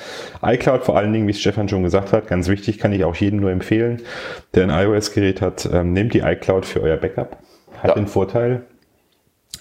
[0.42, 3.14] iCloud vor allen Dingen, wie es Stefan schon gesagt hat, ganz wichtig, kann ich auch
[3.14, 4.00] jedem nur empfehlen,
[4.54, 7.25] der ein iOS-Gerät hat, ähm, nehmt die iCloud für euer Backup
[7.88, 8.02] hat ja.
[8.02, 8.62] den Vorteil,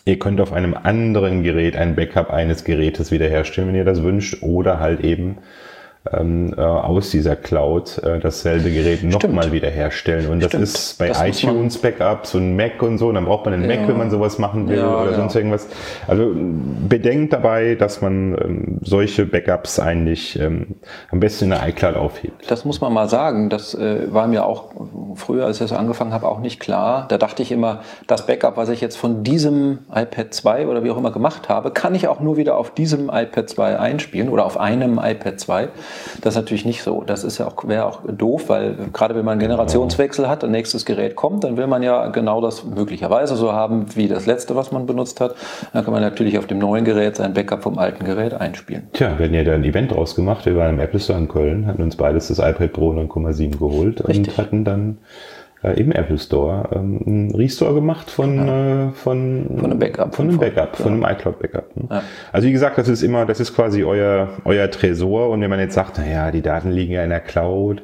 [0.06, 4.42] ihr könnt auf einem anderen Gerät ein Backup eines Gerätes wiederherstellen, wenn ihr das wünscht,
[4.42, 5.38] oder halt eben
[6.12, 10.30] ähm, äh, aus dieser Cloud äh, dasselbe Gerät nochmal wiederherstellen.
[10.30, 10.64] Und das Stimmt.
[10.64, 13.12] ist bei das iTunes Backups und Mac und so.
[13.12, 13.76] Dann braucht man einen ja.
[13.76, 15.18] Mac, wenn man sowas machen will ja, oder ja.
[15.18, 15.68] sonst irgendwas.
[16.08, 20.76] Also bedenkt dabei, dass man ähm, solche Backups eigentlich ähm,
[21.12, 22.50] am besten in der iCloud aufhebt.
[22.50, 23.50] Das muss man mal sagen.
[23.50, 24.72] Das äh, war mir auch
[25.16, 27.08] früher, als ich so angefangen habe, auch nicht klar.
[27.10, 30.92] Da dachte ich immer, das Backup, was ich jetzt von diesem iPad 2 oder wie
[30.92, 34.46] auch immer gemacht habe, kann ich auch nur wieder auf diesem iPad 2 einspielen oder
[34.46, 35.70] auf einem iPad 2.
[36.22, 37.04] Das ist natürlich nicht so.
[37.06, 40.52] Das ist ja auch, wäre auch doof, weil gerade wenn man einen Generationswechsel hat, ein
[40.52, 44.56] nächstes Gerät kommt, dann will man ja genau das möglicherweise so haben wie das letzte,
[44.56, 45.36] was man benutzt hat.
[45.74, 48.88] Dann kann man natürlich auf dem neuen Gerät sein Backup vom alten Gerät einspielen.
[48.94, 50.46] Tja, wir hatten ja da ein Event draus gemacht.
[50.46, 54.08] Wir waren im Apple Store in Köln, hatten uns beides das iPad Pro 9,7 geholt
[54.08, 54.28] Richtig.
[54.30, 54.98] und hatten dann
[55.66, 58.88] äh, im Apple Store ähm, einen Restore gemacht von, ja.
[58.88, 60.16] äh, von, von einem Backup.
[60.16, 61.76] Von einem Backup, von einem iCloud Backup.
[61.76, 61.88] Ne?
[61.90, 62.04] Ja.
[62.32, 65.30] Also wie gesagt, das ist immer, das ist quasi euer, euer Tresor.
[65.30, 67.84] Und wenn man jetzt sagt, naja, die Daten liegen ja in der Cloud,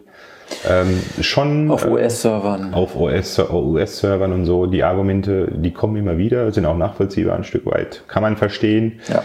[0.70, 2.74] ähm, schon auf US-Servern.
[2.74, 4.66] Äh, auf US-Servern und so.
[4.66, 8.03] Die Argumente, die kommen immer wieder, sind auch nachvollziehbar ein Stück weit.
[8.08, 8.99] Kann man verstehen.
[9.08, 9.24] Ja.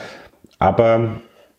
[0.59, 1.16] Aber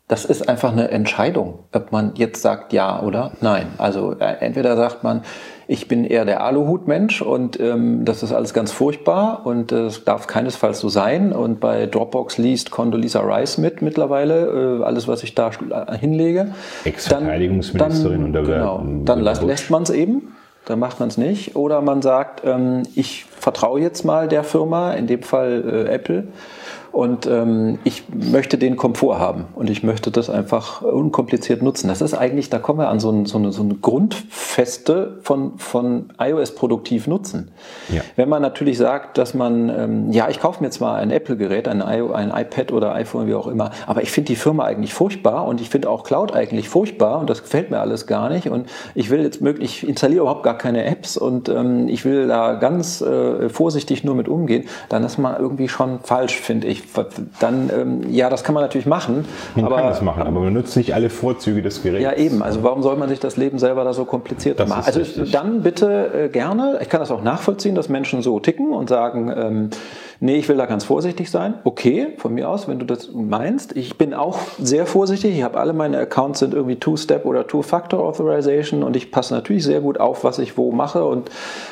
[0.08, 3.68] das ist einfach eine Entscheidung, ob man jetzt sagt ja oder nein.
[3.78, 5.22] Also äh, entweder sagt man,
[5.68, 10.26] ich bin eher der Aluhut-Mensch und ähm, das ist alles ganz furchtbar und das darf
[10.26, 11.34] keinesfalls so sein.
[11.34, 15.52] Und bei Dropbox liest Condoleezza Rice mit mittlerweile, äh, alles, was ich da
[16.00, 16.54] hinlege.
[16.86, 20.36] Ex-Verteidigungsministerin und der genau, Dann lässt, lässt man es eben.
[20.64, 21.56] Dann macht man es nicht.
[21.56, 26.28] Oder man sagt, ähm, ich vertraue jetzt mal der Firma, in dem Fall äh, Apple,
[26.92, 31.88] und ähm, ich möchte den Komfort haben und ich möchte das einfach unkompliziert nutzen.
[31.88, 35.58] Das ist eigentlich, da kommen wir an so, ein, so, eine, so eine Grundfeste von,
[35.58, 37.52] von iOS produktiv nutzen.
[37.90, 38.02] Ja.
[38.16, 41.82] Wenn man natürlich sagt, dass man, ähm, ja, ich kaufe mir zwar ein Apple-Gerät, ein,
[41.82, 45.62] ein iPad oder iPhone, wie auch immer, aber ich finde die Firma eigentlich furchtbar und
[45.62, 49.10] ich finde auch Cloud eigentlich furchtbar und das gefällt mir alles gar nicht und ich
[49.10, 53.02] will jetzt möglich, ich installiere überhaupt gar keine Apps und ähm, ich will da ganz
[53.02, 56.77] äh, vorsichtig nur mit umgehen, dann ist man irgendwie schon falsch, finde ich
[57.40, 59.26] dann, ähm, ja, das kann man natürlich machen.
[59.56, 62.04] Man aber, kann das machen, aber man nutzt nicht alle Vorzüge des Geräts.
[62.04, 62.44] Ja, eben.
[62.44, 64.84] Also warum soll man sich das Leben selber da so kompliziert das machen?
[64.86, 65.32] Also richtig.
[65.32, 69.32] dann bitte äh, gerne, ich kann das auch nachvollziehen, dass Menschen so ticken und sagen,
[69.36, 69.70] ähm,
[70.20, 71.56] nee, ich will da ganz vorsichtig sein.
[71.64, 73.76] Okay, von mir aus, wenn du das meinst.
[73.76, 75.38] Ich bin auch sehr vorsichtig.
[75.38, 79.64] Ich habe alle meine Accounts sind irgendwie Two-Step oder Two-Factor Authorization und ich passe natürlich
[79.64, 81.06] sehr gut auf, was ich wo mache.
[81.06, 81.30] Und,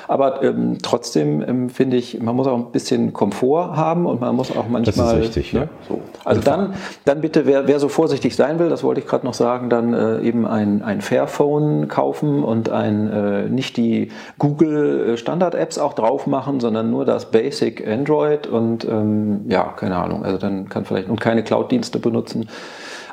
[0.07, 4.35] aber ähm, trotzdem ähm, finde ich, man muss auch ein bisschen Komfort haben und man
[4.35, 4.83] muss auch manchmal.
[4.83, 5.67] Das ist richtig, ne, ja.
[5.87, 6.01] So.
[6.23, 6.73] Also dann,
[7.05, 9.93] dann bitte, wer, wer so vorsichtig sein will, das wollte ich gerade noch sagen, dann
[9.93, 15.93] äh, eben ein, ein Fairphone kaufen und ein, äh, nicht die Google äh, Standard-Apps auch
[15.93, 20.23] drauf machen, sondern nur das Basic Android Android und ähm, ja, keine Ahnung.
[20.23, 22.47] Also dann kann vielleicht und keine Cloud-Dienste benutzen.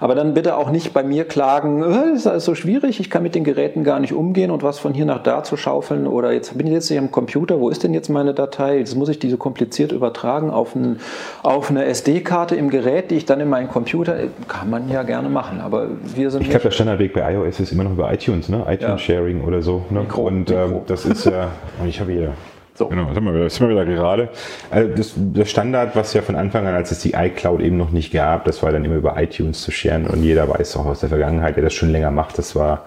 [0.00, 3.08] Aber dann bitte auch nicht bei mir klagen, äh, das ist alles so schwierig, ich
[3.08, 6.08] kann mit den Geräten gar nicht umgehen und was von hier nach da zu schaufeln
[6.08, 8.78] oder jetzt bin ich jetzt hier am Computer, wo ist denn jetzt meine Datei?
[8.78, 10.98] Jetzt muss ich diese kompliziert übertragen auf, ein,
[11.44, 15.04] auf eine SD-Karte im Gerät, die ich dann in meinen Computer, äh, kann man ja
[15.04, 15.86] gerne machen, aber
[16.16, 18.64] wir sind Ich glaube, der Standardweg bei iOS ist immer noch über iTunes, ne?
[18.68, 19.46] iTunes-Sharing ja.
[19.46, 19.84] oder so.
[19.90, 20.00] Ne?
[20.00, 21.52] Mikro, und ähm, das ist ja,
[21.86, 22.32] ich habe hier
[22.74, 22.88] so.
[22.88, 24.28] Genau, sind wir wieder, sind wir wieder gerade.
[24.70, 27.90] Also das, das, Standard, was ja von Anfang an, als es die iCloud eben noch
[27.90, 31.00] nicht gab, das war dann immer über iTunes zu scheren und jeder weiß auch aus
[31.00, 32.86] der Vergangenheit, der das schon länger macht, das war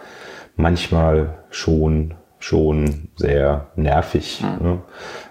[0.55, 4.43] manchmal schon schon sehr nervig.
[4.61, 4.79] Ne?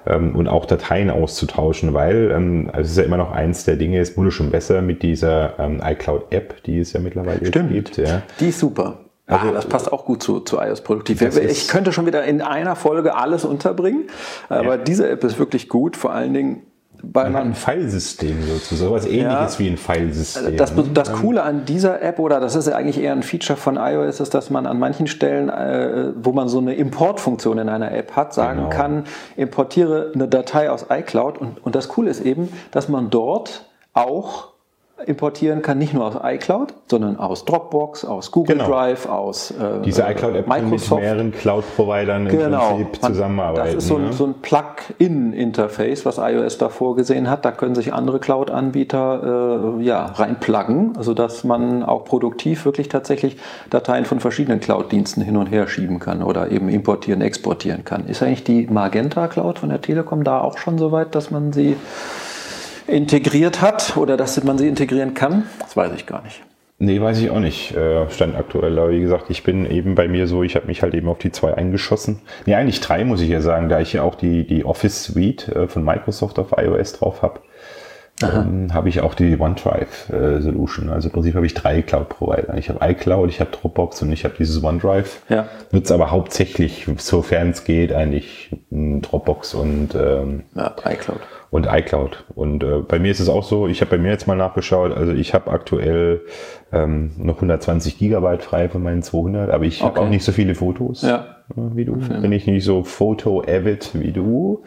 [0.04, 3.76] Ähm, und auch Dateien auszutauschen, weil ähm, also es ist ja immer noch eins der
[3.76, 7.72] Dinge, es wurde schon besser mit dieser ähm, iCloud-App, die es ja mittlerweile Stimmt.
[7.72, 7.98] gibt.
[7.98, 8.22] Ja.
[8.40, 9.03] Die ist super.
[9.26, 11.22] Also das passt auch gut zu, zu iOS Produktiv.
[11.36, 14.04] Ich könnte schon wieder in einer Folge alles unterbringen,
[14.50, 14.84] aber Ja.
[14.84, 16.62] diese App ist wirklich gut, vor allen Dingen,
[17.02, 20.56] weil Man ein Filesystem sozusagen, sowas ähnliches wie ein Filesystem.
[20.56, 20.84] das, ne?
[20.94, 24.20] das Coole an dieser App, oder das ist ja eigentlich eher ein Feature von iOS,
[24.20, 28.16] ist, dass man an manchen Stellen, äh, wo man so eine Importfunktion in einer App
[28.16, 28.70] hat, sagen Genau.
[28.70, 29.04] kann,
[29.36, 31.36] importiere eine Datei aus iCloud.
[31.38, 34.53] Und, und das Coole ist eben, dass man dort auch
[35.06, 38.70] importieren kann, nicht nur aus iCloud, sondern aus Dropbox, aus Google Genau.
[38.70, 42.76] Drive, aus äh, Diese iCloud-App kann mit mehreren Cloud-Providern im Genau.
[42.76, 43.74] Prinzip Man- zusammenarbeiten.
[43.74, 44.12] Das ist so ein, ne?
[44.12, 47.44] so ein Plug-in-Interface, was iOS da vorgesehen hat.
[47.44, 53.36] Da können sich andere Cloud-Anbieter äh, ja, reinpluggen, sodass man auch produktiv wirklich tatsächlich
[53.70, 58.06] Dateien von verschiedenen Cloud-Diensten hin und her schieben kann oder eben importieren, exportieren kann.
[58.06, 61.52] Ist eigentlich die Magenta Cloud von der Telekom da auch schon so weit, dass man
[61.52, 61.76] sie
[62.86, 65.44] integriert hat oder dass man sie integrieren kann?
[65.60, 66.42] Das weiß ich gar nicht.
[66.78, 67.74] Nee, weiß ich auch nicht.
[67.74, 68.78] Äh, Stand aktuell.
[68.78, 71.18] Aber wie gesagt, ich bin eben bei mir so, ich habe mich halt eben auf
[71.18, 72.20] die zwei eingeschossen.
[72.46, 75.48] Nee, eigentlich drei, muss ich ja sagen, da ich ja auch die, die Office Suite
[75.48, 77.40] äh, von Microsoft auf iOS drauf habe.
[78.32, 80.88] Ähm, habe ich auch die OneDrive äh, Solution.
[80.90, 82.56] Also im Prinzip habe ich drei Cloud-Provider.
[82.56, 85.22] Ich habe iCloud, ich habe Dropbox und ich habe dieses OneDrive.
[85.28, 85.48] Ja.
[85.72, 91.20] Nutze aber hauptsächlich, sofern es geht, eigentlich Dropbox und ähm, Ja, iCloud.
[91.50, 92.24] und iCloud.
[92.34, 94.96] Und äh, bei mir ist es auch so, ich habe bei mir jetzt mal nachgeschaut,
[94.96, 96.22] also ich habe aktuell
[96.74, 100.00] ähm, noch 120 Gigabyte frei von meinen 200, aber ich habe Okay.
[100.06, 101.26] auch nicht so viele Fotos Ja.
[101.56, 101.96] wie du.
[101.96, 104.62] Bin ich nicht so Foto-avid wie du.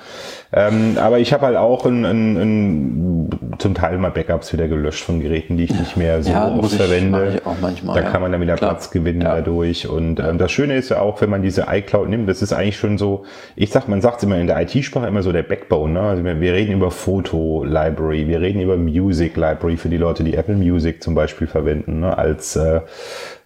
[0.54, 5.04] Ähm, aber ich habe halt auch ein, ein, ein, zum Teil mal Backups wieder gelöscht
[5.04, 7.34] von Geräten, die ich nicht mehr so Ja, oft ich- verwende.
[7.38, 8.10] ich auch manchmal, da ja.
[8.12, 8.72] kann man dann wieder Klar.
[8.72, 9.90] Platz gewinnen dadurch.
[9.90, 12.78] Und ähm, das Schöne ist ja auch, wenn man diese iCloud nimmt, das ist eigentlich
[12.78, 13.24] schon so,
[13.56, 15.94] ich sag, man sagt immer in der IT-Sprache immer so der Backbone.
[15.94, 16.00] Ne?
[16.02, 20.56] Also wir, wir reden über Foto-Library, wir reden über Music-Library für die Leute, die Apple
[20.56, 22.18] Music zum Beispiel verwenden, ne?
[22.18, 22.82] als, äh,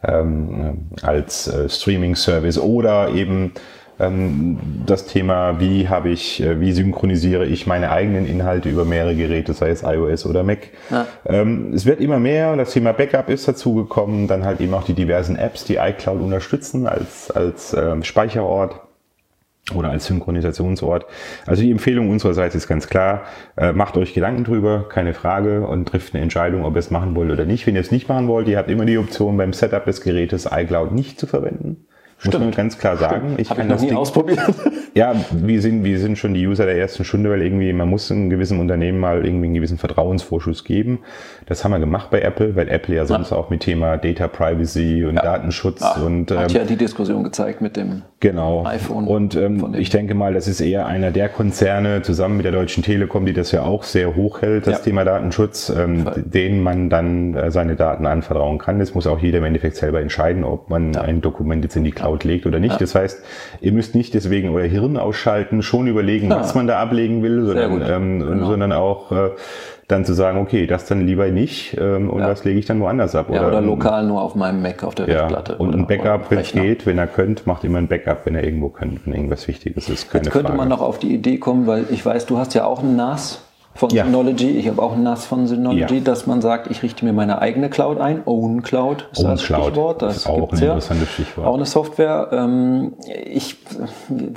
[0.04, 3.54] ähm, als äh, Streaming-Service oder eben
[4.00, 9.16] ähm, das Thema, wie habe ich, äh, wie synchronisiere ich meine eigenen Inhalte über mehrere
[9.16, 10.70] Geräte, sei es iOS oder Mac.
[10.90, 11.06] Ja.
[11.26, 14.94] Ähm, es wird immer mehr, das Thema Backup ist dazugekommen, dann halt eben auch die
[14.94, 18.82] diversen Apps, die iCloud unterstützen als, als ähm, Speicherort
[19.76, 21.06] oder als Synchronisationsort.
[21.46, 23.24] Also die Empfehlung unsererseits ist ganz klar,
[23.58, 27.16] äh, macht euch Gedanken drüber, keine Frage, und trifft eine Entscheidung, ob ihr es machen
[27.16, 27.68] wollt oder nicht.
[27.68, 30.50] Wenn ihr es nicht machen wollt, ihr habt immer die Option, beim Setup des Gerätes
[30.52, 31.86] iCloud nicht zu verwenden.
[32.24, 33.36] Muss man ganz klar sagen.
[33.38, 34.40] Ich Habe kann ich noch das nie Ding, ausprobiert.
[34.94, 38.12] ja, wir sind, wir sind schon die User der ersten Stunde, weil irgendwie man muss
[38.12, 41.00] einem gewissen Unternehmen mal irgendwie einen gewissen Vertrauensvorschuss geben.
[41.48, 45.04] Das haben wir gemacht bei Apple, weil Apple ja sonst auch mit Thema Data Privacy
[45.06, 48.64] und Datenschutz Ah, und ähm, hat ja die Diskussion gezeigt mit dem Genau.
[48.66, 52.52] iPhone Und ähm, ich denke mal, das ist eher einer der Konzerne zusammen mit der
[52.52, 54.84] Deutschen Telekom, die das ja auch sehr hoch hält, das Ja.
[54.84, 58.78] Thema Datenschutz, ähm, denen man dann äh, seine Daten anvertrauen kann.
[58.78, 61.92] Das muss auch jeder im Endeffekt selber entscheiden, ob man ein Dokument jetzt in die
[61.92, 62.80] Cloud legt oder nicht.
[62.82, 63.22] Das heißt,
[63.62, 67.82] ihr müsst nicht deswegen euer Hirn ausschalten, schon überlegen, was man da ablegen will, sondern,
[67.90, 68.46] ähm, Genau.
[68.48, 69.30] sondern auch äh,
[69.88, 72.28] dann zu sagen, okay, das dann lieber nicht ähm, und Ja.
[72.28, 73.28] das lege ich dann woanders ab.
[73.32, 75.56] ja, oder ähm, lokal nur auf meinem Mac auf der ja, Festplatte.
[75.58, 78.36] und oder ein Backup, wenn es geht, wenn ihr könnt, macht immer ein Backup, wenn
[78.36, 80.10] ihr irgendwo könnt, wenn irgendwas Wichtiges ist.
[80.10, 80.58] Keine Jetzt könnte Frage.
[80.58, 83.42] man noch auf die Idee kommen, weil ich weiß, du hast ja auch ein NAS
[83.74, 84.06] von Ja.
[84.06, 86.02] Synology, ich habe auch ein NAS von Synology, Ja.
[86.02, 88.22] dass man sagt, ich richte mir meine eigene Cloud ein.
[88.26, 90.02] Own Cloud ist das OwnCloud Stichwort.
[90.02, 90.66] Das ist auch ein ja.
[90.66, 91.48] interessantes Stichwort.
[91.48, 92.30] Auch eine Software.
[92.32, 92.94] Ähm,
[93.26, 93.56] ich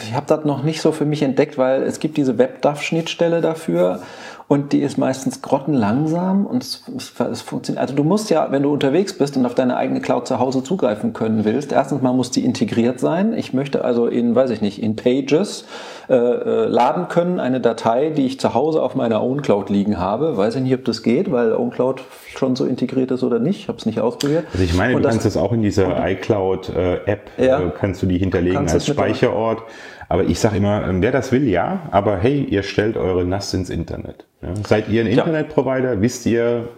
[0.01, 4.01] ich habe das noch nicht so für mich entdeckt, weil es gibt diese WebDAV-Schnittstelle dafür.
[4.47, 6.83] Und die ist meistens grottenlangsam und es,
[7.31, 7.81] es funktioniert.
[7.81, 10.62] Also du musst ja, wenn du unterwegs bist und auf deine eigene Cloud zu Hause
[10.62, 13.33] zugreifen können willst, erstens mal muss die integriert sein.
[13.33, 15.65] Ich möchte also in, weiß ich nicht, in Pages
[16.11, 19.99] äh, äh, laden können, eine Datei, die ich zu Hause auf meiner Own Cloud liegen
[19.99, 20.37] habe.
[20.37, 22.03] Weiß ich nicht, ob das geht, weil Own Cloud
[22.37, 23.61] schon so integriert ist oder nicht.
[23.61, 24.45] Ich habe es nicht ausprobiert.
[24.53, 27.61] Also ich meine, Und du das- kannst das auch in dieser iCloud-App, Ja.
[27.61, 28.97] äh, kannst du die hinterlegen als das mit.
[28.99, 29.62] Speicherort.
[30.09, 31.82] Aber ich sage immer, ähm, wer das will, ja.
[31.90, 34.26] Aber hey, ihr stellt eure NAS ins Internet.
[34.43, 34.48] Ja.
[34.66, 36.01] Seid ihr ein Internetprovider?
[36.01, 36.68] Wisst ihr,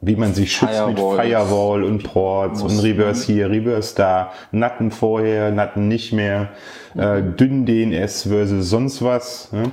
[0.00, 1.26] wie man sich schützt mit Firewalls.
[1.26, 6.50] Firewall und Ports und Reverse hier, Reverse da, Natten vorher, Natten nicht mehr,
[6.96, 9.50] äh, dünn DNS versus sonst was.
[9.52, 9.64] Ja.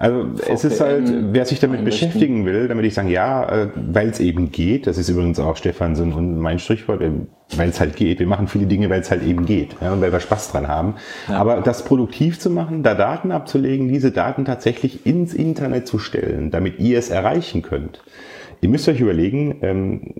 [0.00, 4.08] Also es ist halt, wer sich damit beschäftigen will, damit ich sagen, ja, äh, weil
[4.08, 7.10] es eben geht, das ist übrigens auch Stefansen und mein Strichwort, äh,
[7.54, 8.18] weil es halt geht.
[8.18, 10.68] Wir machen viele Dinge, weil es halt eben geht ja, und weil wir Spaß dran
[10.68, 10.94] haben.
[11.28, 16.50] Aber das produktiv zu machen, da Daten abzulegen, diese Daten tatsächlich ins Internet zu stellen,
[16.50, 18.02] damit ihr es erreichen könnt.
[18.62, 20.14] Ihr müsst euch überlegen, ähm,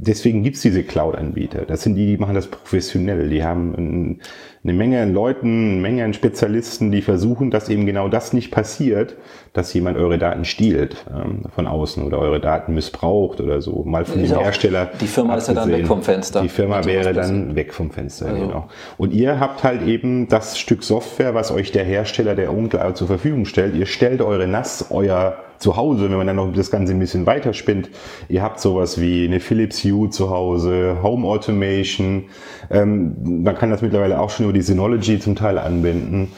[0.00, 1.62] deswegen gibt's diese Cloud-Anbieter.
[1.66, 3.28] Das sind die, die machen das professionell.
[3.28, 4.20] Die haben ein,
[4.64, 8.50] eine Menge an Leuten, eine Menge an Spezialisten, die versuchen, dass eben genau das nicht
[8.50, 9.16] passiert,
[9.52, 13.84] dass jemand eure Daten stiehlt ähm, von außen oder eure Daten missbraucht oder so.
[13.84, 14.90] Mal von dem Hersteller.
[15.00, 18.26] die Firma ist ja dann weg vom Fenster, Die Firma wäre dann weg vom Fenster,
[18.26, 18.68] Also- genau.
[18.96, 23.06] Und ihr habt halt eben das Stück Software, was euch der Hersteller der OwnCloud zur
[23.06, 23.74] Verfügung stellt.
[23.74, 27.90] Ihr stellt eure NAS, euer Zuhause, wenn man dann noch das Ganze ein bisschen weiterspinnt.
[28.28, 32.24] Ihr habt sowas wie eine Philips Hue zu Hause, Home Automation.
[32.70, 36.32] Ähm, man kann das mittlerweile auch schon über die Synology zum Teil anbinden.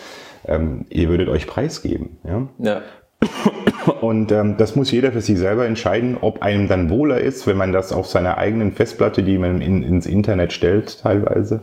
[0.47, 2.19] Ähm, ihr würdet euch preisgeben.
[2.25, 2.49] Ja?
[2.59, 2.83] Ja.
[4.01, 7.57] Und ähm, das muss jeder für sich selber entscheiden, ob einem dann wohler ist, wenn
[7.57, 11.63] man das auf seiner eigenen Festplatte, die man in, ins Internet stellt, teilweise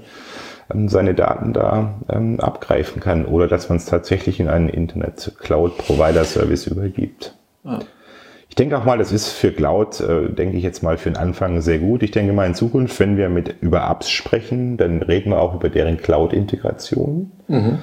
[0.73, 6.67] ähm, seine Daten da ähm, abgreifen kann oder dass man es tatsächlich in einen Internet-Cloud-Provider-Service
[6.67, 7.38] übergibt.
[7.63, 7.79] Ja.
[8.49, 11.17] Ich denke auch mal, das ist für Cloud, äh, denke ich jetzt mal für den
[11.17, 12.01] Anfang sehr gut.
[12.01, 15.53] Ich denke mal in Zukunft, wenn wir mit über Apps sprechen, dann reden wir auch
[15.53, 17.79] über deren Cloud-Integration ähm,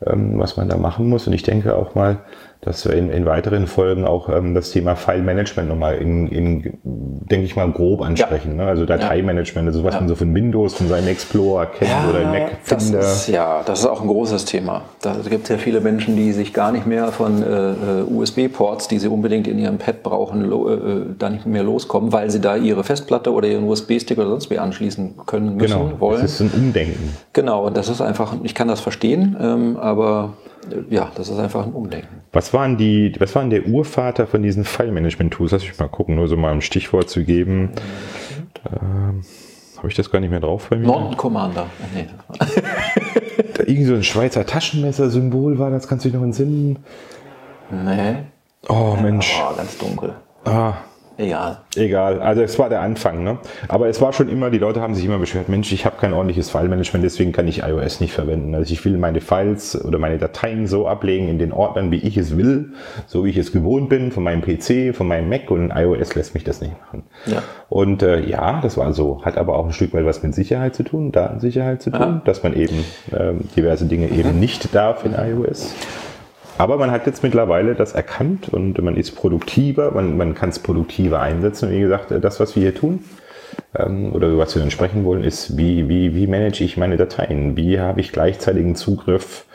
[0.00, 1.26] was man da machen muss.
[1.26, 2.18] Und ich denke auch mal,
[2.62, 7.46] dass wir in, in weiteren Folgen auch ähm, das Thema File-Management nochmal in, in, denke
[7.46, 8.56] ich mal, grob ansprechen.
[8.56, 8.64] Ne?
[8.64, 12.84] Also Dateimanagement, also was man so von Windows, von seinem Explorer kennt oder Mac das
[12.84, 13.00] Finder.
[13.00, 14.82] ist, ja, das ist auch ein großes Thema.
[15.00, 18.88] Da gibt es ja viele Menschen, die sich gar nicht mehr von äh, äh, USB-Ports,
[18.88, 22.40] die sie unbedingt in ihrem Pad brauchen, äh, äh, da nicht mehr loskommen, weil sie
[22.42, 26.20] da ihre Festplatte oder ihren USB-Stick oder sonst wie anschließen können müssen, Genau, wollen.
[26.20, 27.16] das ist ein Umdenken.
[27.32, 30.34] Genau, und das ist einfach, ich kann das verstehen, ähm, aber
[30.70, 32.20] äh, ja, das ist einfach ein Umdenken.
[32.32, 35.52] Was waren die, was waren der Urvater von diesen File-Management-Tools?
[35.52, 37.70] Lass mich mal gucken, nur so mal ein Stichwort zu geben.
[38.70, 39.22] Ähm,
[39.76, 40.86] Habe ich das gar nicht mehr drauf bei mir?
[40.86, 41.66] Norton Commander.
[41.94, 42.06] Nee.
[43.54, 46.78] Da Irgendwie so ein Schweizer Taschenmesser-Symbol war das, kannst du dich noch entsinnen?
[47.70, 48.16] nee.
[48.68, 49.34] Oh Mensch.
[49.42, 50.14] Oh, ganz dunkel.
[50.44, 50.74] Ah,
[51.20, 51.58] Egal.
[51.76, 53.36] Egal, also es war der Anfang, ne?
[53.68, 56.14] Aber es war schon immer, die Leute haben sich immer beschwert, Mensch, ich habe kein
[56.14, 58.54] ordentliches File-Management, deswegen kann ich iOS nicht verwenden.
[58.54, 62.16] Also ich will meine Files oder meine Dateien so ablegen in den Ordnern, wie ich
[62.16, 62.72] es will,
[63.06, 66.32] so wie ich es gewohnt bin, von meinem PC, von meinem Mac und iOS lässt
[66.32, 67.02] mich das nicht machen.
[67.26, 67.42] Ja.
[67.68, 70.74] Und äh, ja, das war so, hat aber auch ein Stück weit was mit Sicherheit
[70.74, 72.22] zu tun, Datensicherheit zu tun, Ja.
[72.24, 72.82] dass man eben
[73.12, 75.74] ähm, diverse Dinge eben nicht darf in iOS.
[76.60, 80.58] Aber man hat jetzt mittlerweile das erkannt und man ist produktiver, man, man kann es
[80.58, 81.70] produktiver einsetzen.
[81.70, 83.02] Wie gesagt, das, was wir hier tun,
[83.74, 87.56] ähm, oder was wir dann sprechen wollen, ist, wie, wie, wie manage ich meine Dateien?
[87.56, 89.46] Wie habe ich gleichzeitigen Zugriff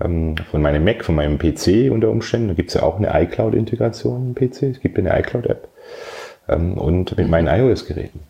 [0.00, 2.46] ähm, von meinem Mac, von meinem PC unter Umständen?
[2.46, 4.62] Da gibt es ja auch eine iCloud-Integration im PC.
[4.62, 5.66] Es gibt eine iCloud-App.
[6.48, 8.20] Ähm, und mit meinen iOS-Geräten.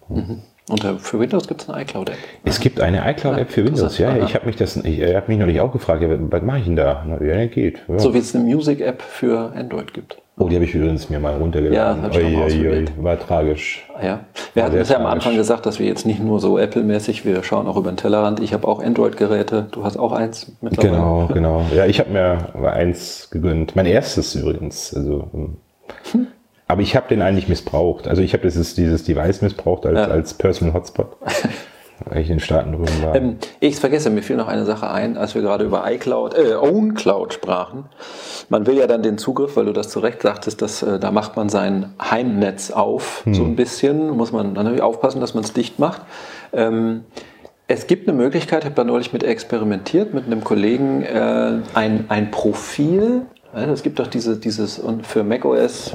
[0.68, 2.16] Und äh, für Windows gibt es eine iCloud-App.
[2.44, 3.98] Es gibt eine iCloud-App für Windows.
[3.98, 6.42] Ja, ja, ich habe mich das, ich, ich habe mich neulich auch gefragt, ja, was
[6.42, 7.04] mache ich denn da?
[7.06, 7.80] Na, Ja, geht.
[7.88, 7.98] Ja.
[7.98, 10.18] So wie es eine Music-App für Android gibt.
[10.38, 12.04] Oh, die habe ich übrigens mir mal runtergeladen.
[12.04, 12.92] Ja, Ui, ui, ausprobiert.
[12.96, 13.86] ui, war tragisch.
[14.02, 14.20] Ja,
[14.54, 15.04] wir hatten sehr es ja am.
[15.06, 18.40] Anfang gesagt, dass wir jetzt nicht nur so Apple-mäßig, wir schauen auch über den Tellerrand.
[18.40, 20.94] Ich habe auch Android-Geräte, du hast auch eins mittlerweile.
[20.94, 21.66] Genau, genau.
[21.74, 23.76] Ja, ich habe mir eins gegönnt.
[23.76, 24.94] Mein erstes übrigens.
[24.94, 25.56] Also, ähm,
[26.72, 28.08] aber ich habe den eigentlich missbraucht.
[28.08, 30.04] Also ich habe dieses, dieses Device missbraucht als, Ja.
[30.06, 31.16] als Personal Hotspot.
[32.06, 33.14] weil ich in den Staaten drüben war.
[33.14, 36.54] Ähm, ich vergesse, mir fiel noch eine Sache ein, als wir gerade über iCloud, äh,
[36.54, 37.84] OwnCloud sprachen.
[38.48, 41.10] Man will ja dann den Zugriff, weil du das zu Recht sagtest, dass, äh, da
[41.10, 44.10] macht man sein Heimnetz auf, so ein bisschen.
[44.16, 46.02] Muss man dann natürlich aufpassen, dass man es dicht macht.
[46.52, 47.04] Ähm,
[47.68, 52.06] es gibt eine Möglichkeit, ich habe da neulich mit experimentiert, mit einem Kollegen, äh, ein,
[52.08, 53.22] ein Profil.
[53.54, 55.94] Es gibt doch diese, dieses und für macOS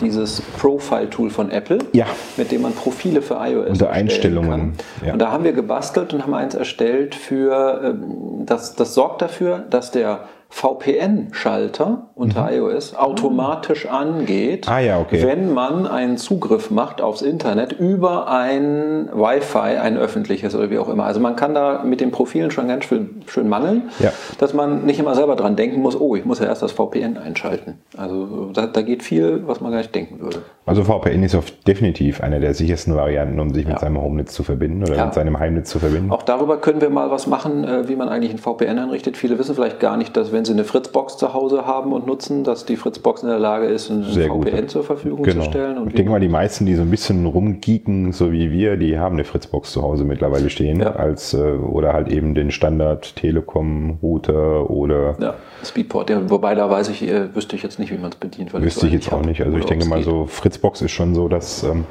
[0.00, 2.06] dieses Profile-Tool von Apple, Ja.
[2.36, 5.06] mit dem man Profile für iOS Unter Einstellungen, kann.
[5.06, 5.12] ja.
[5.12, 9.64] Und da haben wir gebastelt und haben eins erstellt für, ähm, das, das sorgt dafür,
[9.70, 10.20] dass der
[10.50, 14.72] VPN-Schalter unter iOS automatisch angeht, Mhm.
[14.72, 15.22] Ah ja, okay.
[15.26, 20.88] wenn man einen Zugriff macht aufs Internet über ein Wi-Fi, ein öffentliches oder wie auch
[20.88, 21.04] immer.
[21.04, 24.12] Also man kann da mit den Profilen schon ganz schön, schön mangeln, Ja.
[24.38, 27.16] dass man nicht immer selber dran denken muss, oh, ich muss ja erst das VPN
[27.18, 27.78] einschalten.
[27.96, 30.42] Also da, da geht viel, was man gar nicht denken würde.
[30.68, 33.80] Also VPN ist auf definitiv eine der sichersten Varianten, um sich mit Ja.
[33.80, 35.04] seinem Homenetz zu verbinden oder Ja.
[35.06, 36.10] mit seinem Heimnetz zu verbinden.
[36.10, 39.16] Auch darüber können wir mal was machen, äh, wie man eigentlich ein VPN einrichtet.
[39.16, 42.44] Viele wissen vielleicht gar nicht, dass wenn sie eine Fritzbox zu Hause haben und nutzen,
[42.44, 44.48] dass die Fritzbox in der Lage ist, ein Sehr gut.
[44.48, 45.44] VPN zur Verfügung Genau.
[45.44, 45.78] zu stellen.
[45.78, 48.98] Und ich denke mal, die meisten, die so ein bisschen rumgeeken, so wie wir, die
[48.98, 50.80] haben eine Fritzbox zu Hause mittlerweile stehen.
[50.80, 50.92] Ja.
[50.92, 55.34] Als, äh, oder halt eben den Standard Telekom-Router oder ja,
[55.64, 56.10] Speedport.
[56.30, 58.52] Wobei da weiß ich, äh, wüsste ich jetzt nicht, wie man es bedient.
[58.54, 59.42] weil wüsste ich jetzt auch nicht.
[59.42, 60.26] Also ich denke mal so,
[60.58, 61.84] Fritzbox ist schon so, dass ähm,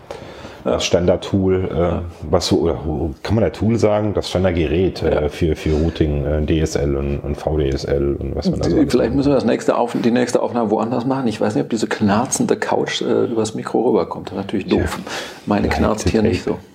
[0.63, 2.77] das Standard-Tool, äh, was so, oder
[3.23, 4.13] kann man da Tool sagen?
[4.13, 8.69] Das Standardgerät äh, für, für Routing, äh, DSL und, und VDSL und was man da
[8.69, 11.27] so Vielleicht müssen wir das nächste auf, die nächste Aufnahme woanders machen.
[11.27, 14.27] Ich weiß nicht, ob diese knarzende Couch äh, übers Mikro rüberkommt.
[14.27, 14.99] Das ist natürlich doof.
[15.45, 16.57] Meine knarzt hier nicht so.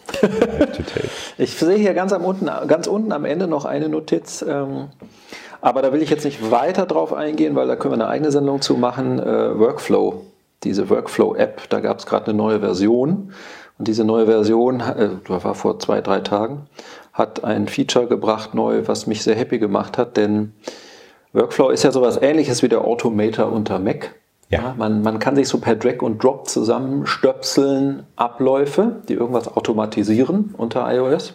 [1.39, 4.45] Ich sehe hier ganz, am unten, ganz unten am Ende noch eine Notiz.
[4.47, 4.89] Ähm,
[5.61, 8.31] aber da will ich jetzt nicht weiter drauf eingehen, weil da können wir eine eigene
[8.31, 9.19] Sendung zu machen.
[9.19, 10.23] Äh, Workflow,
[10.65, 13.33] diese Workflow-App, da gab es gerade eine neue Version.
[13.79, 16.67] Und diese neue Version, äh, das war vor zwei, drei Tagen,
[17.13, 20.17] hat ein Feature gebracht neu, was mich sehr happy gemacht hat.
[20.17, 20.53] Denn
[21.33, 24.15] Workflow ist ja sowas ähnliches wie der Automator unter Mac.
[24.51, 24.75] Ja.
[24.77, 30.93] man, man kann sich so per Drag und Drop zusammenstöpseln Abläufe, die irgendwas automatisieren unter
[30.95, 31.35] iOS.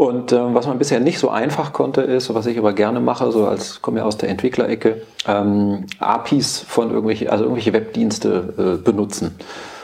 [0.00, 3.30] Und ähm, was man bisher nicht so einfach konnte, ist, was ich aber gerne mache,
[3.32, 8.82] so als komme ja aus der Entwicklerecke, ähm, APIs von irgendwelche, also irgendwelche Webdienste äh,
[8.82, 9.34] benutzen.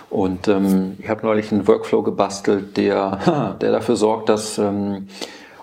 [0.09, 5.09] Und ähm, ich habe neulich einen Workflow gebastelt, der, der dafür sorgt, dass ähm,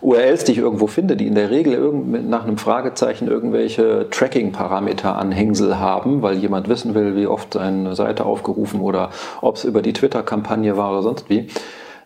[0.01, 6.21] URLs, die ich irgendwo finde, die in der Regel nach einem Fragezeichen irgendwelche Tracking-Parameter-Anhängsel haben,
[6.21, 9.09] weil jemand wissen will, wie oft seine Seite aufgerufen oder
[9.41, 11.47] ob es über die Twitter-Kampagne war oder sonst wie.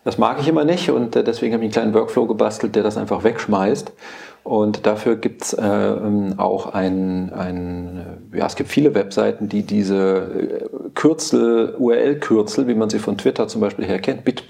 [0.08, 2.82] Das mag ich immer nicht und äh, deswegen habe ich einen kleinen Workflow gebastelt, der
[2.82, 3.92] das einfach wegschmeißt.
[4.48, 9.50] Und dafür gibt es äh, ähm, auch ein, ein, äh, ja, es gibt viele Webseiten,
[9.50, 9.98] die diese
[10.72, 14.48] äh, Kürzel, URL-Kürzel, wie man sie von Twitter zum Beispiel her kennt, bit.ly,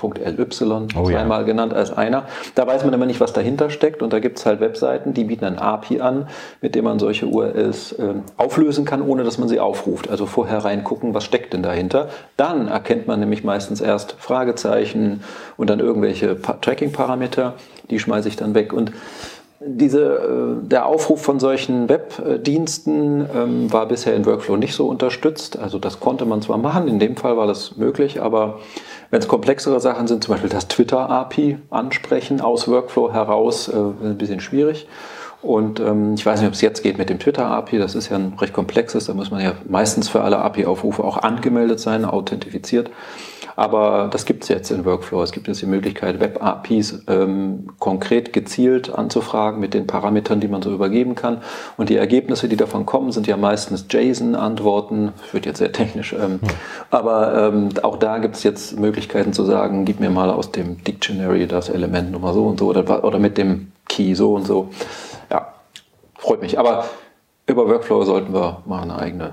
[0.96, 1.18] Oh ja.
[1.18, 2.26] zweimal genannt als einer.
[2.54, 4.00] Da weiß man immer nicht, was dahinter steckt.
[4.00, 6.28] Und da gibt es halt Webseiten, die bieten ein API an,
[6.60, 10.08] mit dem man solche URLs ähm, auflösen kann, ohne dass man sie aufruft.
[10.08, 12.08] Also vorher reingucken, was steckt denn dahinter.
[12.36, 15.24] Dann erkennt man nämlich meistens erst Fragezeichen
[15.56, 17.54] und dann irgendwelche Pa- Tracking-Parameter.
[17.90, 18.72] Die schmeiße ich dann weg.
[18.72, 18.92] Und
[19.60, 25.58] diese, äh, der Aufruf von solchen Webdiensten ähm, war bisher in Workflow nicht so unterstützt.
[25.58, 28.60] Also das konnte man zwar machen, in dem Fall war das möglich, aber
[29.10, 34.18] wenn es komplexere Sachen sind, zum Beispiel das Twitter-API ansprechen aus Workflow heraus, äh, ein
[34.18, 34.86] bisschen schwierig.
[35.42, 38.16] Und ähm, ich weiß nicht, ob es jetzt geht mit dem Twitter-API, das ist ja
[38.16, 42.90] ein recht komplexes, da muss man ja meistens für alle API-Aufrufe auch angemeldet sein, authentifiziert.
[43.58, 45.20] Aber das gibt es jetzt in Workflow.
[45.20, 50.62] Es gibt jetzt die Möglichkeit, Web-APIs ähm, konkret gezielt anzufragen mit den Parametern, die man
[50.62, 51.42] so übergeben kann.
[51.76, 55.12] Und die Ergebnisse, die davon kommen, sind ja meistens JSON-Antworten.
[55.20, 56.12] Das wird jetzt sehr technisch.
[56.12, 56.38] Ähm,
[56.90, 60.84] Aber ähm, auch da gibt es jetzt Möglichkeiten zu sagen, gib mir mal aus dem
[60.84, 64.68] Dictionary das Element Nummer so und so oder, oder mit dem Key so und so.
[65.32, 65.52] Ja,
[66.16, 66.60] freut mich.
[66.60, 66.84] Aber
[67.48, 69.32] über Workflow sollten wir mal eine eigene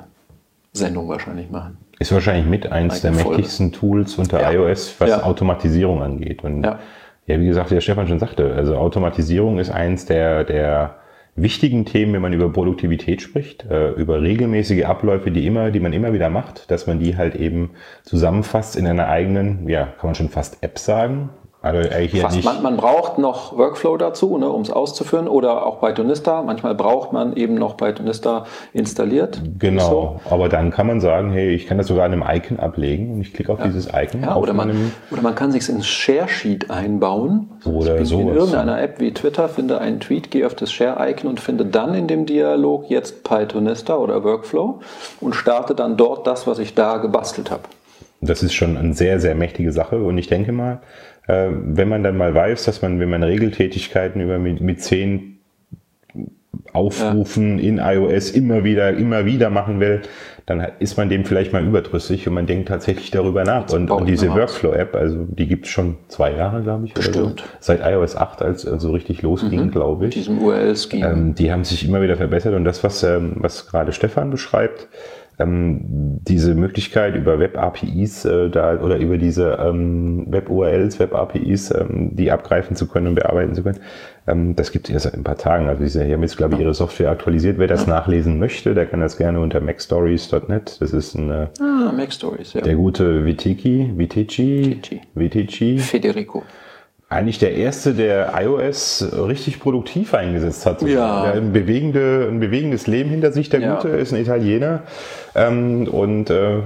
[0.73, 1.77] Sendung wahrscheinlich machen.
[2.00, 3.30] Ist wahrscheinlich mit eins der Folge.
[3.38, 4.52] mächtigsten Tools unter Ja.
[4.52, 5.24] iOS, was Ja.
[5.24, 6.44] Automatisierung angeht.
[6.44, 6.80] Und Ja.
[7.28, 7.40] ja.
[7.40, 10.96] wie gesagt, wie der Stefan schon sagte, also Automatisierung ist eins der, der
[11.38, 15.92] wichtigen Themen, wenn man über Produktivität spricht, äh, über regelmäßige Abläufe, die immer, die man
[15.94, 17.72] immer wieder macht, dass man die halt eben
[18.04, 21.30] zusammenfasst in einer eigenen, ja, kann man schon fast App sagen.
[21.66, 21.90] Also
[22.22, 22.46] Fast, nicht.
[22.46, 26.44] man, man braucht noch Workflow dazu, ne, um es auszuführen, oder auch Pythonista.
[26.44, 29.42] Manchmal braucht man eben noch Pythonista installiert.
[29.58, 33.16] Genau, aber dann kann man sagen, hey, ich kann das sogar an einem Icon ablegen
[33.16, 34.22] und ich klicke auf dieses Icon.
[34.22, 37.50] Ja, oder, man, oder man kann sich ins Share-Sheet einbauen.
[37.66, 41.28] Oder ich bin in irgendeiner App wie Twitter, finde einen Tweet, gehe auf das Share-Icon
[41.28, 44.82] und finde dann in dem Dialog jetzt Pythonista oder Workflow
[45.20, 47.64] und starte dann dort das, was ich da gebastelt habe.
[48.22, 49.98] Das ist schon eine sehr, sehr mächtige Sache.
[49.98, 50.80] Und ich denke mal,
[51.27, 55.35] äh, wenn man dann mal weiß, dass man, wenn man Regeltätigkeiten über mit, mit zehn
[56.73, 60.02] Aufrufen in iOS immer wieder, immer wieder machen will,
[60.45, 63.72] dann ist man dem vielleicht mal überdrüssig und man denkt tatsächlich darüber nach.
[63.72, 64.30] Und, und diese.
[64.30, 66.93] Workflow-App, also die gibt es schon zwei Jahre, glaube ich.
[66.93, 67.18] Bestimmt.
[67.18, 67.43] Oder so.
[67.60, 70.14] Seit iOS 8, als es so richtig losging, glaube ich.
[70.14, 71.07] Diesem URL-Scheme.
[71.07, 74.88] Ähm, die haben sich immer wieder verbessert und das, was, ähm, was gerade Stefan beschreibt,
[75.40, 82.32] ähm, diese Möglichkeit über Web-APIs äh, da, oder über diese ähm, Web-URLs, Web-APIs, ähm, die
[82.32, 83.80] abgreifen zu können und bearbeiten zu können,
[84.28, 85.68] ähm, das gibt es erst seit ein paar Tagen.
[85.68, 87.57] Also sie haben jetzt, glaube ich, ihre Software aktualisiert.
[87.57, 90.78] Wer das nachlesen möchte, der kann das gerne unter macstories.net.
[90.80, 92.62] Das ist ein, äh, ah, Mac Stories, ja.
[92.62, 95.02] der gute Vitiki, Vitici, Vitici.
[95.14, 96.44] Vitici, Federico.
[97.07, 100.82] Eigentlich der erste, der iOS richtig produktiv eingesetzt hat.
[100.82, 101.23] Ja.
[101.23, 103.76] Der ein, bewegende, ein bewegendes Leben hinter sich, der Ja.
[103.76, 104.82] Gute, ist ein Italiener
[105.36, 106.61] ähm, und äh,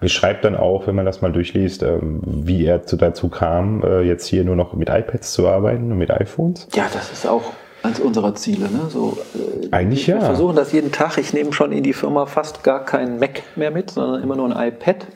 [0.00, 4.02] beschreibt dann auch, wenn man das mal durchliest, ähm, wie er zu, dazu kam, äh,
[4.02, 6.68] jetzt hier nur noch mit iPads zu arbeiten und mit iPhones.
[6.74, 8.66] Ja, das ist auch eines unserer Ziele.
[8.70, 8.88] Ne?
[8.90, 10.20] So, äh, Eigentlich wir ja.
[10.20, 11.16] versuchen das jeden Tag.
[11.16, 14.54] Ich nehme schon in die Firma fast gar kein Mac mehr mit, sondern immer nur
[14.54, 15.06] ein iPad.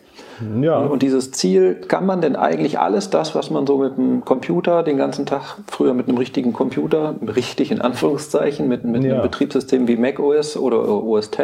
[0.60, 0.78] Ja.
[0.78, 4.82] Und dieses Ziel, kann man denn eigentlich alles das, was man so mit dem Computer
[4.82, 9.14] den ganzen Tag, früher mit einem richtigen Computer, richtig in Anführungszeichen, mit, mit Ja.
[9.14, 11.40] einem Betriebssystem wie Mac OS oder OS X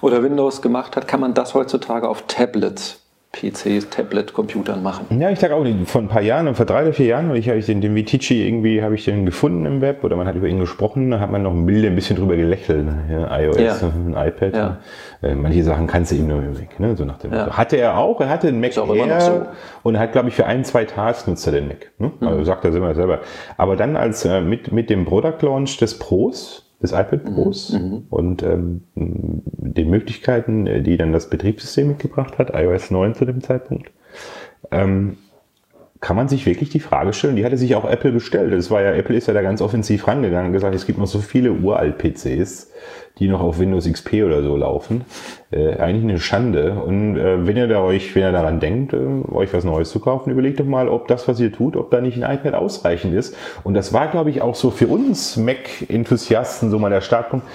[0.00, 3.01] oder Windows gemacht hat, kann man das heutzutage auf Tablets
[3.32, 5.06] PCs, Tablet, Computern machen.
[5.18, 7.58] Ja, ich sage auch, vor ein paar Jahren, vor drei oder vier Jahren, ich habe
[7.58, 10.48] ich den, den Vitici irgendwie, habe ich den gefunden im Web oder man hat über
[10.48, 13.04] ihn gesprochen, da hat man noch ein Bild ein bisschen drüber gelächelt, ne?
[13.10, 13.76] ja, iOS, Ja.
[13.88, 14.54] ein iPad.
[14.54, 14.76] Ja.
[15.22, 16.94] Äh, manche Sachen kannst du ihm nur weg, ne?
[16.94, 17.56] so nach dem Ja.
[17.56, 19.30] Hatte er auch, er hatte einen Mac Air so.
[19.32, 19.46] Mhm.
[19.82, 21.90] und hat, glaube ich, für ein, zwei Tasks nutzt er den Mac.
[21.98, 22.12] Ne?
[22.20, 23.20] Also sagt er immer selber.
[23.56, 27.34] Aber dann als äh, mit, mit dem Product Launch des Pros, des iPad Mhm.
[27.34, 27.76] Pros
[28.10, 33.40] und ähm, den Möglichkeiten, äh, die dann das Betriebssystem mitgebracht hat, iOS 9 zu dem
[33.40, 33.90] Zeitpunkt,
[34.70, 35.16] ähm,
[36.00, 38.52] kann man sich wirklich die Frage stellen, die hatte sich auch Apple gestellt.
[38.52, 41.06] Das war ja, Apple ist ja da ganz offensiv rangegangen und gesagt, es gibt noch
[41.06, 42.72] so viele Uralt-PCs,
[43.18, 45.04] die noch auf Windows XP oder so laufen.
[45.50, 46.72] Äh, eigentlich eine Schande.
[46.72, 48.96] Und äh, wenn ihr da euch, wenn ihr daran denkt, äh,
[49.34, 52.00] euch was Neues zu kaufen, überlegt doch mal, ob das, was ihr tut, ob da
[52.00, 53.36] nicht ein iPad ausreichend ist.
[53.62, 57.46] Und das war, glaube ich, auch so für uns Mac-Enthusiasten so mal der Startpunkt,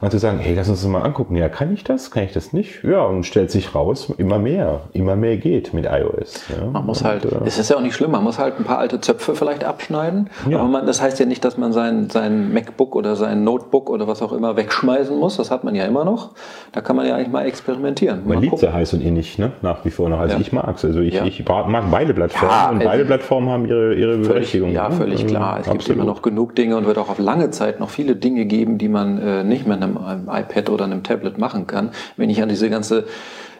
[0.00, 1.36] mal zu sagen, hey, lass uns das mal angucken.
[1.36, 2.10] Ja, kann ich das?
[2.10, 2.82] Kann ich das nicht?
[2.82, 6.44] Ja, und stellt sich raus, immer mehr, immer mehr geht mit iOS.
[6.48, 6.66] Ja.
[6.66, 8.64] Man muss Und, halt, äh, es ist ja auch nicht schlimm, man muss halt ein
[8.64, 10.28] paar alte Zöpfe vielleicht abschneiden.
[10.50, 10.58] Ja.
[10.58, 14.08] Aber man, das heißt ja nicht, dass man sein, sein MacBook oder sein Notebook oder
[14.08, 14.56] was auch immer
[15.04, 15.36] wegschmeißen muss.
[15.36, 16.30] Das hat man ja immer noch.
[16.72, 18.20] Da kann man ja eigentlich mal experimentieren.
[18.24, 18.72] Man mal liebt gucken.
[18.72, 19.52] heiß und innig, ne?
[19.62, 20.18] nach wie vor noch.
[20.18, 20.40] Also Ja.
[20.40, 20.84] ich mag's.
[20.84, 21.24] Also ich, Ja.
[21.24, 24.72] ich mag beide Plattformen Ja, und also- beide Plattformen haben ihre, ihre Völlig, Berechtigung.
[24.72, 24.94] ja, ne?
[24.96, 25.58] völlig Also klar.
[25.60, 26.02] Es gibt absolut.
[26.02, 28.88] immer noch genug Dinge und wird auch auf lange Zeit noch viele Dinge geben, die
[28.88, 31.90] man äh, nicht mit einem, einem iPad oder einem Tablet machen kann.
[32.16, 33.04] Wenn ich an diese ganze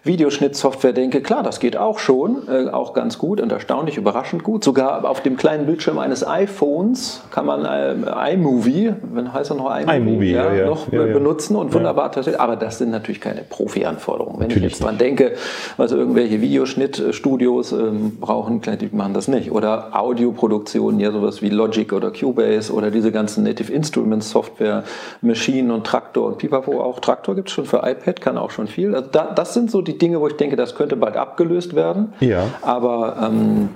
[0.05, 4.63] Videoschnittsoftware denke, klar, das geht auch schon, äh, auch ganz gut und erstaunlich überraschend gut.
[4.63, 9.75] Sogar auf dem kleinen Bildschirm eines iPhones kann man äh, iMovie, wenn heißt er noch
[9.75, 10.67] iMovie, iMovie, ja, ja.
[10.67, 12.41] noch Ja, äh, benutzen und wunderbar tatsächlich.
[12.41, 14.41] Aber das sind natürlich keine Profi-Anforderungen.
[14.41, 15.33] Wenn Natürlich ich jetzt dran denke,
[15.79, 19.53] also irgendwelche Videoschnittstudios ähm, brauchen, die machen das nicht.
[19.53, 24.85] Oder Audioproduktionen, ja sowas wie Logic oder Cubase oder diese ganzen Native Instruments Software,
[25.23, 27.01] Machine und Traktor und Pipapo auch.
[27.01, 28.95] Traktor gibt es schon für iPad, kann auch schon viel.
[28.95, 32.13] Also da, das sind so die Dinge, wo ich denke, das könnte bald abgelöst werden.
[32.21, 32.45] Ja.
[32.63, 33.71] Aber ähm,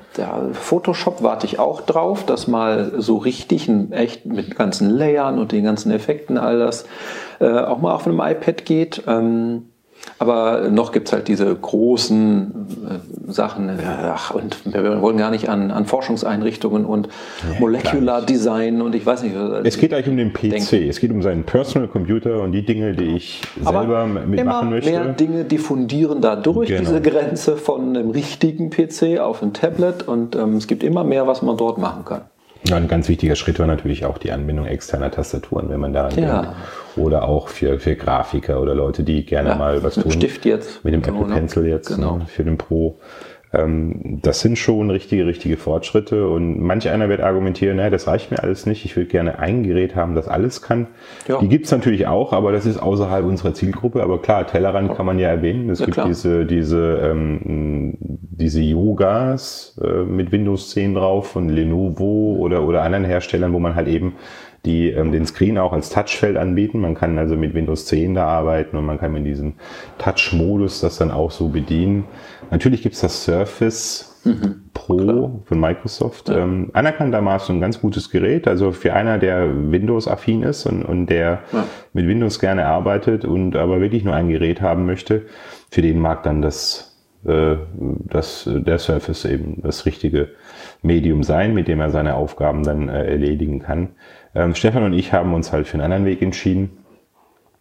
[0.52, 5.64] Photoshop warte ich auch drauf, dass mal so richtig, echt mit ganzen Layern und den
[5.64, 6.86] ganzen Effekten, all das,
[7.40, 9.02] äh, auch mal auf einem iPad geht.
[9.06, 9.64] Ähm,
[10.18, 12.52] aber noch gibt es halt diese großen
[13.28, 17.08] äh, Sachen, äh, ach, und wir wollen gar nicht an, an Forschungseinrichtungen und
[17.60, 19.34] Molecular Design und ich weiß nicht.
[19.64, 20.50] Es geht eigentlich um den PC.
[20.50, 20.88] Denken.
[20.88, 24.62] Es geht um seinen Personal Computer und die Dinge, die ich selber aber mitmachen immer
[24.64, 24.90] möchte.
[24.90, 26.80] mehr Dinge diffundieren dadurch Genau.
[26.80, 31.26] diese Grenze von einem richtigen PC auf ein Tablet und ähm, es gibt immer mehr,
[31.26, 32.22] was man dort machen kann.
[32.64, 36.18] Ja, ein ganz wichtiger Schritt war natürlich auch die Anbindung externer Tastaturen, wenn man daran
[36.18, 36.42] Ja.
[36.42, 36.56] denkt.
[36.96, 40.12] Oder auch für, für Grafiker oder Leute, die gerne Ja, mal was mit tun.
[40.12, 40.84] dem Stift jetzt.
[40.84, 41.34] Mit dem Genau, Apple ne?
[41.36, 42.16] Pencil jetzt Genau.
[42.16, 42.98] ne, für den Pro.
[43.52, 46.28] Ähm, das sind schon richtige, richtige Fortschritte.
[46.28, 48.84] Und manch einer wird argumentieren, naja, das reicht mir alles nicht.
[48.84, 50.86] Ich will gerne ein Gerät haben, das alles kann.
[51.26, 51.38] Ja.
[51.38, 54.02] Die gibt's natürlich auch, aber das ist außerhalb unserer Zielgruppe.
[54.02, 55.70] Aber klar, Tellerrand kann man ja erwähnen.
[55.70, 56.06] Es Ja, gibt klar.
[56.08, 63.04] diese, diese, ähm, diese Yogas äh, mit Windows 10 drauf von Lenovo oder, oder anderen
[63.04, 64.14] Herstellern, wo man halt eben
[64.64, 66.80] die ähm, den Screen auch als Touchfeld anbieten.
[66.80, 69.54] Man kann also mit Windows 10 da arbeiten und man kann mit diesem
[69.98, 72.04] Touch-Modus das dann auch so bedienen.
[72.50, 74.20] Natürlich gibt's das Surface
[74.74, 76.28] Pro von Microsoft.
[76.28, 78.46] Ähm, anerkanntermaßen ein ganz gutes Gerät.
[78.48, 81.64] Also für einer, der Windows-affin ist und, und der Ja.
[81.92, 85.26] mit Windows gerne arbeitet und aber wirklich nur ein Gerät haben möchte,
[85.70, 86.96] für den mag dann das,
[87.26, 90.28] äh, das, der Surface eben das richtige
[90.82, 93.90] Medium sein, mit dem er seine Aufgaben dann äh, erledigen kann.
[94.34, 96.70] Ähm, Stefan und ich haben uns halt für einen anderen Weg entschieden.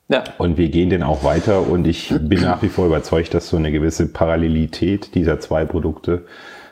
[0.09, 3.49] Ja, Und wir gehen den auch weiter und ich bin nach wie vor überzeugt, dass
[3.49, 6.25] so eine gewisse Parallelität dieser zwei Produkte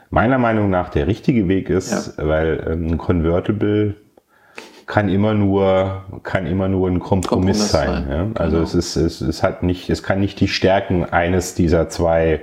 [0.09, 3.95] meiner Meinung nach der richtige Weg ist, weil ähm, ein Convertible
[4.85, 8.05] kann immer nur kann immer nur ein Kompromiss, Kompromiss sein.
[8.07, 8.41] sein, Ja?
[8.41, 8.67] Also genau.
[8.67, 12.41] es ist es, es hat nicht es kann nicht die Stärken eines dieser zwei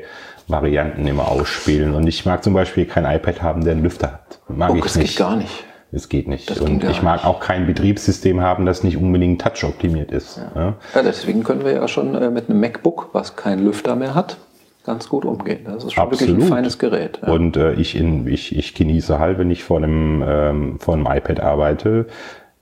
[0.48, 1.94] Varianten immer ausspielen.
[1.94, 4.40] Und ich mag zum Beispiel kein iPad haben, der einen Lüfter hat.
[4.48, 5.16] Mag oh, ich das nicht.
[5.16, 5.64] geht gar nicht.
[5.94, 6.50] Es geht nicht.
[6.50, 10.40] Das und ich mag auch kein Betriebssystem haben, das nicht unbedingt touch-optimiert ist.
[10.54, 10.74] Ja.
[10.94, 14.38] Ja, deswegen können wir ja schon äh, mit einem MacBook, was keinen Lüfter mehr hat,
[14.86, 15.60] ganz gut umgehen.
[15.66, 16.42] Das ist schon wirklich Absolut.
[16.44, 17.20] ein feines Gerät.
[17.22, 17.30] Ja.
[17.30, 21.06] Und äh, ich, in, ich, ich genieße halt, wenn ich vor einem, ähm, vor einem
[21.06, 22.06] iPad arbeite,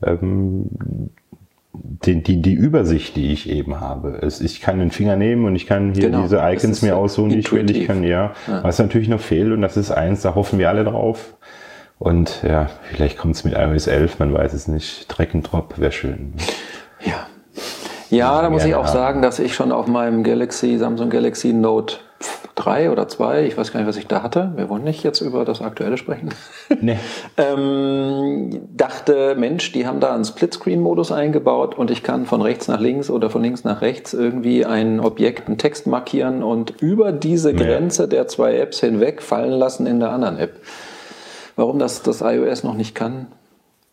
[0.05, 0.67] ähm,
[1.73, 4.19] die, die, die Übersicht, die ich eben habe.
[4.23, 7.31] Es, ich kann den Finger nehmen und ich kann hier Genau, diese Icons mir aussuchen,
[7.31, 7.71] die ich will.
[7.71, 8.33] Ich kann, ja,
[8.63, 11.37] was natürlich noch fehlt und das ist eins, da hoffen wir alle drauf.
[12.01, 15.07] Und ja, vielleicht kommt es mit iOS 11, man weiß es nicht.
[15.07, 16.33] Dreck and Drop wäre schön.
[17.05, 17.27] Ja,
[18.09, 21.97] ja da muss ich auch sagen, dass ich schon auf meinem Galaxy, Samsung Galaxy Note
[22.55, 24.53] 3 oder 2, ich weiß gar nicht, was ich da hatte.
[24.57, 26.31] Wir wollen nicht jetzt über das Aktuelle sprechen.
[26.81, 26.97] Nee.
[27.37, 32.81] ähm, dachte, Mensch, die haben da einen Splitscreen-Modus eingebaut und ich kann von rechts nach
[32.81, 37.53] links oder von links nach rechts irgendwie ein Objekt, einen Text markieren und über diese
[37.53, 40.53] Grenze der zwei Apps hinweg fallen lassen in der anderen App.
[41.61, 43.27] Warum das das iOS noch nicht kann,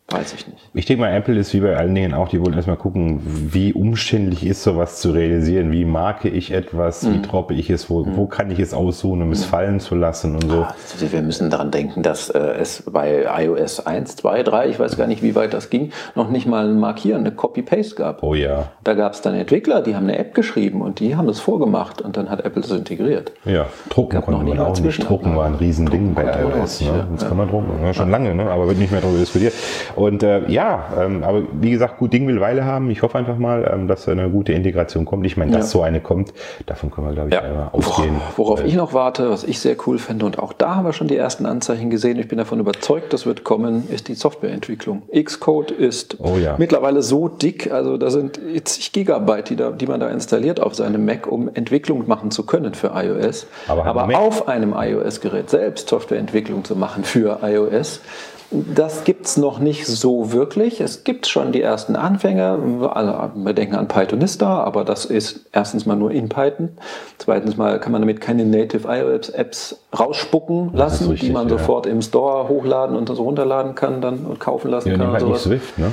[0.10, 0.70] Weiß ich nicht.
[0.74, 3.74] Ich denke mal, Apple ist wie bei allen Dingen auch, die wollen erstmal gucken, wie
[3.74, 7.14] umständlich ist sowas zu realisieren, wie marke ich etwas, mhm.
[7.14, 8.16] wie droppe ich es, wo, mhm.
[8.16, 9.50] wo kann ich es aussuchen, um es mhm.
[9.50, 10.66] fallen zu lassen und so.
[10.66, 14.96] Also wir müssen daran denken, dass äh, es bei iOS 1, 2, 3, ich weiß
[14.96, 18.24] gar nicht, wie weit das ging, noch nicht mal ein Markieren, eine Copy-Paste gab.
[18.24, 18.72] Oh ja.
[18.86, 22.02] Da gab es dann Entwickler, die haben eine App geschrieben und die haben das vorgemacht
[22.02, 23.34] und dann hat Apple das integriert.
[23.44, 25.10] Ja, drucken konnte man auch nicht.
[25.10, 26.80] Drucken war ein Riesending bei iOS.
[26.80, 27.08] Ne?
[27.12, 27.28] Jetzt ja.
[27.28, 28.50] kann man drucken, ja, schon lange, ne?
[28.50, 29.52] aber wird nicht mehr darüber diskutiert.
[29.98, 32.92] Und äh, ja, ähm, aber wie gesagt, gut Ding will Weile haben.
[32.92, 35.26] Ich hoffe einfach mal, ähm, dass eine gute Integration kommt.
[35.26, 35.72] Ich meine, dass ja.
[35.72, 36.34] so eine kommt,
[36.68, 37.70] davon können wir, glaube ich, ja.
[37.72, 38.22] ausgehen.
[38.36, 40.94] Worauf äh, ich noch warte, was ich sehr cool finde, und auch da haben wir
[40.94, 45.02] schon die ersten Anzeichen gesehen, ich bin davon überzeugt, das wird kommen, ist die Softwareentwicklung.
[45.12, 46.56] Xcode ist oh, ja.
[46.60, 50.76] mittlerweile so dick, also da sind zig Gigabyte, die, da, die man da installiert auf
[50.76, 53.48] seinem Mac, um Entwicklung machen zu können für iOS.
[53.68, 58.02] Aber, aber auf einem iOS-Gerät selbst Softwareentwicklung zu machen für iOS,
[58.50, 60.80] das gibt es noch nicht so wirklich.
[60.80, 62.58] Es gibt schon die ersten Anfänge.
[62.94, 66.70] Also wir denken an Pythonista, aber das ist erstens mal nur in Python.
[67.18, 71.58] Zweitens mal kann man damit keine Native iOS-Apps rausspucken lassen, richtig, die man ja.
[71.58, 75.12] sofort im Store hochladen und so runterladen kann dann und kaufen lassen ja, kann.
[75.12, 75.92] Halt nicht Swift, ne?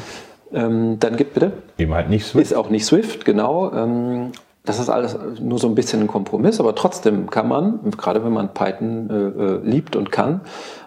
[0.52, 1.52] Ähm, dann gibt bitte.
[1.78, 2.44] Eben halt nicht Swift.
[2.44, 3.72] Ist auch nicht Swift, genau.
[3.72, 4.30] Ähm,
[4.64, 8.32] das ist alles nur so ein bisschen ein Kompromiss, aber trotzdem kann man, gerade wenn
[8.32, 10.42] man Python äh, äh liebt und kann,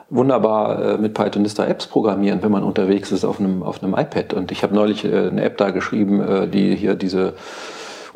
[0.09, 4.34] wunderbar äh, mit Pythonista Apps programmieren, wenn man unterwegs ist auf einem, auf einem iPad.
[4.34, 7.34] Und ich habe neulich äh, eine App da geschrieben, äh, die hier diese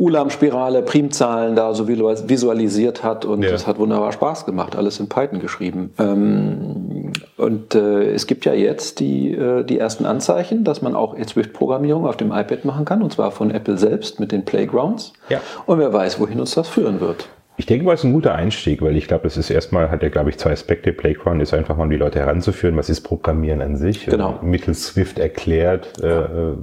[0.01, 3.51] Ulam-Spirale, Primzahlen da so visualisiert hat und ja.
[3.51, 5.93] das hat wunderbar Spaß gemacht, alles in Python geschrieben.
[5.99, 11.15] Ähm, und äh, es gibt ja jetzt die, äh, die ersten Anzeichen, dass man auch
[11.15, 15.13] Swift-Programmierung auf dem iPad machen kann und zwar von Apple selbst mit den Playgrounds.
[15.29, 15.39] Ja.
[15.67, 17.27] Und wer weiß, wohin uns das führen wird.
[17.61, 20.01] Ich denke mal, es ist ein guter Einstieg, weil ich glaube, das ist erstmal, hat
[20.01, 20.91] er, glaube ich, zwei Aspekte.
[20.93, 24.07] Playground ist einfach mal, um die Leute heranzuführen, was ist Programmieren an sich.
[24.07, 24.39] Genau.
[24.41, 26.01] Mittels Swift erklärt.
[26.01, 26.55] Äh,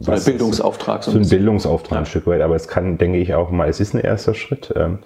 [0.00, 1.04] so ein Bildungsauftrag.
[1.04, 1.98] So ein, Bildungsauftrag ja.
[2.00, 2.40] ein Stück weit.
[2.40, 4.98] Aber es kann, denke ich, auch mal, es ist ein erster Schritt, ähm,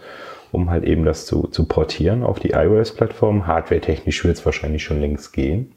[0.52, 3.46] um halt eben das zu, zu portieren auf die iOS-Plattform.
[3.46, 5.76] Hardware-technisch wird es wahrscheinlich schon längst gehen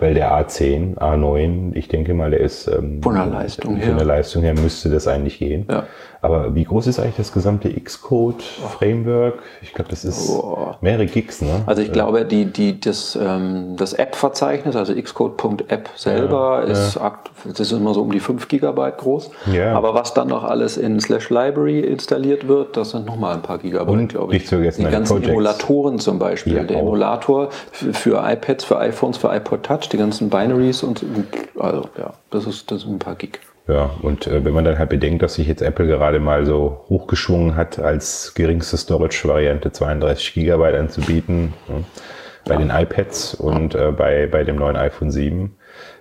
[0.00, 3.88] weil der A10, A9, ich denke mal, der ist ähm, von der Leistung her.
[3.88, 5.66] Von der Leistung her müsste das eigentlich gehen.
[5.68, 5.86] Ja.
[6.20, 9.34] Aber wie groß ist eigentlich das gesamte Xcode-Framework?
[9.62, 10.74] Ich glaube, das ist oh.
[10.80, 11.62] mehrere Gigs, ne?
[11.66, 17.18] Also ich glaube, die, die, das, ähm, das App-Verzeichnis, also xcode.app selber, ja, ist, ja.
[17.44, 19.30] das ist immer so um die 5 Gigabyte groß.
[19.52, 19.74] Ja.
[19.74, 23.58] Aber was dann noch alles in Slash Library installiert wird, das sind nochmal ein paar
[23.58, 24.40] Gigabyte, glaube ich.
[24.40, 25.30] Nicht zu vergessen, die ganzen Projects.
[25.30, 26.56] Emulatoren zum Beispiel.
[26.56, 26.82] Ja, der auch.
[26.82, 31.04] Emulator für, für iPads, für iPhones, für iPod Touch, die ganzen Binaries und
[31.58, 33.38] also ja, das ist, das sind ein paar Gig.
[33.68, 36.86] Ja, und äh, wenn man dann halt bedenkt, dass sich jetzt Apple gerade mal so
[36.88, 41.84] hochgeschwungen hat, als geringste Storage-Variante 32 Gigabyte anzubieten, ne,
[42.46, 42.60] bei ja.
[42.60, 45.54] den iPads und äh, bei, bei dem neuen iPhone 7,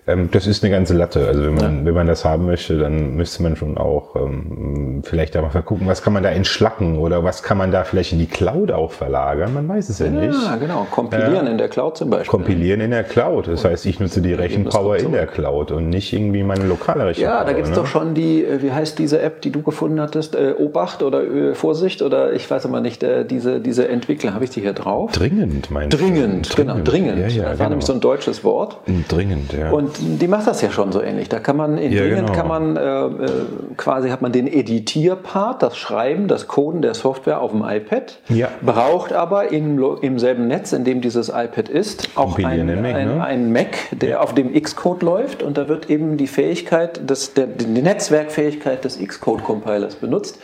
[0.07, 1.27] ähm, das ist eine ganze Latte.
[1.27, 1.85] Also wenn man, ja.
[1.85, 5.85] wenn man das haben möchte, dann müsste man schon auch ähm, vielleicht da mal gucken,
[5.85, 8.91] was kann man da entschlacken oder was kann man da vielleicht in die Cloud auch
[8.91, 9.53] verlagern.
[9.53, 10.39] Man weiß es ja, ja nicht.
[10.45, 10.87] Ja, genau.
[10.89, 12.29] Kompilieren äh, in der Cloud zum Beispiel.
[12.29, 13.49] Kompilieren in der Cloud.
[13.49, 17.39] Das heißt, ich nutze die Rechenpower in der Cloud und nicht irgendwie meine lokale Rechenpower.
[17.39, 17.75] Ja, da gibt es ne?
[17.75, 20.35] doch schon die, äh, wie heißt diese App, die du gefunden hattest?
[20.35, 24.45] Äh, Obacht oder äh, Vorsicht oder ich weiß aber nicht, äh, diese, diese Entwickler, habe
[24.45, 25.11] ich die hier drauf?
[25.11, 26.55] Dringend, meinst Dringend, du?
[26.55, 27.19] genau, dringend.
[27.19, 27.69] Ja, ja, das war genau.
[27.69, 28.77] nämlich so ein deutsches Wort.
[29.09, 29.71] Dringend, ja.
[29.71, 31.29] Und die macht das ja schon so ähnlich.
[31.29, 32.33] Da kann man in ja, Dringend genau.
[32.33, 33.29] kann man äh, äh,
[33.77, 38.49] quasi hat man den Editierpart, das Schreiben, das Coden der Software auf dem iPad, ja.
[38.61, 43.17] braucht aber im, im selben Netz, in dem dieses iPad ist, auch ein, Mac, ein,
[43.17, 43.23] ne?
[43.23, 44.19] ein, Mac, der ja.
[44.19, 48.99] auf dem Xcode läuft und da wird eben die Fähigkeit, des, der, die Netzwerkfähigkeit des
[48.99, 50.39] Xcode-Compilers benutzt.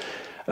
[0.45, 0.51] Äh,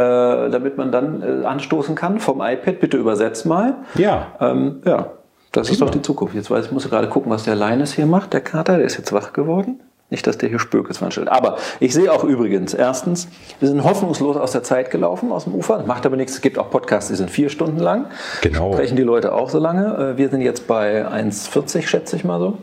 [0.50, 3.76] damit man dann äh, anstoßen kann vom iPad, bitte übersetzt mal.
[3.96, 4.28] Ja.
[4.40, 5.08] Ähm, ja.
[5.52, 6.34] Das ist doch die Zukunft.
[6.34, 8.98] Jetzt weiß ich, muss gerade gucken, was der Linus hier macht, der Kater, der ist
[8.98, 9.82] jetzt wach geworden.
[10.10, 11.32] Nicht, dass der hier Spökes veranstaltet.
[11.32, 13.30] Aber ich sehe auch übrigens, erstens,
[13.60, 15.84] wir sind hoffnungslos aus der Zeit gelaufen, aus dem Ufer.
[15.86, 16.34] Macht aber nichts.
[16.34, 18.08] Es gibt auch Podcasts, die sind vier Stunden lang.
[18.42, 18.74] Genau.
[18.74, 20.14] Sprechen die Leute auch so lange.
[20.14, 22.58] Äh, wir sind jetzt bei 1,40, schätze ich mal so.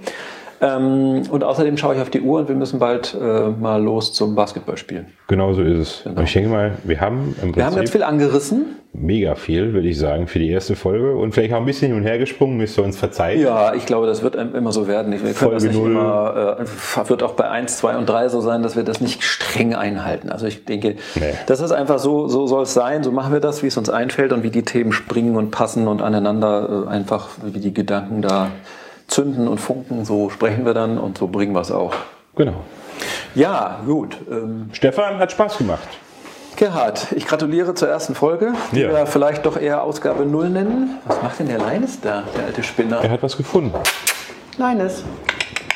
[0.60, 4.12] Ähm, und außerdem schaue ich auf die Uhr und wir müssen bald äh, mal los
[4.12, 5.06] zum Basketballspielen.
[5.28, 6.00] Genau so ist es.
[6.04, 6.20] Genau.
[6.22, 8.66] Ich denke mal, wir haben im Prinzip, Wir haben ganz viel angerissen.
[8.92, 11.14] mega viel, würde ich sagen, für die erste Folge.
[11.14, 13.40] Und vielleicht auch ein bisschen hin und her gesprungen, müsst ihr uns verzeihen.
[13.40, 15.12] Ja, ich glaube, das wird immer so werden.
[15.12, 15.92] Wir können Folge das nicht null.
[15.92, 19.22] immer, äh, wird auch bei 1, 2 und 3 so sein, dass wir das nicht
[19.22, 20.30] streng einhalten.
[20.30, 21.34] Also ich denke, Nee.
[21.46, 23.90] das ist einfach so, so soll es sein, so machen wir das, wie es uns
[23.90, 28.22] einfällt und wie die Themen springen und passen und aneinander äh, einfach, wie die Gedanken
[28.22, 28.48] da
[29.08, 31.94] zünden und funken, so sprechen wir dann und so bringen wir es auch.
[32.36, 32.54] Genau.
[33.34, 34.16] Ja, gut.
[34.30, 35.88] Ähm, Stefan hat Spaß gemacht.
[36.56, 38.90] Gerhard, ich gratuliere zur ersten Folge, die Ja.
[38.90, 40.98] wir vielleicht doch eher Ausgabe 0 nennen.
[41.06, 43.00] Was macht denn der Leines da, der alte Spinner?
[43.02, 43.72] Er hat was gefunden.
[44.56, 45.04] Leines.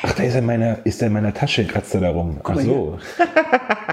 [0.05, 2.41] Ach, da ist er in meiner, ist er in meiner Tasche, kratzt er da rum.
[2.43, 2.97] Ach mal so.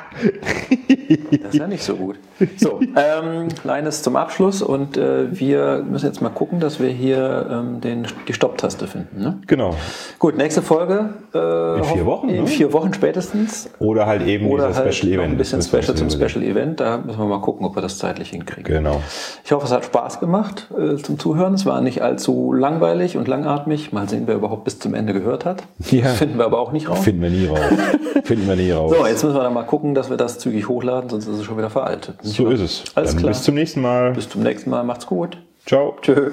[1.43, 2.17] Das ist ja nicht so gut.
[2.57, 7.47] So, ähm, Leines zum Abschluss und äh, wir müssen jetzt mal gucken, dass wir hier
[7.51, 9.21] ähm, den, die Stopptaste finden.
[9.21, 9.39] Ne?
[9.47, 9.75] Genau.
[10.19, 11.11] Gut, nächste Folge.
[11.35, 12.47] Äh, In vier Wochen, In ne?
[12.47, 13.71] vier Wochen spätestens.
[13.79, 15.33] Oder halt eben Oder dieser halt Special Event.
[15.33, 16.11] ein bisschen Special zum.
[16.11, 16.81] Special Event.
[16.81, 18.65] Da müssen wir mal gucken, ob wir das zeitlich hinkriegen.
[18.65, 19.01] Genau.
[19.45, 21.55] Ich hoffe, es hat Spaß gemacht äh, zum Zuhören.
[21.55, 23.93] Es war nicht allzu langweilig und langatmig.
[23.93, 25.63] Mal sehen, wer überhaupt bis zum Ende gehört hat.
[25.91, 26.07] Ja.
[26.07, 27.01] Finden wir aber auch nicht raus.
[27.01, 27.61] Finden wir nie raus.
[28.25, 28.93] Finden wir nie raus.
[28.97, 31.45] So, jetzt müssen wir dann mal gucken, dass wir das zügig hochladen, sonst ist es
[31.45, 32.17] schon wieder veraltet.
[32.23, 32.85] So ist es.
[32.95, 33.33] Alles Dann klar.
[33.33, 34.13] Bis zum nächsten Mal.
[34.13, 34.85] Bis zum nächsten Mal.
[34.85, 35.39] Macht's gut.
[35.67, 35.97] Ciao.
[36.03, 36.33] Tschö.